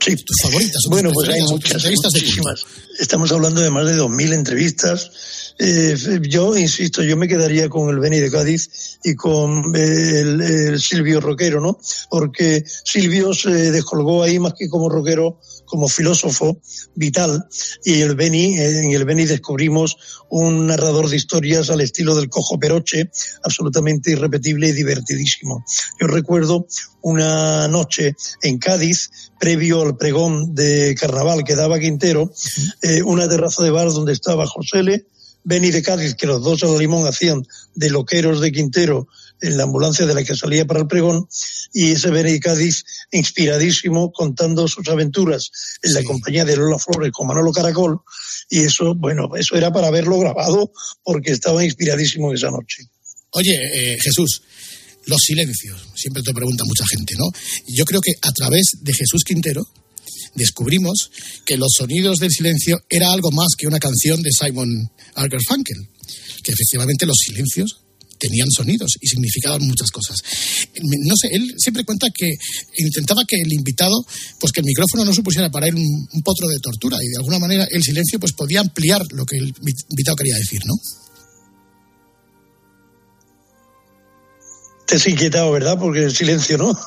Sí. 0.00 0.16
¿Tus 0.16 0.36
favoritas? 0.40 0.80
tus 0.84 0.90
Bueno, 0.90 1.10
pues 1.12 1.28
hay 1.28 1.34
preferidas 1.34 1.50
o 1.50 1.58
tus 1.58 1.64
muchas, 1.64 1.74
entrevistas 1.74 2.12
de 2.12 2.20
muchísimas. 2.20 2.66
Estamos 2.98 3.32
hablando 3.32 3.60
de 3.60 3.70
más 3.70 3.84
de 3.84 3.96
2.000 3.96 4.32
entrevistas. 4.32 5.10
Eh, 5.58 5.96
yo 6.22 6.56
insisto, 6.56 7.02
yo 7.02 7.16
me 7.16 7.28
quedaría 7.28 7.68
con 7.68 7.88
el 7.90 7.98
Beni 7.98 8.18
de 8.18 8.30
Cádiz 8.30 8.98
y 9.04 9.14
con 9.14 9.74
eh, 9.74 10.20
el, 10.20 10.40
el 10.40 10.80
Silvio 10.80 11.20
Roquero, 11.20 11.60
¿no? 11.60 11.78
Porque 12.10 12.64
Silvio 12.84 13.34
se 13.34 13.70
descolgó 13.70 14.22
ahí 14.22 14.38
más 14.38 14.54
que 14.54 14.68
como 14.68 14.88
rockero, 14.88 15.38
como 15.66 15.88
filósofo 15.88 16.58
vital. 16.94 17.46
Y 17.84 18.00
el 18.00 18.14
Beni, 18.14 18.58
eh, 18.58 18.82
en 18.84 18.90
el 18.92 19.04
Beni 19.04 19.24
descubrimos 19.24 19.96
un 20.28 20.66
narrador 20.66 21.08
de 21.08 21.16
historias 21.16 21.70
al 21.70 21.80
estilo 21.80 22.14
del 22.14 22.28
Cojo 22.28 22.58
Peroche, 22.58 23.10
absolutamente 23.42 24.12
irrepetible 24.12 24.68
y 24.68 24.72
divertidísimo. 24.72 25.64
Yo 26.00 26.06
recuerdo 26.06 26.66
una 27.02 27.68
noche 27.68 28.14
en 28.42 28.58
Cádiz, 28.58 29.10
previo 29.38 29.82
al 29.82 29.96
pregón 29.96 30.54
de 30.54 30.94
carnaval 30.98 31.44
que 31.44 31.56
daba 31.56 31.78
Quintero, 31.78 32.30
eh, 32.82 33.02
una 33.02 33.28
terraza 33.28 33.62
de 33.62 33.70
bar 33.70 33.88
donde 33.88 34.12
estaba 34.12 34.46
Josele, 34.46 35.06
Beni 35.44 35.70
de 35.70 35.82
Cádiz, 35.82 36.14
que 36.14 36.26
los 36.26 36.42
dos 36.42 36.62
a 36.62 36.66
la 36.66 36.78
limón 36.78 37.06
hacían 37.06 37.46
de 37.74 37.90
loqueros 37.90 38.40
de 38.40 38.52
Quintero 38.52 39.08
en 39.40 39.56
la 39.56 39.64
ambulancia 39.64 40.06
de 40.06 40.14
la 40.14 40.22
que 40.22 40.36
salía 40.36 40.66
para 40.66 40.80
el 40.80 40.86
pregón, 40.86 41.26
y 41.72 41.92
ese 41.92 42.10
Beni 42.10 42.32
de 42.32 42.40
Cádiz 42.40 42.84
inspiradísimo 43.10 44.12
contando 44.12 44.68
sus 44.68 44.88
aventuras 44.88 45.50
en 45.82 45.94
la 45.94 46.04
compañía 46.04 46.44
de 46.44 46.56
Lola 46.56 46.78
Flores 46.78 47.10
con 47.12 47.26
Manolo 47.26 47.52
Caracol, 47.52 48.00
y 48.48 48.60
eso, 48.60 48.94
bueno, 48.94 49.34
eso 49.36 49.56
era 49.56 49.72
para 49.72 49.90
verlo 49.90 50.18
grabado 50.18 50.72
porque 51.02 51.32
estaba 51.32 51.64
inspiradísimo 51.64 52.32
esa 52.32 52.50
noche. 52.50 52.84
Oye, 53.30 53.54
eh, 53.54 53.98
Jesús, 54.00 54.42
los 55.06 55.18
silencios, 55.24 55.88
siempre 55.94 56.22
te 56.22 56.32
pregunta 56.32 56.64
mucha 56.64 56.84
gente, 56.86 57.14
¿no? 57.18 57.26
Yo 57.66 57.84
creo 57.84 58.00
que 58.00 58.12
a 58.22 58.30
través 58.32 58.76
de 58.80 58.92
Jesús 58.92 59.24
Quintero 59.24 59.66
descubrimos 60.34 61.10
que 61.44 61.56
los 61.56 61.72
sonidos 61.76 62.18
del 62.18 62.30
silencio 62.30 62.80
era 62.88 63.12
algo 63.12 63.30
más 63.30 63.48
que 63.56 63.66
una 63.66 63.78
canción 63.78 64.22
de 64.22 64.30
Simon 64.32 64.90
Garfunkel, 65.14 65.88
que 66.42 66.52
efectivamente 66.52 67.06
los 67.06 67.18
silencios 67.18 67.78
tenían 68.18 68.48
sonidos 68.50 68.92
y 69.00 69.08
significaban 69.08 69.66
muchas 69.66 69.90
cosas. 69.90 70.16
No 70.80 71.14
sé, 71.16 71.28
él 71.32 71.54
siempre 71.58 71.84
cuenta 71.84 72.06
que 72.14 72.30
intentaba 72.78 73.22
que 73.26 73.36
el 73.36 73.52
invitado, 73.52 74.06
pues 74.38 74.52
que 74.52 74.60
el 74.60 74.66
micrófono 74.66 75.04
no 75.04 75.12
supusiera 75.12 75.50
para 75.50 75.66
él 75.66 75.74
un, 75.74 76.08
un 76.12 76.22
potro 76.22 76.46
de 76.46 76.58
tortura 76.60 76.98
y 77.02 77.08
de 77.08 77.16
alguna 77.18 77.40
manera 77.40 77.66
el 77.68 77.82
silencio 77.82 78.20
pues 78.20 78.32
podía 78.32 78.60
ampliar 78.60 79.02
lo 79.12 79.26
que 79.26 79.38
el 79.38 79.52
invitado 79.90 80.16
quería 80.16 80.36
decir, 80.36 80.60
¿no? 80.64 80.74
Te 84.92 84.96
has 84.96 85.06
inquietado, 85.06 85.50
¿verdad? 85.52 85.78
Porque 85.78 86.04
el 86.04 86.14
silencio, 86.14 86.58
¿no? 86.58 86.78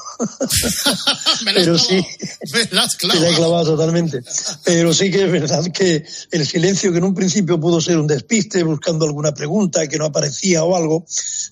Pero 1.44 1.76
sí, 1.76 2.06
Me 2.54 2.66
la 2.70 2.84
has 2.84 2.96
te 2.96 3.08
la 3.08 3.30
he 3.32 3.34
clavado 3.34 3.64
totalmente. 3.76 4.22
Pero 4.64 4.94
sí 4.94 5.10
que 5.10 5.24
es 5.24 5.32
verdad 5.32 5.66
que 5.74 6.06
el 6.30 6.46
silencio, 6.46 6.92
que 6.92 7.00
en 7.00 7.04
un 7.04 7.16
principio 7.16 7.60
pudo 7.60 7.82
ser 7.82 7.98
un 7.98 8.06
despiste, 8.06 8.62
buscando 8.62 9.06
alguna 9.06 9.34
pregunta 9.34 9.88
que 9.88 9.98
no 9.98 10.06
aparecía 10.06 10.64
o 10.64 10.76
algo, 10.76 11.04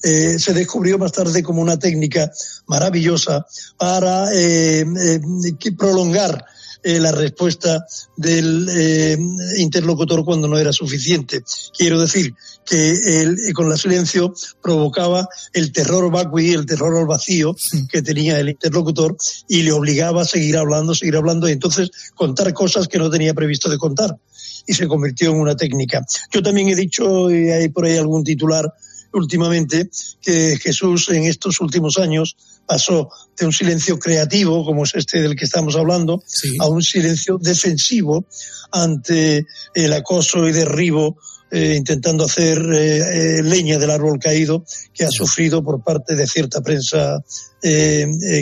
eh, 0.04 0.38
se 0.38 0.54
descubrió 0.54 1.00
más 1.00 1.12
tarde 1.12 1.42
como 1.42 1.60
una 1.60 1.80
técnica 1.80 2.32
maravillosa 2.68 3.48
para 3.76 4.32
eh, 4.32 4.82
eh, 4.82 5.72
prolongar 5.76 6.46
eh, 6.84 7.00
la 7.00 7.12
respuesta 7.12 7.86
del 8.18 8.68
eh, 8.70 9.18
interlocutor 9.58 10.26
cuando 10.26 10.48
no 10.48 10.58
era 10.58 10.74
suficiente. 10.74 11.44
Quiero 11.78 12.00
decir 12.00 12.34
que 12.66 13.22
él, 13.22 13.38
eh, 13.48 13.54
con 13.54 13.70
la 13.70 13.78
silencio 13.78 14.34
provocaba 14.62 15.28
el 15.54 15.72
terror 15.72 16.12
vacui, 16.12 16.52
el 16.52 16.66
terror 16.66 16.98
al 16.98 17.06
vacío 17.06 17.56
que 17.90 18.02
tenía 18.02 18.40
el 18.40 18.50
interlocutor 18.50 19.16
y 19.48 19.64
le 19.64 19.72
obligaba 19.72 20.24
a 20.24 20.26
seguir 20.26 20.58
hablando, 20.58 20.94
seguir 20.94 21.16
hablando 21.16 21.48
y 21.48 21.54
entonces 21.54 21.90
contar 22.16 22.54
cosas 22.54 22.88
que 22.88 23.00
no 23.00 23.10
tenía 23.10 23.34
previsto 23.34 23.70
de 23.70 23.78
contar. 23.78 24.18
Y 24.66 24.74
se 24.74 24.88
convirtió 24.88 25.32
en 25.32 25.40
una 25.40 25.56
técnica. 25.56 26.06
Yo 26.32 26.42
también 26.42 26.70
he 26.70 26.76
dicho, 26.76 27.30
y 27.30 27.50
hay 27.50 27.70
por 27.70 27.86
ahí 27.86 27.98
algún 27.98 28.24
titular 28.24 28.74
últimamente, 29.14 29.90
que 30.22 30.58
Jesús 30.62 31.10
en 31.10 31.26
estos 31.26 31.60
últimos 31.62 31.98
años 31.98 32.36
pasó 32.66 33.10
de 33.38 33.46
un 33.46 33.54
silencio 33.54 34.00
creativo, 34.00 34.66
como 34.66 34.84
es 34.84 34.96
este 34.96 35.22
del 35.22 35.36
que 35.36 35.46
estamos 35.46 35.76
hablando, 35.76 36.24
a 36.60 36.68
un 36.68 36.82
silencio 36.82 37.38
defensivo 37.38 38.26
ante 38.72 39.46
el 39.74 39.94
acoso 39.94 40.48
y 40.48 40.52
derribo 40.52 41.18
eh, 41.52 41.76
intentando 41.78 42.26
hacer 42.26 42.58
eh, 42.58 43.38
eh, 43.38 43.44
leña 43.44 43.78
del 43.78 43.92
árbol 43.92 44.18
caído 44.20 44.66
que 44.94 45.06
ha 45.06 45.12
sufrido 45.12 45.64
por 45.64 45.84
parte 45.84 46.16
de 46.16 46.26
cierta 46.26 46.62
prensa 46.62 47.24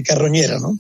carroñera, 0.06 0.58
¿no? 0.60 0.80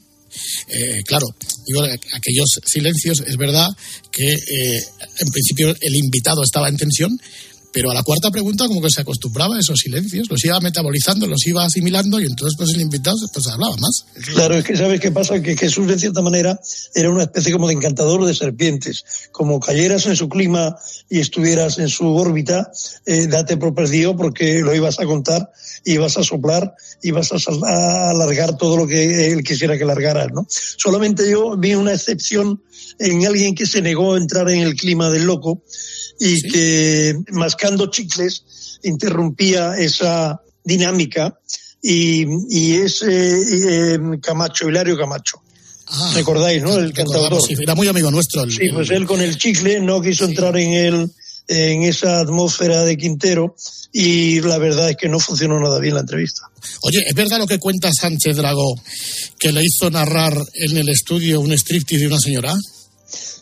Eh, 0.68 1.04
claro, 1.06 1.28
digo, 1.66 1.84
aquellos 1.84 2.60
silencios, 2.66 3.24
es 3.28 3.36
verdad 3.36 3.68
que 4.12 4.24
eh, 4.24 4.80
en 5.20 5.30
principio 5.30 5.76
el 5.80 5.96
invitado 5.96 6.42
estaba 6.44 6.70
en 6.70 6.78
tensión, 6.78 7.20
pero 7.74 7.92
a 7.92 7.94
la 7.94 8.04
cuarta 8.04 8.32
pregunta 8.32 8.68
como 8.68 8.82
que 8.82 8.90
se 8.90 9.02
acostumbraba 9.02 9.56
a 9.56 9.60
esos 9.60 9.80
silencios, 9.80 10.28
los 10.30 10.44
iba 10.44 10.60
metabolizando, 10.60 11.28
los 11.28 11.46
iba 11.48 11.64
asimilando 11.64 12.20
y 12.20 12.26
entonces 12.26 12.56
pues 12.58 12.70
el 12.74 12.82
invitado 12.82 13.18
pues 13.34 13.48
hablaba 13.48 13.76
más. 13.78 14.06
Claro, 14.34 14.56
es 14.56 14.66
que 14.66 14.76
sabes 14.76 15.00
qué 15.00 15.12
pasa, 15.12 15.42
que 15.42 15.56
Jesús 15.56 15.88
de 15.88 16.00
cierta 16.00 16.22
manera 16.22 16.60
era 16.94 17.10
una 17.10 17.24
especie 17.24 17.52
como 17.52 17.68
de 17.68 17.74
encantador 17.74 18.26
de 18.26 18.34
serpientes. 18.34 19.04
Como 19.32 19.60
cayeras 19.60 20.06
en 20.06 20.16
su 20.16 20.30
clima 20.30 20.76
y 21.10 21.20
estuvieras 21.20 21.80
en 21.80 21.90
su 21.90 22.08
órbita, 22.08 22.72
eh, 23.06 23.28
date 23.28 23.58
por 23.58 23.74
perdido 23.74 24.16
porque 24.16 24.62
lo 24.62 24.76
ibas 24.76 25.00
a 25.00 25.06
contar, 25.06 25.52
ibas 25.86 26.18
a 26.18 26.24
soplar, 26.24 26.74
ibas 27.02 27.32
a, 27.32 28.10
alargar 28.10 28.58
todo 28.58 28.78
lo 28.78 28.88
que 28.88 29.32
él 29.32 29.44
quisiera 29.44 29.78
que 29.78 29.86
largaras, 29.86 30.28
¿no? 30.34 30.46
Solamente 30.50 31.30
yo 31.30 31.58
vi 31.58 31.76
una 31.76 31.94
excepción 31.94 32.62
en 33.00 33.26
alguien 33.26 33.56
que 33.56 33.66
se 33.66 33.82
negó 33.82 34.14
a 34.14 34.18
entrar 34.18 34.50
en 34.50 34.60
el 34.60 34.76
clima 34.76 35.10
del 35.10 35.24
loco 35.24 35.64
y 36.24 36.40
que 36.52 37.16
mascando 37.32 37.88
chicles 37.90 38.44
interrumpía 38.84 39.76
esa 39.78 40.40
dinámica 40.64 41.40
y, 41.82 42.26
y 42.50 42.74
es 42.76 43.02
eh, 43.02 43.96
eh, 43.96 44.00
Camacho, 44.22 44.70
Hilario 44.70 44.96
Camacho. 44.98 45.42
¿Recordáis, 46.14 46.62
no? 46.62 46.78
El 46.78 46.94
sí, 46.96 47.56
era 47.60 47.76
muy 47.76 47.88
amigo 47.88 48.12
nuestro. 48.12 48.44
el- 48.44 48.52
Sí, 48.52 48.70
pues 48.72 48.90
él 48.92 49.06
con 49.06 49.20
el 49.20 49.38
chicle 49.38 49.80
no 49.82 50.02
quiso 50.02 50.26
entrar 50.26 50.56
en 50.58 50.72
el 50.74 51.12
en 51.48 51.82
esa 51.84 52.22
atmósfera 52.22 52.84
de 52.86 52.96
Quintero 52.96 53.56
y 53.92 54.40
la 54.42 54.58
verdad 54.58 54.90
es 54.92 54.96
que 54.96 55.10
no 55.10 55.20
funcionó 55.20 55.60
nada 55.60 55.80
bien 55.80 55.96
la 55.96 56.02
entrevista. 56.02 56.44
Oye, 56.84 57.00
¿es 57.06 57.14
verdad 57.16 57.40
lo 57.40 57.48
que 57.48 57.58
cuenta 57.60 57.90
Sánchez 57.92 58.38
Dragó 58.38 58.76
que 59.38 59.52
le 59.52 59.62
hizo 59.66 59.90
narrar 59.90 60.34
en 60.54 60.78
el 60.78 60.88
estudio 60.88 61.42
un 61.42 61.52
striptease 61.52 62.04
de 62.04 62.08
una 62.08 62.20
señora? 62.20 62.54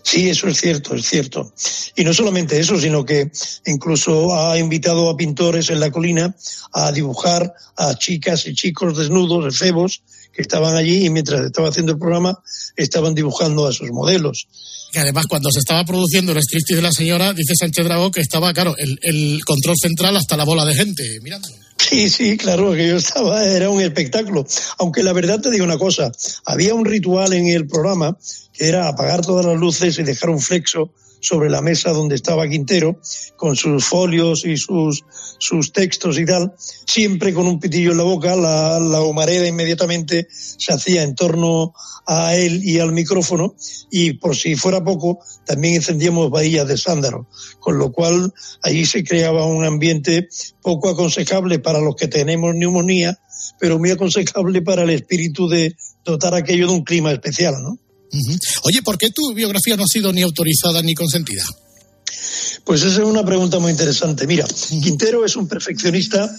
Sí, 0.04 0.30
eso 0.30 0.48
es 0.48 0.60
cierto, 0.60 0.96
es 0.96 1.06
cierto. 1.06 1.54
Y 1.96 2.04
no 2.04 2.14
solamente 2.14 2.60
eso, 2.60 2.80
sino 2.80 3.06
que 3.06 3.32
incluso 3.66 4.36
ha 4.36 4.58
invitado 4.58 5.10
a 5.10 5.18
pintores 5.18 5.70
en 5.70 5.80
la 5.80 5.92
colina 5.92 6.36
a 6.74 6.92
dibujar 6.92 7.54
a 7.76 7.96
chicas 7.96 8.48
y 8.48 8.54
chicos 8.54 8.98
desnudos, 8.98 9.54
efebos, 9.54 10.02
que 10.34 10.42
estaban 10.42 10.76
allí 10.76 11.06
y 11.06 11.10
mientras 11.10 11.46
estaba 11.46 11.70
haciendo 11.70 11.92
el 11.92 12.00
programa 12.00 12.40
estaban 12.76 13.14
dibujando 13.14 13.68
a 13.68 13.74
sus 13.74 13.92
modelos. 13.92 14.48
Que 14.92 15.00
además 15.00 15.26
cuando 15.28 15.52
se 15.52 15.60
estaba 15.60 15.86
produciendo 15.86 16.32
el 16.32 16.40
striptease 16.40 16.76
de 16.76 16.82
la 16.82 16.92
señora, 16.92 17.34
dice 17.34 17.54
Sánchez 17.60 17.86
Dragó 17.86 18.12
que 18.12 18.22
estaba, 18.22 18.54
claro, 18.54 18.76
el, 18.78 18.98
el 19.02 19.42
control 19.46 19.76
central 19.80 20.18
hasta 20.18 20.38
la 20.38 20.46
bola 20.46 20.66
de 20.66 20.76
gente 20.76 21.20
mirando. 21.22 21.48
Sí, 21.90 22.08
sí, 22.08 22.38
claro, 22.38 22.74
que 22.74 22.88
yo 22.88 22.98
estaba, 22.98 23.44
era 23.44 23.72
un 23.72 23.82
espectáculo. 23.82 24.46
Aunque 24.78 25.02
la 25.02 25.12
verdad 25.12 25.42
te 25.42 25.50
digo 25.50 25.66
una 25.66 25.80
cosa, 25.80 26.12
había 26.46 26.76
un 26.76 26.86
ritual 26.86 27.34
en 27.34 27.48
el 27.48 27.66
programa 27.66 28.16
que 28.54 28.68
era 28.68 28.88
apagar 28.88 29.26
todas 29.26 29.44
las 29.44 29.58
luces 29.58 29.98
y 29.98 30.04
dejar 30.04 30.30
un 30.30 30.40
flexo 30.40 30.94
sobre 31.20 31.50
la 31.50 31.62
mesa 31.62 31.92
donde 31.92 32.16
estaba 32.16 32.48
Quintero, 32.48 33.00
con 33.36 33.56
sus 33.56 33.86
folios 33.86 34.46
y 34.46 34.58
sus, 34.58 35.04
sus 35.38 35.72
textos 35.72 36.18
y 36.18 36.26
tal, 36.26 36.54
siempre 36.58 37.34
con 37.34 37.48
un 37.48 37.60
pitillo 37.60 37.92
en 37.92 37.98
la 37.98 38.04
boca, 38.04 38.36
la, 38.36 38.80
la 38.80 39.02
humareda 39.02 39.48
inmediatamente 39.48 40.28
se 40.30 40.74
hacía 40.74 41.04
en 41.04 41.16
torno 41.16 41.74
a 42.06 42.36
él 42.36 42.62
y 42.64 42.80
al 42.80 42.92
micrófono, 42.92 43.56
y 43.92 44.14
por 44.14 44.36
si 44.36 44.56
fuera 44.56 44.84
poco, 44.84 45.20
también 45.46 45.76
encendíamos 45.76 46.32
bahías 46.32 46.68
de 46.68 46.78
sándalo, 46.78 47.28
con 47.60 47.78
lo 47.78 47.92
cual 47.92 48.34
allí 48.64 48.86
se 48.86 49.04
creaba 49.04 49.46
un 49.46 49.64
ambiente 49.64 50.28
poco 50.62 50.90
aconsejable 50.90 51.60
para 51.60 51.80
los 51.80 51.96
que 51.96 52.08
tenemos 52.08 52.56
neumonía, 52.56 53.20
pero 53.60 53.78
muy 53.78 53.92
aconsejable 53.92 54.62
para 54.62 54.84
el 54.84 54.90
espíritu 54.90 55.48
de 55.48 55.76
dotar 56.04 56.34
aquello 56.34 56.68
de 56.68 56.74
un 56.74 56.84
clima 56.84 57.12
especial, 57.12 57.62
¿no? 57.62 57.78
Oye, 58.64 58.82
¿por 58.82 58.98
qué 58.98 59.10
tu 59.10 59.34
biografía 59.34 59.76
no 59.76 59.84
ha 59.84 59.88
sido 59.88 60.12
ni 60.12 60.22
autorizada 60.22 60.82
ni 60.82 60.94
consentida? 60.96 61.44
Pues 62.64 62.84
esa 62.84 63.02
es 63.02 63.08
una 63.08 63.26
pregunta 63.26 63.60
muy 63.60 63.72
interesante. 63.72 64.28
Mira, 64.28 64.46
Quintero 64.48 65.26
es 65.26 65.36
un 65.36 65.48
perfeccionista 65.48 66.30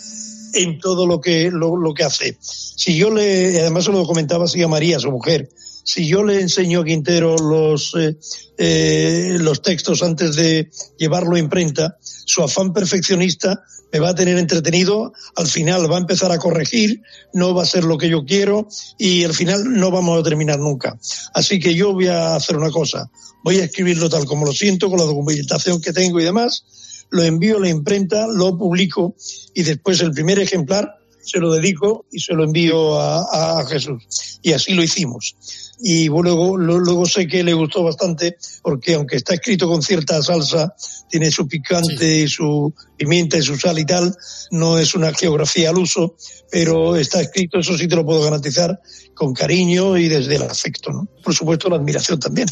en 0.52 0.78
todo 0.78 1.06
lo 1.06 1.20
que, 1.20 1.50
lo, 1.50 1.76
lo 1.76 1.94
que 1.94 2.04
hace. 2.04 2.36
Si 2.40 2.96
yo 2.96 3.10
le, 3.10 3.60
además 3.60 3.84
se 3.84 3.92
lo 3.92 4.04
comentaba 4.04 4.44
así 4.44 4.62
a 4.62 4.68
María, 4.68 4.98
su 4.98 5.10
mujer, 5.10 5.50
si 5.92 6.06
yo 6.06 6.22
le 6.22 6.40
enseño 6.40 6.82
a 6.82 6.84
Quintero 6.84 7.36
los, 7.36 7.96
eh, 7.98 8.16
eh, 8.58 9.36
los 9.40 9.60
textos 9.60 10.04
antes 10.04 10.36
de 10.36 10.70
llevarlo 10.96 11.34
a 11.34 11.40
imprenta, 11.40 11.96
su 12.00 12.44
afán 12.44 12.72
perfeccionista 12.72 13.64
me 13.92 13.98
va 13.98 14.10
a 14.10 14.14
tener 14.14 14.38
entretenido, 14.38 15.12
al 15.34 15.48
final 15.48 15.90
va 15.90 15.96
a 15.96 16.00
empezar 16.00 16.30
a 16.30 16.38
corregir, 16.38 17.02
no 17.32 17.56
va 17.56 17.64
a 17.64 17.66
ser 17.66 17.82
lo 17.82 17.98
que 17.98 18.08
yo 18.08 18.24
quiero 18.24 18.68
y 18.98 19.24
al 19.24 19.34
final 19.34 19.64
no 19.64 19.90
vamos 19.90 20.20
a 20.20 20.22
terminar 20.22 20.60
nunca. 20.60 20.96
Así 21.34 21.58
que 21.58 21.74
yo 21.74 21.92
voy 21.92 22.06
a 22.06 22.36
hacer 22.36 22.56
una 22.56 22.70
cosa, 22.70 23.10
voy 23.42 23.58
a 23.58 23.64
escribirlo 23.64 24.08
tal 24.08 24.26
como 24.26 24.46
lo 24.46 24.52
siento, 24.52 24.90
con 24.90 25.00
la 25.00 25.06
documentación 25.06 25.80
que 25.80 25.92
tengo 25.92 26.20
y 26.20 26.24
demás, 26.24 27.06
lo 27.10 27.24
envío 27.24 27.56
a 27.56 27.60
la 27.62 27.68
imprenta, 27.68 28.28
lo 28.28 28.56
publico 28.56 29.16
y 29.54 29.64
después 29.64 30.00
el 30.02 30.12
primer 30.12 30.38
ejemplar 30.38 30.99
se 31.22 31.38
lo 31.38 31.52
dedico 31.52 32.06
y 32.10 32.20
se 32.20 32.34
lo 32.34 32.44
envío 32.44 32.98
a, 33.00 33.60
a 33.60 33.66
Jesús. 33.66 34.02
Y 34.42 34.52
así 34.52 34.74
lo 34.74 34.82
hicimos. 34.82 35.36
Y 35.82 36.08
luego, 36.08 36.58
luego 36.58 37.06
sé 37.06 37.26
que 37.26 37.42
le 37.42 37.54
gustó 37.54 37.82
bastante 37.82 38.36
porque 38.62 38.94
aunque 38.94 39.16
está 39.16 39.34
escrito 39.34 39.66
con 39.66 39.82
cierta 39.82 40.22
salsa, 40.22 40.74
tiene 41.08 41.30
su 41.30 41.48
picante 41.48 42.22
y 42.22 42.28
su 42.28 42.72
pimienta 42.96 43.38
y 43.38 43.42
su 43.42 43.56
sal 43.56 43.78
y 43.78 43.86
tal, 43.86 44.14
no 44.50 44.78
es 44.78 44.94
una 44.94 45.12
geografía 45.14 45.70
al 45.70 45.78
uso, 45.78 46.16
pero 46.50 46.96
está 46.96 47.22
escrito, 47.22 47.58
eso 47.58 47.78
sí 47.78 47.88
te 47.88 47.96
lo 47.96 48.04
puedo 48.04 48.22
garantizar, 48.22 48.78
con 49.14 49.32
cariño 49.32 49.96
y 49.96 50.08
desde 50.08 50.36
el 50.36 50.42
afecto, 50.42 50.90
¿no? 50.92 51.08
Por 51.22 51.34
supuesto 51.34 51.68
la 51.68 51.76
admiración 51.76 52.20
también. 52.20 52.48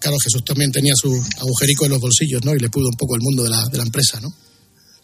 Claro, 0.00 0.16
Jesús 0.22 0.44
también 0.44 0.72
tenía 0.72 0.92
su 0.96 1.10
agujerico 1.38 1.84
en 1.84 1.92
los 1.92 2.00
bolsillos, 2.00 2.44
¿no? 2.44 2.54
Y 2.54 2.58
le 2.58 2.68
pudo 2.68 2.88
un 2.88 2.96
poco 2.96 3.14
el 3.14 3.22
mundo 3.22 3.44
de 3.44 3.50
la, 3.50 3.64
de 3.68 3.78
la 3.78 3.84
empresa, 3.84 4.20
¿no? 4.20 4.28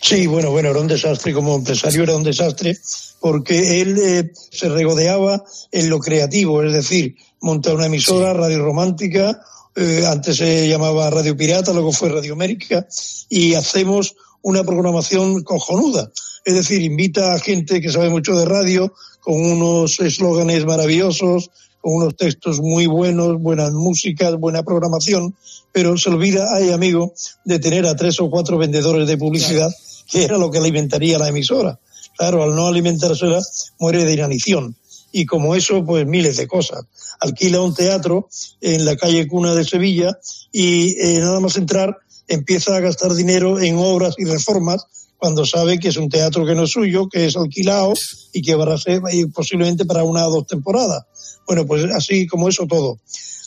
Sí, 0.03 0.27
bueno, 0.27 0.51
bueno, 0.51 0.71
era 0.71 0.81
un 0.81 0.89
desastre 0.89 1.33
como 1.33 1.55
empresario, 1.55 2.03
era 2.03 2.17
un 2.17 2.25
desastre 2.25 2.77
porque 3.21 3.81
él 3.81 3.97
eh, 3.99 4.33
se 4.51 4.69
regodeaba 4.69 5.45
en 5.71 5.89
lo 5.89 6.01
creativo, 6.01 6.61
es 6.65 6.73
decir, 6.73 7.15
monta 7.41 7.73
una 7.73 7.87
emisora, 7.87 8.33
Radio 8.33 8.65
Romántica, 8.65 9.41
eh, 9.77 10.05
antes 10.05 10.39
se 10.39 10.69
llamaba 10.69 11.09
Radio 11.09 11.37
Pirata, 11.37 11.73
luego 11.73 11.93
fue 11.93 12.09
Radio 12.09 12.33
América, 12.33 12.85
y 13.29 13.55
hacemos 13.55 14.17
una 14.43 14.65
programación 14.65 15.45
cojonuda. 15.45 16.11
Es 16.45 16.55
decir, 16.55 16.83
invita 16.83 17.35
a 17.35 17.39
gente 17.39 17.81
que 17.81 17.93
sabe 17.93 18.11
mucho 18.11 18.35
de 18.35 18.45
radio, 18.45 18.93
con 19.21 19.37
unos 19.41 20.01
eslóganes 20.01 20.67
maravillosos, 20.67 21.51
con 21.81 21.95
unos 21.95 22.17
textos 22.17 22.61
muy 22.61 22.87
buenos, 22.87 23.41
buenas 23.41 23.73
músicas, 23.73 24.35
buena 24.37 24.65
programación, 24.65 25.37
pero 25.71 25.97
se 25.97 26.11
olvida, 26.11 26.49
ay 26.53 26.73
amigo, 26.73 27.15
de 27.45 27.61
tener 27.61 27.87
a 27.87 27.95
tres 27.95 28.19
o 28.19 28.29
cuatro 28.29 28.59
vendedores 28.59 29.07
de 29.07 29.17
publicidad, 29.17 29.71
que 30.13 30.25
era 30.25 30.37
lo 30.37 30.51
que 30.51 30.59
alimentaría 30.59 31.19
la 31.19 31.29
emisora. 31.29 31.81
Claro, 32.19 32.43
al 32.43 32.55
no 32.55 32.67
alimentársela, 32.67 33.41
muere 33.81 34.05
de 34.05 34.13
inanición. 34.13 34.77
Y 35.11 35.25
como 35.25 35.55
eso, 35.55 35.85
pues 35.85 36.07
miles 36.07 36.37
de 36.37 36.47
cosas. 36.47 36.85
Alquila 37.21 37.63
un 37.63 37.75
teatro 37.75 38.29
en 38.61 38.85
la 38.85 38.97
calle 38.97 39.27
Cuna 39.27 39.55
de 39.55 39.65
Sevilla 39.65 40.19
y 40.53 41.01
eh, 41.01 41.19
nada 41.21 41.41
más 41.41 41.57
entrar 41.57 41.97
empieza 42.29 42.77
a 42.77 42.81
gastar 42.81 43.15
dinero 43.15 43.59
en 43.59 43.77
obras 43.79 44.15
y 44.19 44.25
reformas 44.25 44.87
cuando 45.17 45.47
sabe 45.47 45.79
que 45.79 45.89
es 45.89 45.97
un 45.97 46.11
teatro 46.11 46.45
que 46.45 46.55
no 46.55 46.65
es 46.65 46.71
suyo, 46.71 47.09
que 47.09 47.27
es 47.27 47.37
alquilado 47.37 47.95
y 48.33 48.43
que 48.43 48.55
va 48.55 48.75
a 48.75 48.79
ser 48.79 49.01
y 49.13 49.27
posiblemente 49.27 49.87
para 49.87 50.05
una 50.05 50.27
o 50.27 50.31
dos 50.31 50.47
temporadas. 50.47 51.05
Bueno, 51.47 51.65
pues 51.67 51.85
así 51.95 52.27
como 52.27 52.49
eso 52.49 52.67
todo. 52.67 52.99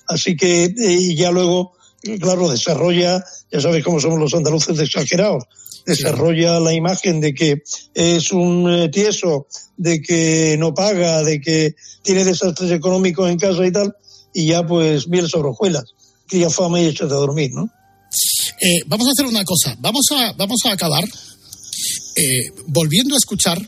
Así 0.08 0.36
que 0.36 0.66
eh, 0.66 1.16
ya 1.16 1.32
luego, 1.32 1.74
claro, 2.20 2.50
desarrolla, 2.50 3.24
ya 3.52 3.62
sabes 3.62 3.84
cómo 3.84 4.00
somos 4.00 4.20
los 4.20 4.34
andaluces 4.34 4.78
de 4.78 4.86
exagerados, 4.86 5.44
desarrolla 5.86 6.60
la 6.60 6.74
imagen 6.74 7.22
de 7.22 7.34
que 7.34 7.64
es 7.94 8.32
un 8.32 8.72
eh, 8.72 8.90
tieso, 8.90 9.48
de 9.78 10.02
que 10.02 10.56
no 10.58 10.74
paga, 10.74 11.24
de 11.24 11.40
que 11.40 11.76
tiene 12.02 12.24
desastres 12.24 12.72
económicos 12.72 13.30
en 13.30 13.38
casa 13.38 13.66
y 13.66 13.72
tal, 13.72 13.96
y 14.34 14.48
ya 14.48 14.66
pues 14.66 15.08
miel 15.08 15.30
sobre 15.30 15.50
hojuelas, 15.50 15.86
cría 16.28 16.50
fama 16.50 16.80
y 16.82 16.88
échate 16.88 17.14
a 17.14 17.18
dormir, 17.18 17.52
¿no? 17.54 17.70
Eh, 18.62 18.82
vamos 18.88 19.08
a 19.08 19.12
hacer 19.12 19.26
una 19.26 19.44
cosa. 19.44 19.76
Vamos 19.80 20.06
a, 20.12 20.34
vamos 20.34 20.60
a 20.66 20.72
acabar 20.72 21.04
eh, 22.16 22.50
volviendo 22.68 23.16
a 23.16 23.18
escuchar 23.18 23.62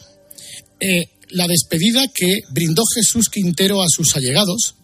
eh, 0.80 1.10
la 1.30 1.48
despedida 1.48 2.08
que 2.14 2.42
brindó 2.52 2.84
Jesús 2.96 3.28
Quintero 3.30 3.82
a 3.82 3.88
sus 3.90 4.16
allegados 4.16 4.76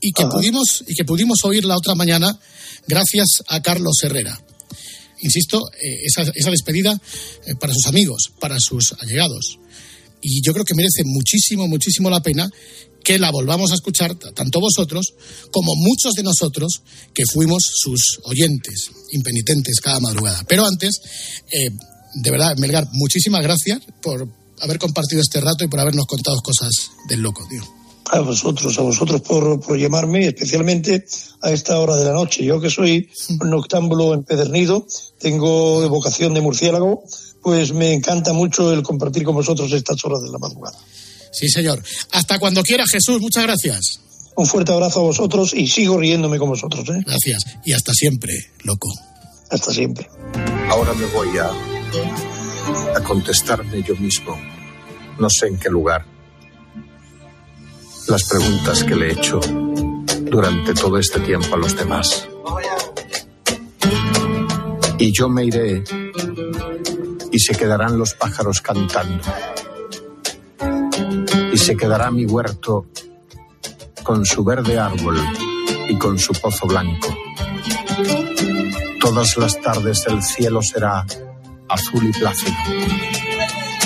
y 0.00 0.12
que, 0.12 0.26
pudimos, 0.26 0.84
y 0.86 0.94
que 0.94 1.04
pudimos 1.04 1.44
oír 1.44 1.64
la 1.64 1.76
otra 1.76 1.94
mañana 1.94 2.38
gracias 2.86 3.28
a 3.46 3.62
Carlos 3.62 4.02
Herrera. 4.02 4.40
Insisto, 5.22 5.60
eh, 5.80 6.00
esa, 6.04 6.50
despedida 6.50 6.92
eh, 7.46 7.54
para 7.58 7.72
sus 7.74 7.86
amigos, 7.86 8.32
para 8.40 8.56
sus 8.58 8.94
allegados. 9.00 9.58
Y 10.22 10.42
yo 10.42 10.52
creo 10.52 10.64
que 10.64 10.74
merece 10.74 11.02
muchísimo, 11.04 11.66
muchísimo 11.68 12.10
la 12.10 12.22
pena 12.22 12.50
que 13.02 13.18
la 13.18 13.30
volvamos 13.30 13.70
a 13.72 13.74
escuchar, 13.74 14.14
tanto 14.14 14.60
vosotros 14.60 15.14
como 15.50 15.72
muchos 15.74 16.12
de 16.14 16.22
nosotros 16.22 16.82
que 17.14 17.24
fuimos 17.32 17.62
sus 17.64 18.20
oyentes 18.24 18.90
impenitentes 19.12 19.80
cada 19.80 20.00
madrugada. 20.00 20.44
Pero 20.46 20.66
antes, 20.66 21.00
eh, 21.50 21.70
de 22.14 22.30
verdad, 22.30 22.56
Melgar, 22.58 22.88
muchísimas 22.92 23.42
gracias 23.42 23.80
por 24.02 24.28
haber 24.60 24.78
compartido 24.78 25.22
este 25.22 25.40
rato 25.40 25.64
y 25.64 25.68
por 25.68 25.80
habernos 25.80 26.06
contado 26.06 26.40
cosas 26.42 26.70
del 27.08 27.20
loco, 27.20 27.46
tío. 27.48 27.79
A 28.12 28.20
vosotros, 28.20 28.76
a 28.76 28.82
vosotros 28.82 29.20
por, 29.20 29.60
por 29.60 29.78
llamarme, 29.78 30.26
especialmente 30.26 31.04
a 31.42 31.50
esta 31.52 31.78
hora 31.78 31.94
de 31.94 32.04
la 32.04 32.12
noche. 32.12 32.44
Yo 32.44 32.60
que 32.60 32.68
soy 32.68 33.08
un 33.40 33.50
noctámbulo 33.50 34.14
empedernido, 34.14 34.84
tengo 35.18 35.88
vocación 35.88 36.34
de 36.34 36.40
murciélago, 36.40 37.04
pues 37.40 37.72
me 37.72 37.92
encanta 37.92 38.32
mucho 38.32 38.72
el 38.72 38.82
compartir 38.82 39.22
con 39.22 39.36
vosotros 39.36 39.72
estas 39.72 40.04
horas 40.04 40.22
de 40.22 40.30
la 40.30 40.38
madrugada. 40.38 40.76
Sí, 41.32 41.48
señor. 41.48 41.82
Hasta 42.12 42.38
cuando 42.38 42.62
quiera, 42.62 42.84
Jesús. 42.90 43.20
Muchas 43.20 43.44
gracias. 43.44 44.00
Un 44.36 44.46
fuerte 44.46 44.72
abrazo 44.72 45.00
a 45.00 45.02
vosotros 45.04 45.54
y 45.54 45.66
sigo 45.66 45.98
riéndome 45.98 46.38
con 46.38 46.48
vosotros. 46.48 46.88
¿eh? 46.88 47.02
Gracias. 47.06 47.44
Y 47.64 47.72
hasta 47.72 47.92
siempre, 47.92 48.34
loco. 48.64 48.88
Hasta 49.50 49.72
siempre. 49.72 50.08
Ahora 50.68 50.94
me 50.94 51.06
voy 51.06 51.28
a, 51.38 52.96
a 52.96 53.04
contestarme 53.04 53.82
yo 53.86 53.94
mismo, 53.96 54.36
no 55.18 55.28
sé 55.28 55.48
en 55.48 55.58
qué 55.58 55.68
lugar, 55.68 56.04
las 58.10 58.24
preguntas 58.24 58.82
que 58.82 58.96
le 58.96 59.06
he 59.06 59.12
hecho 59.12 59.38
durante 60.22 60.74
todo 60.74 60.98
este 60.98 61.20
tiempo 61.20 61.54
a 61.54 61.58
los 61.58 61.76
demás. 61.76 62.28
Y 64.98 65.12
yo 65.12 65.28
me 65.28 65.44
iré 65.44 65.84
y 67.30 67.38
se 67.38 67.54
quedarán 67.54 67.96
los 67.98 68.14
pájaros 68.14 68.60
cantando. 68.60 69.22
Y 71.52 71.56
se 71.56 71.76
quedará 71.76 72.10
mi 72.10 72.26
huerto 72.26 72.86
con 74.02 74.26
su 74.26 74.42
verde 74.42 74.76
árbol 74.76 75.16
y 75.88 75.96
con 75.96 76.18
su 76.18 76.32
pozo 76.32 76.66
blanco. 76.66 77.16
Todas 79.00 79.36
las 79.36 79.60
tardes 79.60 80.04
el 80.08 80.20
cielo 80.24 80.62
será 80.62 81.06
azul 81.68 82.08
y 82.08 82.12
plácido. 82.12 82.56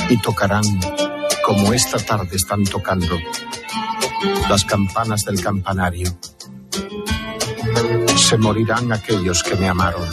Y 0.08 0.16
tocarán, 0.16 0.64
como 1.44 1.74
esta 1.74 1.98
tarde 1.98 2.36
están 2.36 2.64
tocando, 2.64 3.18
las 4.48 4.64
campanas 4.64 5.24
del 5.24 5.40
campanario. 5.40 6.08
Se 8.16 8.36
morirán 8.36 8.92
aquellos 8.92 9.42
que 9.42 9.56
me 9.56 9.68
amaron. 9.68 10.08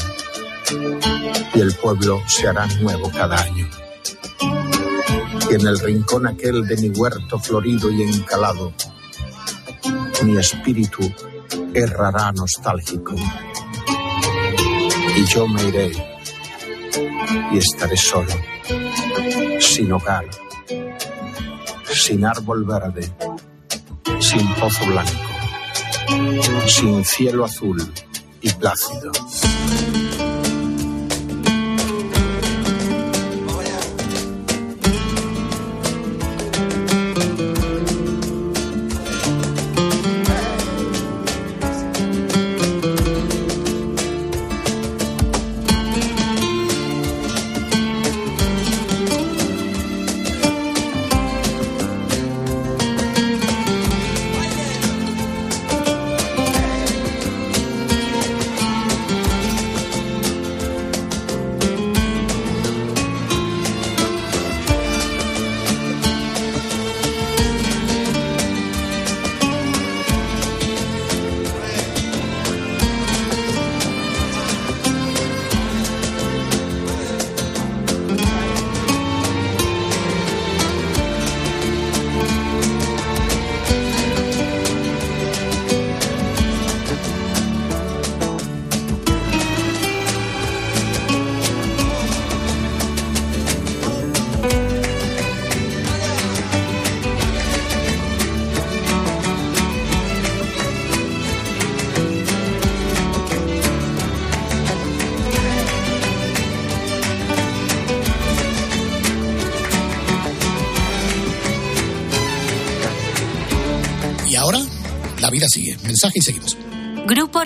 Y 1.53 1.59
el 1.59 1.75
pueblo 1.75 2.21
se 2.27 2.47
hará 2.47 2.65
nuevo 2.81 3.11
cada 3.11 3.41
año. 3.41 3.67
Y 5.49 5.55
en 5.55 5.67
el 5.67 5.79
rincón 5.79 6.27
aquel 6.27 6.65
de 6.65 6.77
mi 6.77 6.89
huerto 6.89 7.39
florido 7.39 7.91
y 7.91 8.03
encalado, 8.03 8.73
mi 10.23 10.37
espíritu 10.37 11.11
errará 11.73 12.31
nostálgico 12.31 13.15
y 15.15 15.25
yo 15.25 15.47
me 15.47 15.63
iré 15.63 15.91
y 17.51 17.57
estaré 17.57 17.97
solo, 17.97 18.31
sin 19.59 19.91
hogar, 19.91 20.25
sin 21.93 22.25
árbol 22.25 22.63
verde, 22.63 23.13
sin 24.31 24.47
pozo 24.53 24.85
blanco, 24.85 25.11
sin 26.65 27.03
cielo 27.03 27.43
azul 27.43 27.91
y 28.41 28.49
plácido. 28.53 29.11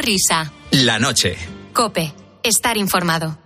Risa. 0.06 0.52
La 0.70 1.00
noche. 1.00 1.36
Cope. 1.74 2.14
Estar 2.44 2.78
informado. 2.78 3.40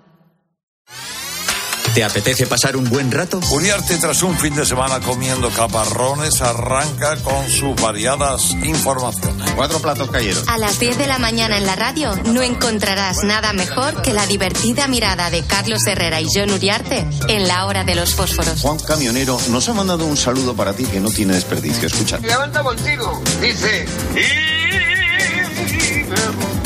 ¿Te 1.93 2.03
apetece 2.03 2.45
pasar 2.45 2.75
un 2.75 2.87
buen 2.89 3.11
rato? 3.11 3.39
Uniarte 3.51 3.97
tras 3.97 4.21
un 4.23 4.37
fin 4.37 4.53
de 4.55 4.65
semana 4.65 4.99
comiendo 4.99 5.49
caparrones 5.49 6.41
arranca 6.41 7.15
con 7.17 7.49
sus 7.49 7.75
variadas 7.81 8.51
informaciones. 8.51 9.49
Cuatro 9.55 9.79
platos 9.79 10.11
cayeron. 10.11 10.47
A 10.49 10.57
las 10.57 10.79
10 10.79 10.97
de 10.97 11.07
la 11.07 11.17
mañana 11.17 11.57
en 11.57 11.65
la 11.65 11.75
radio 11.75 12.13
no 12.25 12.41
encontrarás 12.43 13.23
nada 13.23 13.53
mejor 13.53 14.01
que 14.01 14.13
la 14.13 14.27
divertida 14.27 14.87
mirada 14.87 15.29
de 15.29 15.43
Carlos 15.43 15.87
Herrera 15.87 16.21
y 16.21 16.27
John 16.31 16.51
Uriarte 16.51 17.07
en 17.29 17.47
la 17.47 17.65
hora 17.65 17.83
de 17.85 17.95
los 17.95 18.13
fósforos. 18.13 18.61
Juan 18.61 18.79
Camionero 18.79 19.39
nos 19.49 19.67
ha 19.69 19.73
mandado 19.73 20.05
un 20.05 20.17
saludo 20.17 20.55
para 20.55 20.73
ti 20.73 20.83
que 20.85 20.99
no 20.99 21.09
tiene 21.09 21.33
desperdicio. 21.33 21.87
Escucha. 21.87 22.19
Levanta 22.19 22.61
contigo. 22.61 23.21
Dice. 23.41 23.85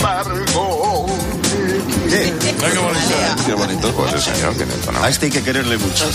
Embargo. 0.04 1.06
Qué 3.46 3.54
bonito. 3.54 3.94
Pues 3.94 4.14
el 4.14 4.20
señor 4.20 4.54
tiene 4.56 4.74
tono. 4.74 5.02
A 5.02 5.08
este 5.08 5.28
hay 5.28 5.32
que 5.32 5.42
quererle 5.42 5.78
mucho. 5.78 6.10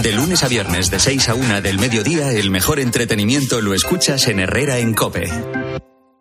De 0.00 0.12
lunes 0.12 0.42
a 0.42 0.48
viernes 0.48 0.90
de 0.90 0.98
6 0.98 1.28
a 1.28 1.34
1 1.34 1.60
del 1.60 1.78
mediodía, 1.78 2.32
el 2.32 2.50
mejor 2.50 2.80
entretenimiento 2.80 3.60
lo 3.60 3.74
escuchas 3.74 4.26
en 4.28 4.40
Herrera 4.40 4.78
en 4.78 4.94
Cope. 4.94 5.28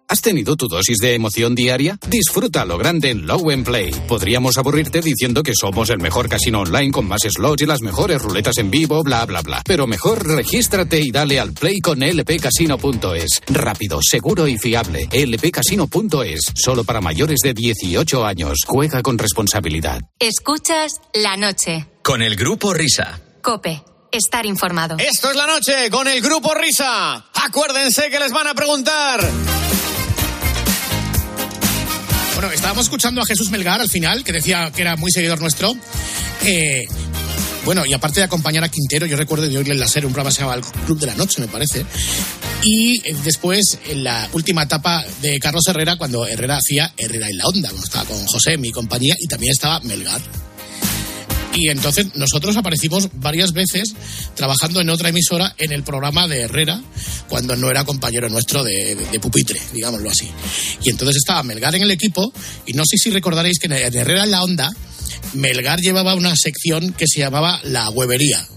¿Has 0.09 0.21
tenido 0.21 0.55
tu 0.55 0.69
dosis 0.69 0.99
de 0.99 1.15
emoción 1.15 1.53
diaria? 1.53 1.99
Disfruta 2.07 2.63
lo 2.63 2.77
grande 2.77 3.09
en 3.09 3.27
Low 3.27 3.51
and 3.51 3.65
Play. 3.65 3.91
Podríamos 4.07 4.57
aburrirte 4.57 5.01
diciendo 5.01 5.43
que 5.43 5.51
somos 5.53 5.89
el 5.89 5.97
mejor 5.97 6.29
casino 6.29 6.61
online 6.61 6.91
con 6.91 7.05
más 7.09 7.23
slots 7.23 7.63
y 7.63 7.65
las 7.65 7.81
mejores 7.81 8.21
ruletas 8.21 8.57
en 8.57 8.71
vivo, 8.71 9.03
bla, 9.03 9.25
bla, 9.25 9.41
bla. 9.41 9.61
Pero 9.65 9.85
mejor 9.85 10.25
regístrate 10.25 11.01
y 11.01 11.11
dale 11.11 11.41
al 11.41 11.51
play 11.51 11.81
con 11.81 11.99
lpcasino.es. 11.99 13.41
Rápido, 13.47 13.99
seguro 14.01 14.47
y 14.47 14.57
fiable. 14.57 15.09
lpcasino.es. 15.11 16.53
Solo 16.55 16.85
para 16.85 17.01
mayores 17.01 17.39
de 17.43 17.53
18 17.53 18.25
años. 18.25 18.59
Juega 18.65 19.01
con 19.01 19.17
responsabilidad. 19.17 19.99
Escuchas 20.19 21.01
la 21.13 21.35
noche. 21.35 21.85
Con 22.01 22.21
el 22.21 22.37
grupo 22.37 22.73
Risa. 22.73 23.19
Cope. 23.41 23.83
Estar 24.09 24.45
informado. 24.45 24.95
Esto 24.99 25.31
es 25.31 25.35
la 25.35 25.47
noche 25.47 25.89
con 25.91 26.07
el 26.07 26.21
grupo 26.21 26.53
Risa. 26.53 27.25
Acuérdense 27.33 28.09
que 28.09 28.19
les 28.19 28.31
van 28.31 28.47
a 28.47 28.53
preguntar. 28.55 29.19
Bueno, 32.37 32.51
estábamos 32.51 32.85
escuchando 32.85 33.19
a 33.19 33.25
Jesús 33.25 33.49
Melgar 33.49 33.81
al 33.81 33.89
final, 33.89 34.23
que 34.23 34.31
decía 34.31 34.71
que 34.71 34.83
era 34.83 34.95
muy 34.95 35.11
seguidor 35.11 35.41
nuestro. 35.41 35.75
Eh, 36.45 36.85
bueno, 37.65 37.83
y 37.83 37.93
aparte 37.93 38.19
de 38.19 38.25
acompañar 38.25 38.63
a 38.63 38.69
Quintero, 38.69 39.07
yo 39.07 39.17
recuerdo 39.17 39.47
de 39.47 39.57
oírle 39.57 39.73
en 39.73 39.79
la 39.79 39.87
un 39.87 40.13
programa 40.13 40.29
se 40.29 40.41
llamaba 40.41 40.57
El 40.57 40.85
Club 40.85 40.99
de 40.99 41.07
la 41.07 41.15
Noche, 41.15 41.41
me 41.41 41.47
parece. 41.47 41.83
Y 42.61 42.99
eh, 42.99 43.15
después, 43.23 43.79
en 43.87 44.03
la 44.03 44.29
última 44.33 44.61
etapa 44.61 45.03
de 45.19 45.39
Carlos 45.39 45.67
Herrera, 45.67 45.97
cuando 45.97 46.27
Herrera 46.27 46.57
hacía 46.57 46.93
Herrera 46.95 47.27
en 47.27 47.39
la 47.39 47.47
Onda, 47.47 47.69
cuando 47.69 47.85
estaba 47.87 48.05
con 48.05 48.23
José, 48.27 48.55
mi 48.59 48.71
compañía, 48.71 49.15
y 49.19 49.25
también 49.25 49.53
estaba 49.53 49.79
Melgar. 49.79 50.21
Y 51.59 51.69
entonces 51.69 52.13
nosotros 52.13 52.55
aparecimos 52.55 53.09
varias 53.15 53.51
veces 53.51 53.95
trabajando 54.35 54.79
en 54.79 54.91
otra 54.91 55.09
emisora 55.09 55.55
en 55.57 55.71
el 55.71 55.81
programa 55.81 56.27
de 56.27 56.41
Herrera, 56.41 56.79
cuando 57.27 57.55
no 57.55 57.71
era 57.71 57.83
compañero 57.83 58.29
nuestro 58.29 58.63
de, 58.63 58.95
pupitre, 59.19 59.59
digámoslo 59.73 60.07
así. 60.07 60.29
Y 60.83 60.91
entonces 60.91 61.15
estaba 61.17 61.41
Melgar 61.41 61.73
en 61.73 61.81
el 61.81 61.89
equipo, 61.89 62.31
y 62.67 62.73
no 62.73 62.83
sé 62.85 62.97
si 62.97 63.09
recordaréis 63.09 63.57
que 63.57 63.65
en 63.65 63.73
Herrera 63.73 64.25
en 64.25 64.31
la 64.31 64.43
Onda, 64.43 64.71
Melgar 65.33 65.79
llevaba 65.79 66.13
una 66.13 66.35
sección 66.35 66.93
que 66.93 67.07
se 67.07 67.21
llamaba 67.21 67.59
La 67.63 67.89
Huevería 67.89 68.47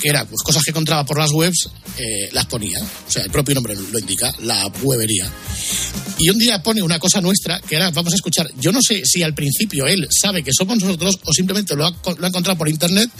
que 0.00 0.08
era 0.08 0.24
pues 0.24 0.42
cosas 0.42 0.62
que 0.62 0.70
encontraba 0.70 1.04
por 1.04 1.18
las 1.18 1.30
webs, 1.30 1.68
eh, 1.98 2.28
las 2.32 2.46
ponía. 2.46 2.78
O 2.80 3.10
sea, 3.10 3.22
el 3.22 3.30
propio 3.30 3.54
nombre 3.54 3.74
lo 3.74 3.98
indica, 3.98 4.32
la 4.42 4.66
huevería. 4.82 5.30
Y 6.18 6.30
un 6.30 6.38
día 6.38 6.62
pone 6.62 6.82
una 6.82 6.98
cosa 6.98 7.20
nuestra, 7.20 7.60
que 7.60 7.76
era, 7.76 7.90
vamos 7.90 8.12
a 8.12 8.16
escuchar, 8.16 8.48
yo 8.58 8.70
no 8.72 8.80
sé 8.86 9.02
si 9.04 9.22
al 9.22 9.34
principio 9.34 9.86
él 9.86 10.06
sabe 10.10 10.42
que 10.42 10.52
somos 10.56 10.78
nosotros 10.78 11.18
o 11.24 11.32
simplemente 11.32 11.74
lo 11.74 11.86
ha, 11.86 11.90
lo 11.90 12.24
ha 12.24 12.28
encontrado 12.28 12.56
por 12.56 12.68
internet, 12.68 13.10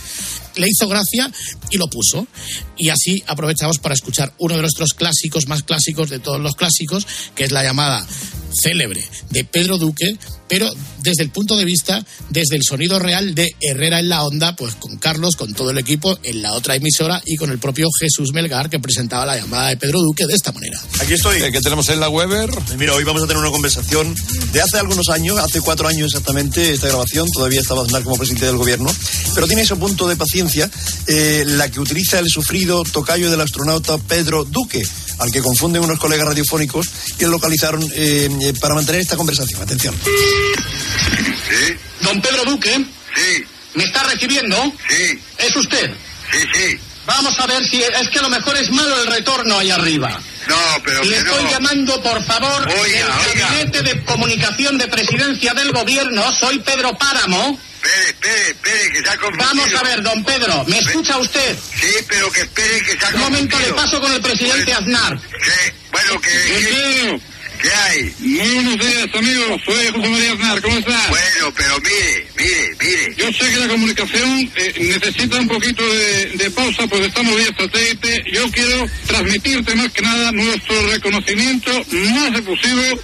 le 0.56 0.68
hizo 0.68 0.88
gracia 0.88 1.30
y 1.70 1.76
lo 1.76 1.88
puso. 1.88 2.26
Y 2.76 2.90
así 2.90 3.22
aprovechamos 3.26 3.78
para 3.78 3.94
escuchar 3.94 4.32
uno 4.38 4.54
de 4.54 4.62
nuestros 4.62 4.94
clásicos, 4.94 5.48
más 5.48 5.62
clásicos 5.62 6.10
de 6.10 6.18
todos 6.18 6.40
los 6.40 6.54
clásicos, 6.54 7.06
que 7.34 7.44
es 7.44 7.52
la 7.52 7.64
llamada 7.64 8.06
célebre 8.52 9.04
de 9.30 9.44
Pedro 9.44 9.78
Duque, 9.78 10.16
pero 10.48 10.70
desde 11.00 11.22
el 11.22 11.30
punto 11.30 11.56
de 11.56 11.64
vista, 11.64 12.04
desde 12.30 12.56
el 12.56 12.62
sonido 12.62 12.98
real 12.98 13.34
de 13.34 13.54
Herrera 13.60 13.98
en 13.98 14.08
la 14.08 14.24
onda, 14.24 14.56
pues 14.56 14.74
con 14.74 14.96
Carlos, 14.96 15.36
con 15.36 15.52
todo 15.54 15.70
el 15.70 15.78
equipo 15.78 16.18
en 16.22 16.42
la 16.42 16.54
otra 16.54 16.76
emisora 16.76 17.22
y 17.24 17.36
con 17.36 17.50
el 17.50 17.58
propio 17.58 17.88
Jesús 17.98 18.32
Melgar 18.32 18.70
que 18.70 18.78
presentaba 18.78 19.26
la 19.26 19.36
llamada 19.36 19.68
de 19.68 19.76
Pedro 19.76 20.00
Duque 20.00 20.26
de 20.26 20.34
esta 20.34 20.52
manera. 20.52 20.80
Aquí 21.00 21.14
estoy. 21.14 21.40
¿Qué 21.52 21.60
tenemos 21.60 21.88
en 21.88 22.00
la 22.00 22.08
Weber? 22.08 22.50
Mira, 22.78 22.94
hoy 22.94 23.04
vamos 23.04 23.22
a 23.22 23.26
tener 23.26 23.40
una 23.40 23.50
conversación 23.50 24.14
de 24.52 24.60
hace 24.60 24.78
algunos 24.78 25.08
años, 25.08 25.38
hace 25.38 25.60
cuatro 25.60 25.88
años 25.88 26.06
exactamente, 26.06 26.72
esta 26.72 26.88
grabación, 26.88 27.28
todavía 27.30 27.60
estaba 27.60 27.82
Aznar 27.82 28.02
como 28.02 28.16
presidente 28.16 28.46
del 28.46 28.56
gobierno, 28.56 28.90
pero 29.34 29.46
tiene 29.46 29.62
ese 29.62 29.76
punto 29.76 30.08
de 30.08 30.16
paciencia, 30.16 30.70
eh, 31.06 31.44
la 31.46 31.70
que 31.70 31.80
utiliza 31.80 32.18
el 32.18 32.28
sufrido 32.28 32.82
tocayo 32.84 33.30
del 33.30 33.40
astronauta 33.40 33.98
Pedro 33.98 34.44
Duque, 34.44 34.82
al 35.18 35.30
que 35.30 35.42
confunden 35.42 35.82
unos 35.82 35.98
colegas 35.98 36.28
radiofónicos 36.28 36.88
que 37.18 37.26
localizaron 37.26 37.82
eh, 37.94 38.28
eh, 38.40 38.54
para 38.60 38.74
mantener 38.74 39.00
esta 39.00 39.16
conversación. 39.16 39.60
Atención. 39.62 39.94
Don 42.00 42.20
Pedro 42.20 42.44
Duque. 42.44 42.84
Sí. 43.14 43.44
¿Me 43.74 43.84
está 43.84 44.02
recibiendo? 44.04 44.72
Sí. 44.88 45.18
¿Es 45.38 45.56
usted? 45.56 45.90
Sí, 46.30 46.38
sí. 46.52 46.78
Vamos 47.06 47.38
a 47.38 47.46
ver 47.46 47.64
si 47.66 47.82
es 47.82 48.08
que 48.08 48.18
a 48.18 48.22
lo 48.22 48.30
mejor 48.30 48.56
es 48.56 48.70
malo 48.70 48.98
el 49.02 49.06
retorno 49.08 49.58
ahí 49.58 49.70
arriba. 49.70 50.18
No, 50.48 50.56
pero 50.84 51.02
Le 51.04 51.16
estoy 51.18 51.42
no. 51.44 51.50
llamando, 51.50 52.02
por 52.02 52.22
favor, 52.24 52.66
Oiga, 52.68 52.82
del 52.82 53.30
oiga. 53.32 53.48
Gabinete 53.48 53.82
de 53.82 54.04
Comunicación 54.04 54.78
de 54.78 54.88
Presidencia 54.88 55.54
del 55.54 55.72
Gobierno. 55.72 56.32
Soy 56.32 56.58
Pedro 56.60 56.96
Páramo. 56.96 57.58
Espere, 57.82 58.08
espere, 58.08 58.48
espere, 58.50 58.92
que 58.92 59.02
se 59.02 59.10
ha 59.10 59.16
confundido. 59.18 59.46
Vamos 59.48 59.74
a 59.74 59.82
ver, 59.82 60.02
don 60.02 60.24
Pedro, 60.24 60.64
¿me 60.66 60.78
escucha 60.78 61.18
usted? 61.18 61.58
Sí, 61.78 61.92
pero 62.08 62.30
que 62.32 62.40
espere 62.42 62.82
que 62.82 62.98
se 62.98 63.04
ha 63.04 63.08
Un 63.10 63.20
momento, 63.20 63.58
le 63.58 63.64
confundido. 63.66 63.76
paso 63.76 64.00
con 64.00 64.12
el 64.12 64.20
presidente 64.22 64.72
Aznar. 64.72 65.18
¿Qué? 65.20 65.74
Bueno, 65.92 66.20
que... 66.20 66.30
que- 66.30 67.20
¿Qué 67.64 67.72
hay? 67.72 68.14
Muy 68.18 68.50
buenos 68.56 68.78
días, 68.78 69.08
amigos. 69.14 69.62
Soy 69.64 69.86
José 69.86 70.08
María 70.10 70.32
Aznar. 70.32 70.60
¿Cómo 70.60 70.76
estás? 70.76 71.08
Bueno, 71.08 71.54
pero 71.56 71.80
mire, 71.80 72.26
mire, 72.36 72.76
mire. 72.78 73.14
Yo 73.16 73.32
sé 73.32 73.50
que 73.50 73.56
la 73.58 73.68
comunicación 73.68 74.52
eh, 74.54 74.74
necesita 74.80 75.38
un 75.38 75.48
poquito 75.48 75.82
de, 75.82 76.26
de 76.34 76.50
pausa, 76.50 76.86
pues 76.86 77.06
estamos 77.06 77.34
vía 77.34 77.48
satélite. 77.56 78.22
Yo 78.30 78.50
quiero 78.50 78.86
transmitirte 79.06 79.74
más 79.76 79.90
que 79.92 80.02
nada 80.02 80.30
nuestro 80.32 80.90
reconocimiento 80.90 81.70
más 82.12 82.38
efusivo. 82.38 83.00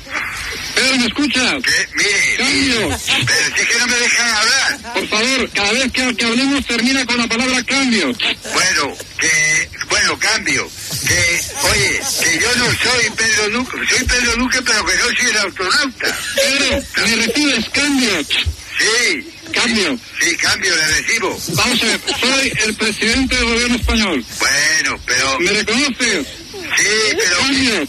Pedro, 0.74 0.96
¿me 0.98 1.06
escuchas? 1.06 1.54
Mire, 1.94 2.36
Cambio. 2.36 2.98
Pero 3.26 3.56
si 3.56 3.60
es 3.62 3.68
que 3.68 3.78
no 3.78 3.86
me 3.86 3.96
dejan 3.96 4.34
hablar. 4.34 4.92
Por 4.94 5.08
favor, 5.08 5.50
cada 5.50 5.72
vez 5.72 5.92
que, 5.92 6.16
que 6.16 6.24
hablemos 6.24 6.66
termina 6.66 7.06
con 7.06 7.18
la 7.18 7.26
palabra 7.26 7.62
cambio. 7.64 8.12
Bueno, 8.52 8.96
que... 9.18 9.70
Bueno, 9.88 10.18
cambio. 10.18 10.70
Que, 11.06 11.40
oye, 11.72 12.00
que 12.22 12.38
yo 12.40 12.56
no 12.56 12.64
soy 12.66 13.10
Pedro 13.16 13.48
Duque, 13.50 13.76
soy 13.88 14.06
Pedro 14.06 14.36
Duque, 14.36 14.62
pero 14.62 14.84
que 14.84 14.94
no 14.96 15.04
soy 15.04 15.30
el 15.30 15.36
astronauta. 15.38 16.18
Pedro, 16.36 16.84
¿me 16.96 17.16
recibes 17.16 17.68
cambio? 17.70 18.24
Sí. 18.78 19.30
Cambio. 19.52 19.98
Sí, 20.20 20.36
cambio, 20.36 20.76
le 20.76 20.86
recibo. 20.86 21.40
Vamos 21.48 21.82
a 21.82 21.86
ver, 21.86 22.00
soy 22.20 22.52
el 22.64 22.74
presidente 22.74 23.36
del 23.36 23.44
gobierno 23.46 23.76
español. 23.76 24.24
Bueno, 24.38 25.00
pero... 25.04 25.38
¿Me 25.40 25.50
reconoces? 25.50 26.26
Sí, 26.76 27.16
pero... 27.16 27.36
Cambio. 27.38 27.88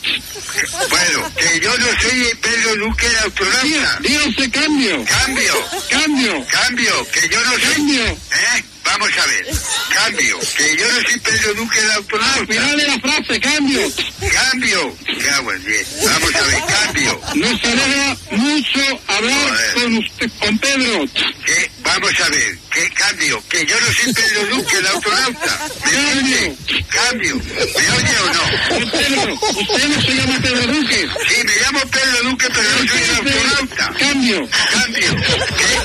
Bueno, 0.90 1.36
que 1.36 1.60
yo 1.60 1.78
no 1.78 1.88
soy 2.02 2.36
Pedro 2.42 2.76
Duque 2.76 3.08
el 3.08 3.18
astronauta. 3.18 4.00
Dígase 4.02 4.52
cambio. 4.52 5.06
Cambio. 5.06 5.54
Cambio. 5.90 6.46
Cambio, 6.48 7.12
que 7.12 7.30
yo 7.30 7.46
no 7.46 7.52
soy... 7.52 7.74
Cambio. 7.74 8.06
¿Eh? 8.06 8.64
Vamos 8.84 9.10
a 9.18 9.26
ver. 9.28 9.48
Cambio, 9.94 10.40
que 10.58 10.76
yo 10.76 10.88
no 10.92 11.02
soy 11.02 11.20
Pedro 11.20 11.54
Duque 11.54 11.80
el 11.80 11.92
astronauta. 11.92 12.40
Al 12.40 12.48
final 12.48 12.78
de 12.78 12.88
la 12.88 13.00
frase, 13.00 13.40
cambio. 13.40 13.92
Cambio. 14.34 14.98
Cago 15.26 15.54
en 15.54 15.66
diez. 15.66 15.88
Vamos 16.04 16.36
a 16.36 16.42
ver, 16.42 16.64
cambio. 16.68 17.22
Nos 17.36 17.64
alegra 17.64 18.18
mucho 18.32 19.02
hablar 19.08 19.74
con 19.76 19.98
usted, 19.98 20.32
con 20.40 20.58
Pedro. 20.58 21.06
Que, 21.46 21.72
vamos 21.84 22.20
a 22.20 22.30
ver, 22.30 22.58
que 22.72 22.90
cambio, 22.92 23.44
que 23.50 23.66
yo 23.66 23.76
no 23.80 23.88
soy 23.94 24.14
Pedro 24.14 24.46
Duque 24.56 24.78
el 24.78 24.88
astronauta. 24.88 25.60
¿Me 25.86 26.12
entiende? 26.12 26.58
Cambio. 26.90 27.36
¿Me 27.36 27.62
oye 27.62 28.18
o 28.18 28.34
no? 28.34 28.92
Pedro, 28.92 29.34
usted 29.34 29.88
no 29.90 30.02
se 30.02 30.16
llama 30.16 30.40
Pedro 30.42 30.74
Duque. 30.74 31.10
Sí, 31.28 31.36
me 31.44 31.56
llamo 31.62 31.80
Pedro 31.92 32.30
Duque, 32.30 32.48
pero 32.54 32.70
no 32.72 32.78
soy 32.88 33.02
el 33.02 33.12
astronauta. 33.12 33.94
Cambio. 34.00 34.50
Cambio. 34.72 35.12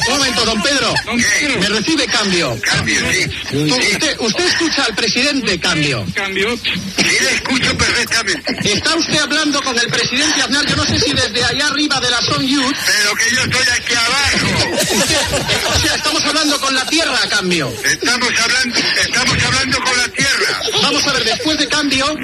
Un 0.07 0.19
momento, 0.19 0.45
don 0.45 0.63
Pedro. 0.63 0.95
¿Me 1.61 1.69
recibe 1.69 2.07
cambio? 2.07 2.59
Cambio, 2.63 3.01
sí. 3.13 3.27
Usted, 3.57 4.17
usted 4.21 4.47
escucha 4.47 4.85
al 4.85 4.95
presidente 4.95 5.59
cambio. 5.59 6.07
Cambio. 6.15 6.57
Sí, 6.57 7.19
le 7.21 7.35
escucho 7.35 7.77
perfectamente. 7.77 8.73
Está 8.73 8.95
usted 8.95 9.19
hablando 9.19 9.61
con 9.63 9.77
el 9.79 9.89
presidente 9.89 10.43
Aznar, 10.43 10.65
yo 10.67 10.77
no 10.77 10.85
sé 10.85 11.01
si 11.01 11.13
desde 11.13 11.45
allá 11.45 11.67
arriba 11.67 11.99
de 12.01 12.11
la 12.11 12.23
Son 12.23 12.47
Youth. 12.47 12.77
Pero 12.87 13.15
que 13.17 13.35
yo 13.35 13.43
estoy 13.43 13.69
aquí 13.75 13.95
abajo. 13.95 14.71
Usted, 14.99 15.67
o 15.75 15.79
sea, 15.81 15.95
estamos 15.97 16.25
hablando 16.25 16.61
con 16.61 16.76
la 16.77 16.87
Tierra 16.87 17.19
a 17.23 17.29
cambio. 17.29 17.73
Estamos 17.85 18.29
hablando, 18.39 18.79
estamos 19.01 19.45
hablando 19.45 19.79
con 19.83 19.97
la 19.97 20.09
Tierra. 20.09 20.26
Vamos 20.83 21.07
a 21.07 21.13
ver, 21.13 21.25
después 21.25 21.59
de 21.59 21.69
cambio, 21.69 22.15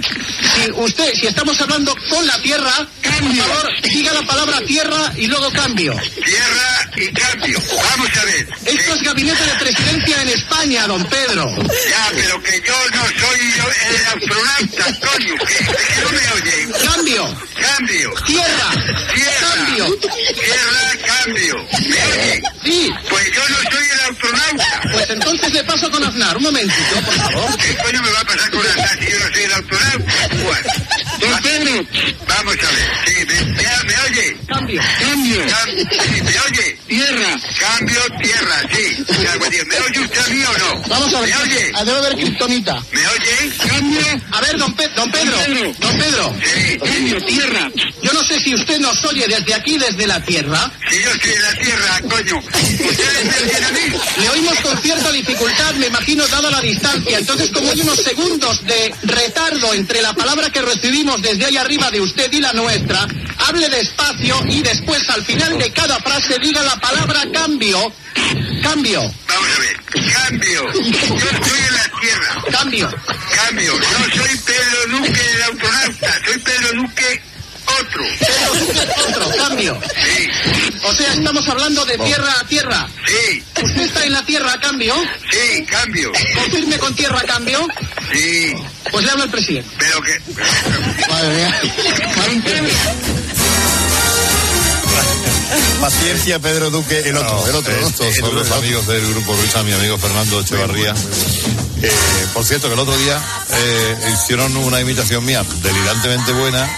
si 0.55 0.71
usted, 0.73 1.15
si 1.15 1.27
estamos 1.27 1.61
hablando 1.61 1.95
con 2.11 2.27
la 2.27 2.39
Tierra, 2.41 2.73
por 3.03 3.37
favor, 3.37 3.71
diga 3.83 4.13
la 4.13 4.23
palabra 4.23 4.61
Tierra 4.67 5.13
y 5.17 5.27
luego 5.27 5.51
cambio. 5.53 5.95
Tierra 6.25 6.91
y 6.97 7.09
cambio. 7.13 7.59
Vamos 7.91 8.09
a 8.17 8.25
ver. 8.25 8.49
Esto 8.67 8.95
es 8.95 9.03
gabinete 9.03 9.45
de 9.45 9.55
presidencia 9.61 10.23
en 10.23 10.29
España, 10.29 10.87
don 10.87 11.05
Pedro. 11.07 11.55
Ya, 11.89 12.11
pero 12.15 12.43
que 12.43 12.63
yo 12.67 12.75
no 12.95 13.05
soy 13.05 13.53
yo- 13.57 13.97
el 13.97 14.07
astronauta, 14.07 14.87
Antonio. 14.87 15.35
Que, 15.47 16.03
no 16.03 16.11
me 16.11 16.33
oyen. 16.43 16.73
Cambio. 16.85 17.37
Cambio. 17.61 18.15
Tierra. 18.27 18.71
Tierra. 19.15 19.33
Cambio. 19.41 19.97
Tierra, 19.99 21.07
cambio. 21.07 21.67
¿Me 21.89 22.03
oyen? 22.05 22.43
Sí. 22.65 22.91
Pues 23.09 23.25
yo 23.33 23.49
no 23.49 23.57
soy 23.71 23.85
el 23.93 24.01
astronauta. 24.13 24.81
Pues 24.93 25.11
entonces 25.11 25.53
le 25.53 25.65
paso 25.65 25.91
con 25.91 26.05
Aznar. 26.05 26.37
Un 26.37 26.43
momentito, 26.45 27.01
por 27.05 27.15
favor. 27.15 27.57
¿Qué 27.59 27.77
coño 27.83 28.02
me 28.03 28.11
va 28.11 28.21
a 28.21 28.25
pasar 28.25 28.51
con 28.51 28.63
la 28.65 28.89
si 28.89 29.07
yo 29.07 29.19
no 29.19 29.33
soy 29.33 29.43
el 29.43 29.53
astronauta? 29.53 30.13
Bueno, 30.45 31.02
Don 31.23 31.43
Pedro. 31.43 31.87
vamos 32.27 32.55
a 32.57 32.71
ver. 32.73 32.91
Sí, 33.07 33.15
me, 33.27 33.35
me, 33.45 33.63
me 33.63 34.01
oye. 34.11 34.37
Cambio. 34.49 34.83
Cambio. 35.01 35.47
Cam- 35.47 35.89
sí, 35.91 36.23
¿Me 36.23 36.41
oye? 36.41 36.79
Tierra. 36.89 37.41
Cambio, 37.59 38.01
tierra, 38.23 38.61
sí. 38.73 39.05
Pues, 39.07 39.67
¿Me 39.67 39.77
oye 39.81 40.01
usted 40.01 40.19
a 40.21 40.29
mí 40.29 40.43
o 40.45 40.59
no? 40.59 40.83
Vamos 40.89 41.15
a 41.15 41.21
ver. 41.21 41.29
¿Me 41.31 41.37
oye? 41.43 41.73
Ah, 41.75 41.85
Debe 41.85 41.99
haber 41.99 42.15
kriptonita. 42.17 42.83
¿Me 42.93 43.01
oye? 43.07 43.53
Cambio. 43.69 44.21
A 44.33 44.41
ver, 44.41 44.59
don, 44.59 44.73
Pe- 44.75 44.89
don 44.97 45.11
Pedro. 45.11 45.37
Pedro. 45.47 45.75
Don 45.79 45.99
Pedro. 45.99 46.35
Sí. 46.45 46.79
Cambio. 46.79 47.25
Tierra. 47.25 47.71
Yo 48.03 48.13
no 48.13 48.23
sé 48.25 48.41
si 48.41 48.55
usted 48.55 48.79
nos 48.81 49.05
oye 49.05 49.27
desde 49.29 49.55
aquí, 49.55 49.79
desde 49.79 50.07
la 50.07 50.21
Tierra. 50.25 50.71
Si 50.91 51.03
yo 51.03 51.11
estoy 51.11 51.33
en 51.33 51.43
la 51.43 51.55
tierra, 51.55 52.01
coño. 52.11 52.39
¿Ustedes 52.39 53.25
me 53.25 53.37
oyen 53.47 53.65
a 53.65 53.71
mí? 53.71 53.81
Le 54.21 54.31
oímos 54.31 54.59
con 54.61 54.77
cierta 54.83 55.13
dificultad, 55.13 55.75
me 55.75 55.87
imagino, 55.87 56.27
dada 56.29 56.51
la 56.51 56.61
distancia. 56.61 57.19
Entonces, 57.19 57.51
como 57.51 57.71
hay 57.71 57.81
unos 57.81 57.99
segundos 58.03 58.65
de 58.67 58.93
retardo 59.05 59.73
entre 59.75 60.03
la 60.03 60.13
palabra 60.15 60.51
que 60.51 60.61
recibimos 60.63 61.12
desde 61.19 61.47
ahí 61.47 61.57
arriba 61.57 61.91
de 61.91 62.01
usted 62.01 62.33
y 62.33 62.41
la 62.41 62.53
nuestra, 62.53 63.07
hable 63.47 63.69
despacio 63.69 64.37
y 64.49 64.63
después, 64.63 65.09
al 65.11 65.25
final 65.25 65.59
de 65.59 65.71
cada 65.73 65.99
frase, 66.01 66.39
diga 66.39 66.63
la 66.63 66.77
palabra 66.77 67.23
cambio. 67.33 67.93
Cambio. 68.63 69.01
Vamos 69.29 69.49
a 69.57 69.61
ver. 69.61 70.13
Cambio. 70.13 70.73
Yo 70.73 71.31
estoy 71.31 71.61
en 71.69 71.75
la 71.75 72.01
tierra. 72.01 72.45
Cambio. 72.51 72.95
Cambio. 73.37 73.75
No 73.75 74.15
soy 74.15 74.39
Pedro 74.39 74.99
Duque 74.99 75.21
el 75.35 75.43
astronauta. 75.43 76.21
Soy 76.25 76.39
Pedro 76.39 76.83
Duque 76.83 77.23
otro. 77.67 78.05
Pedro 78.19 78.55
Duque, 78.67 78.81
otro. 79.09 79.37
Cambio. 79.37 79.81
Sí. 80.05 80.29
O 80.85 80.93
sea, 80.93 81.13
estamos 81.15 81.49
hablando 81.49 81.85
de 81.85 81.99
tierra 81.99 82.33
a 82.41 82.45
tierra. 82.47 82.89
Sí. 83.07 83.43
¿Usted 83.63 83.83
está 83.83 84.05
en 84.05 84.13
la 84.13 84.25
tierra 84.25 84.53
a 84.53 84.61
cambio? 84.61 84.95
Sí, 85.31 85.65
cambio. 85.65 86.13
¿Confirme 86.35 86.79
con 86.79 86.95
tierra 86.95 87.21
a 87.21 87.25
cambio? 87.25 87.67
Sí. 88.13 88.55
Pues 88.91 89.05
le 89.05 89.11
habla 89.11 89.25
el 89.25 89.31
presidente. 89.31 89.71
Pero 89.79 90.01
que... 90.03 90.19
Don 92.27 92.43
Pedro. 92.43 92.69
Paciencia, 95.81 96.39
Pedro 96.39 96.71
Duque, 96.71 97.01
el 97.01 97.17
otro, 97.17 97.49
el 97.49 97.55
otro. 97.57 97.73
¿no? 97.81 97.89
Estos 97.89 98.15
son 98.17 98.35
los 98.35 98.51
amigos 98.53 98.87
del 98.87 99.07
grupo 99.13 99.37
Risa, 99.41 99.63
mi 99.63 99.73
amigo 99.73 99.99
Fernando 99.99 100.41
Echevarría. 100.41 100.95
Eh, 101.83 101.91
por 102.33 102.45
cierto, 102.45 102.69
que 102.69 102.75
el 102.75 102.81
otro 102.81 102.97
día 102.97 103.21
eh, 103.51 103.97
hicieron 104.15 104.57
una 104.57 104.81
imitación 104.81 105.25
mía 105.25 105.45
delirantemente 105.63 106.33
buena, 106.33 106.69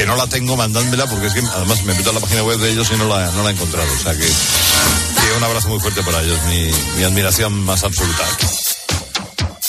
que 0.00 0.06
no 0.06 0.16
la 0.16 0.26
tengo, 0.26 0.56
mandádmela, 0.56 1.06
porque 1.06 1.26
es 1.26 1.34
que 1.34 1.40
además 1.40 1.84
me 1.84 1.92
meto 1.92 2.08
a 2.08 2.14
la 2.14 2.20
página 2.20 2.42
web 2.42 2.58
de 2.58 2.70
ellos 2.70 2.90
y 2.90 2.96
no 2.96 3.06
la, 3.06 3.30
no 3.32 3.42
la 3.42 3.50
he 3.50 3.52
encontrado. 3.52 3.86
O 3.92 4.02
sea 4.02 4.14
que, 4.14 4.24
que 4.24 5.36
un 5.36 5.44
abrazo 5.44 5.68
muy 5.68 5.78
fuerte 5.78 6.02
para 6.02 6.22
ellos, 6.22 6.38
mi, 6.48 6.70
mi 6.96 7.04
admiración 7.04 7.52
más 7.64 7.84
absoluta. 7.84 8.24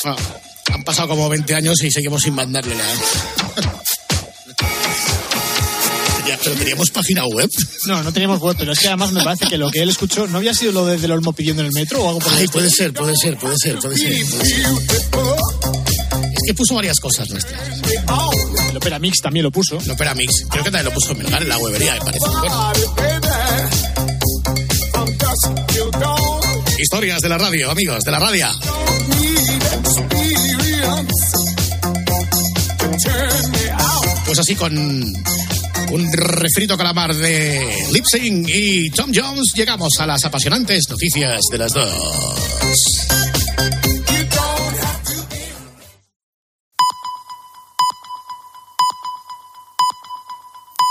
Ah, 0.06 0.16
han 0.72 0.84
pasado 0.86 1.10
como 1.10 1.28
20 1.28 1.54
años 1.54 1.84
y 1.84 1.92
seguimos 1.92 2.24
sin 2.24 2.34
mandarle 2.34 2.76
la. 2.76 2.84
Pero 6.44 6.56
teníamos 6.56 6.90
página 6.92 7.26
web. 7.26 7.50
No, 7.88 8.02
no 8.02 8.14
teníamos 8.14 8.40
web, 8.40 8.56
pero 8.58 8.72
es 8.72 8.80
que 8.80 8.88
además 8.88 9.12
me 9.12 9.24
parece 9.24 9.48
que 9.48 9.58
lo 9.58 9.70
que 9.70 9.82
él 9.82 9.90
escuchó 9.90 10.28
no 10.28 10.38
había 10.38 10.54
sido 10.54 10.72
lo 10.72 10.86
de 10.86 10.98
Del 10.98 11.12
Olmo 11.12 11.34
pidiendo 11.34 11.62
en 11.62 11.68
el 11.68 11.74
metro 11.74 12.02
o 12.02 12.08
algo 12.08 12.20
por 12.20 12.34
Ay, 12.34 12.48
puede 12.48 12.70
ser, 12.70 12.94
puede 12.94 13.14
ser, 13.16 13.38
puede 13.38 13.58
ser, 13.58 13.78
puede 13.80 13.98
ser. 13.98 14.26
puede 14.26 14.46
ser. 14.46 14.66
Es 16.34 16.44
que 16.48 16.54
puso 16.54 16.74
varias 16.74 17.00
cosas 17.00 17.30
nuestras. 17.30 17.62
El 18.72 18.78
Opera 18.78 19.00
Mix 19.00 19.20
también 19.22 19.44
lo 19.44 19.52
puso. 19.52 19.78
El 19.80 19.92
Opera 19.92 20.16
Mix. 20.16 20.46
Creo 20.50 20.64
que 20.64 20.72
también 20.72 20.86
lo 20.86 20.94
puso 20.94 21.14
Melgar 21.14 21.42
en 21.44 21.50
la 21.50 21.58
webería, 21.58 21.94
me 21.96 22.00
parece. 22.00 22.26
Historias 26.80 27.20
de 27.22 27.30
la 27.30 27.38
radio, 27.38 27.70
amigos, 27.70 28.04
de 28.04 28.12
la 28.12 28.20
radio. 28.20 28.48
Pues 34.26 34.40
así 34.40 34.56
con 34.56 34.74
un 34.78 36.14
refrito 36.14 36.78
calamar 36.78 37.14
de 37.14 37.88
Lip 37.92 38.06
Sync 38.10 38.48
y 38.48 38.90
Tom 38.92 39.12
Jones 39.14 39.52
llegamos 39.54 40.00
a 40.00 40.08
las 40.08 40.24
apasionantes 40.24 40.86
noticias 40.90 41.42
de 41.52 41.58
las 41.58 41.74
dos. 41.74 43.31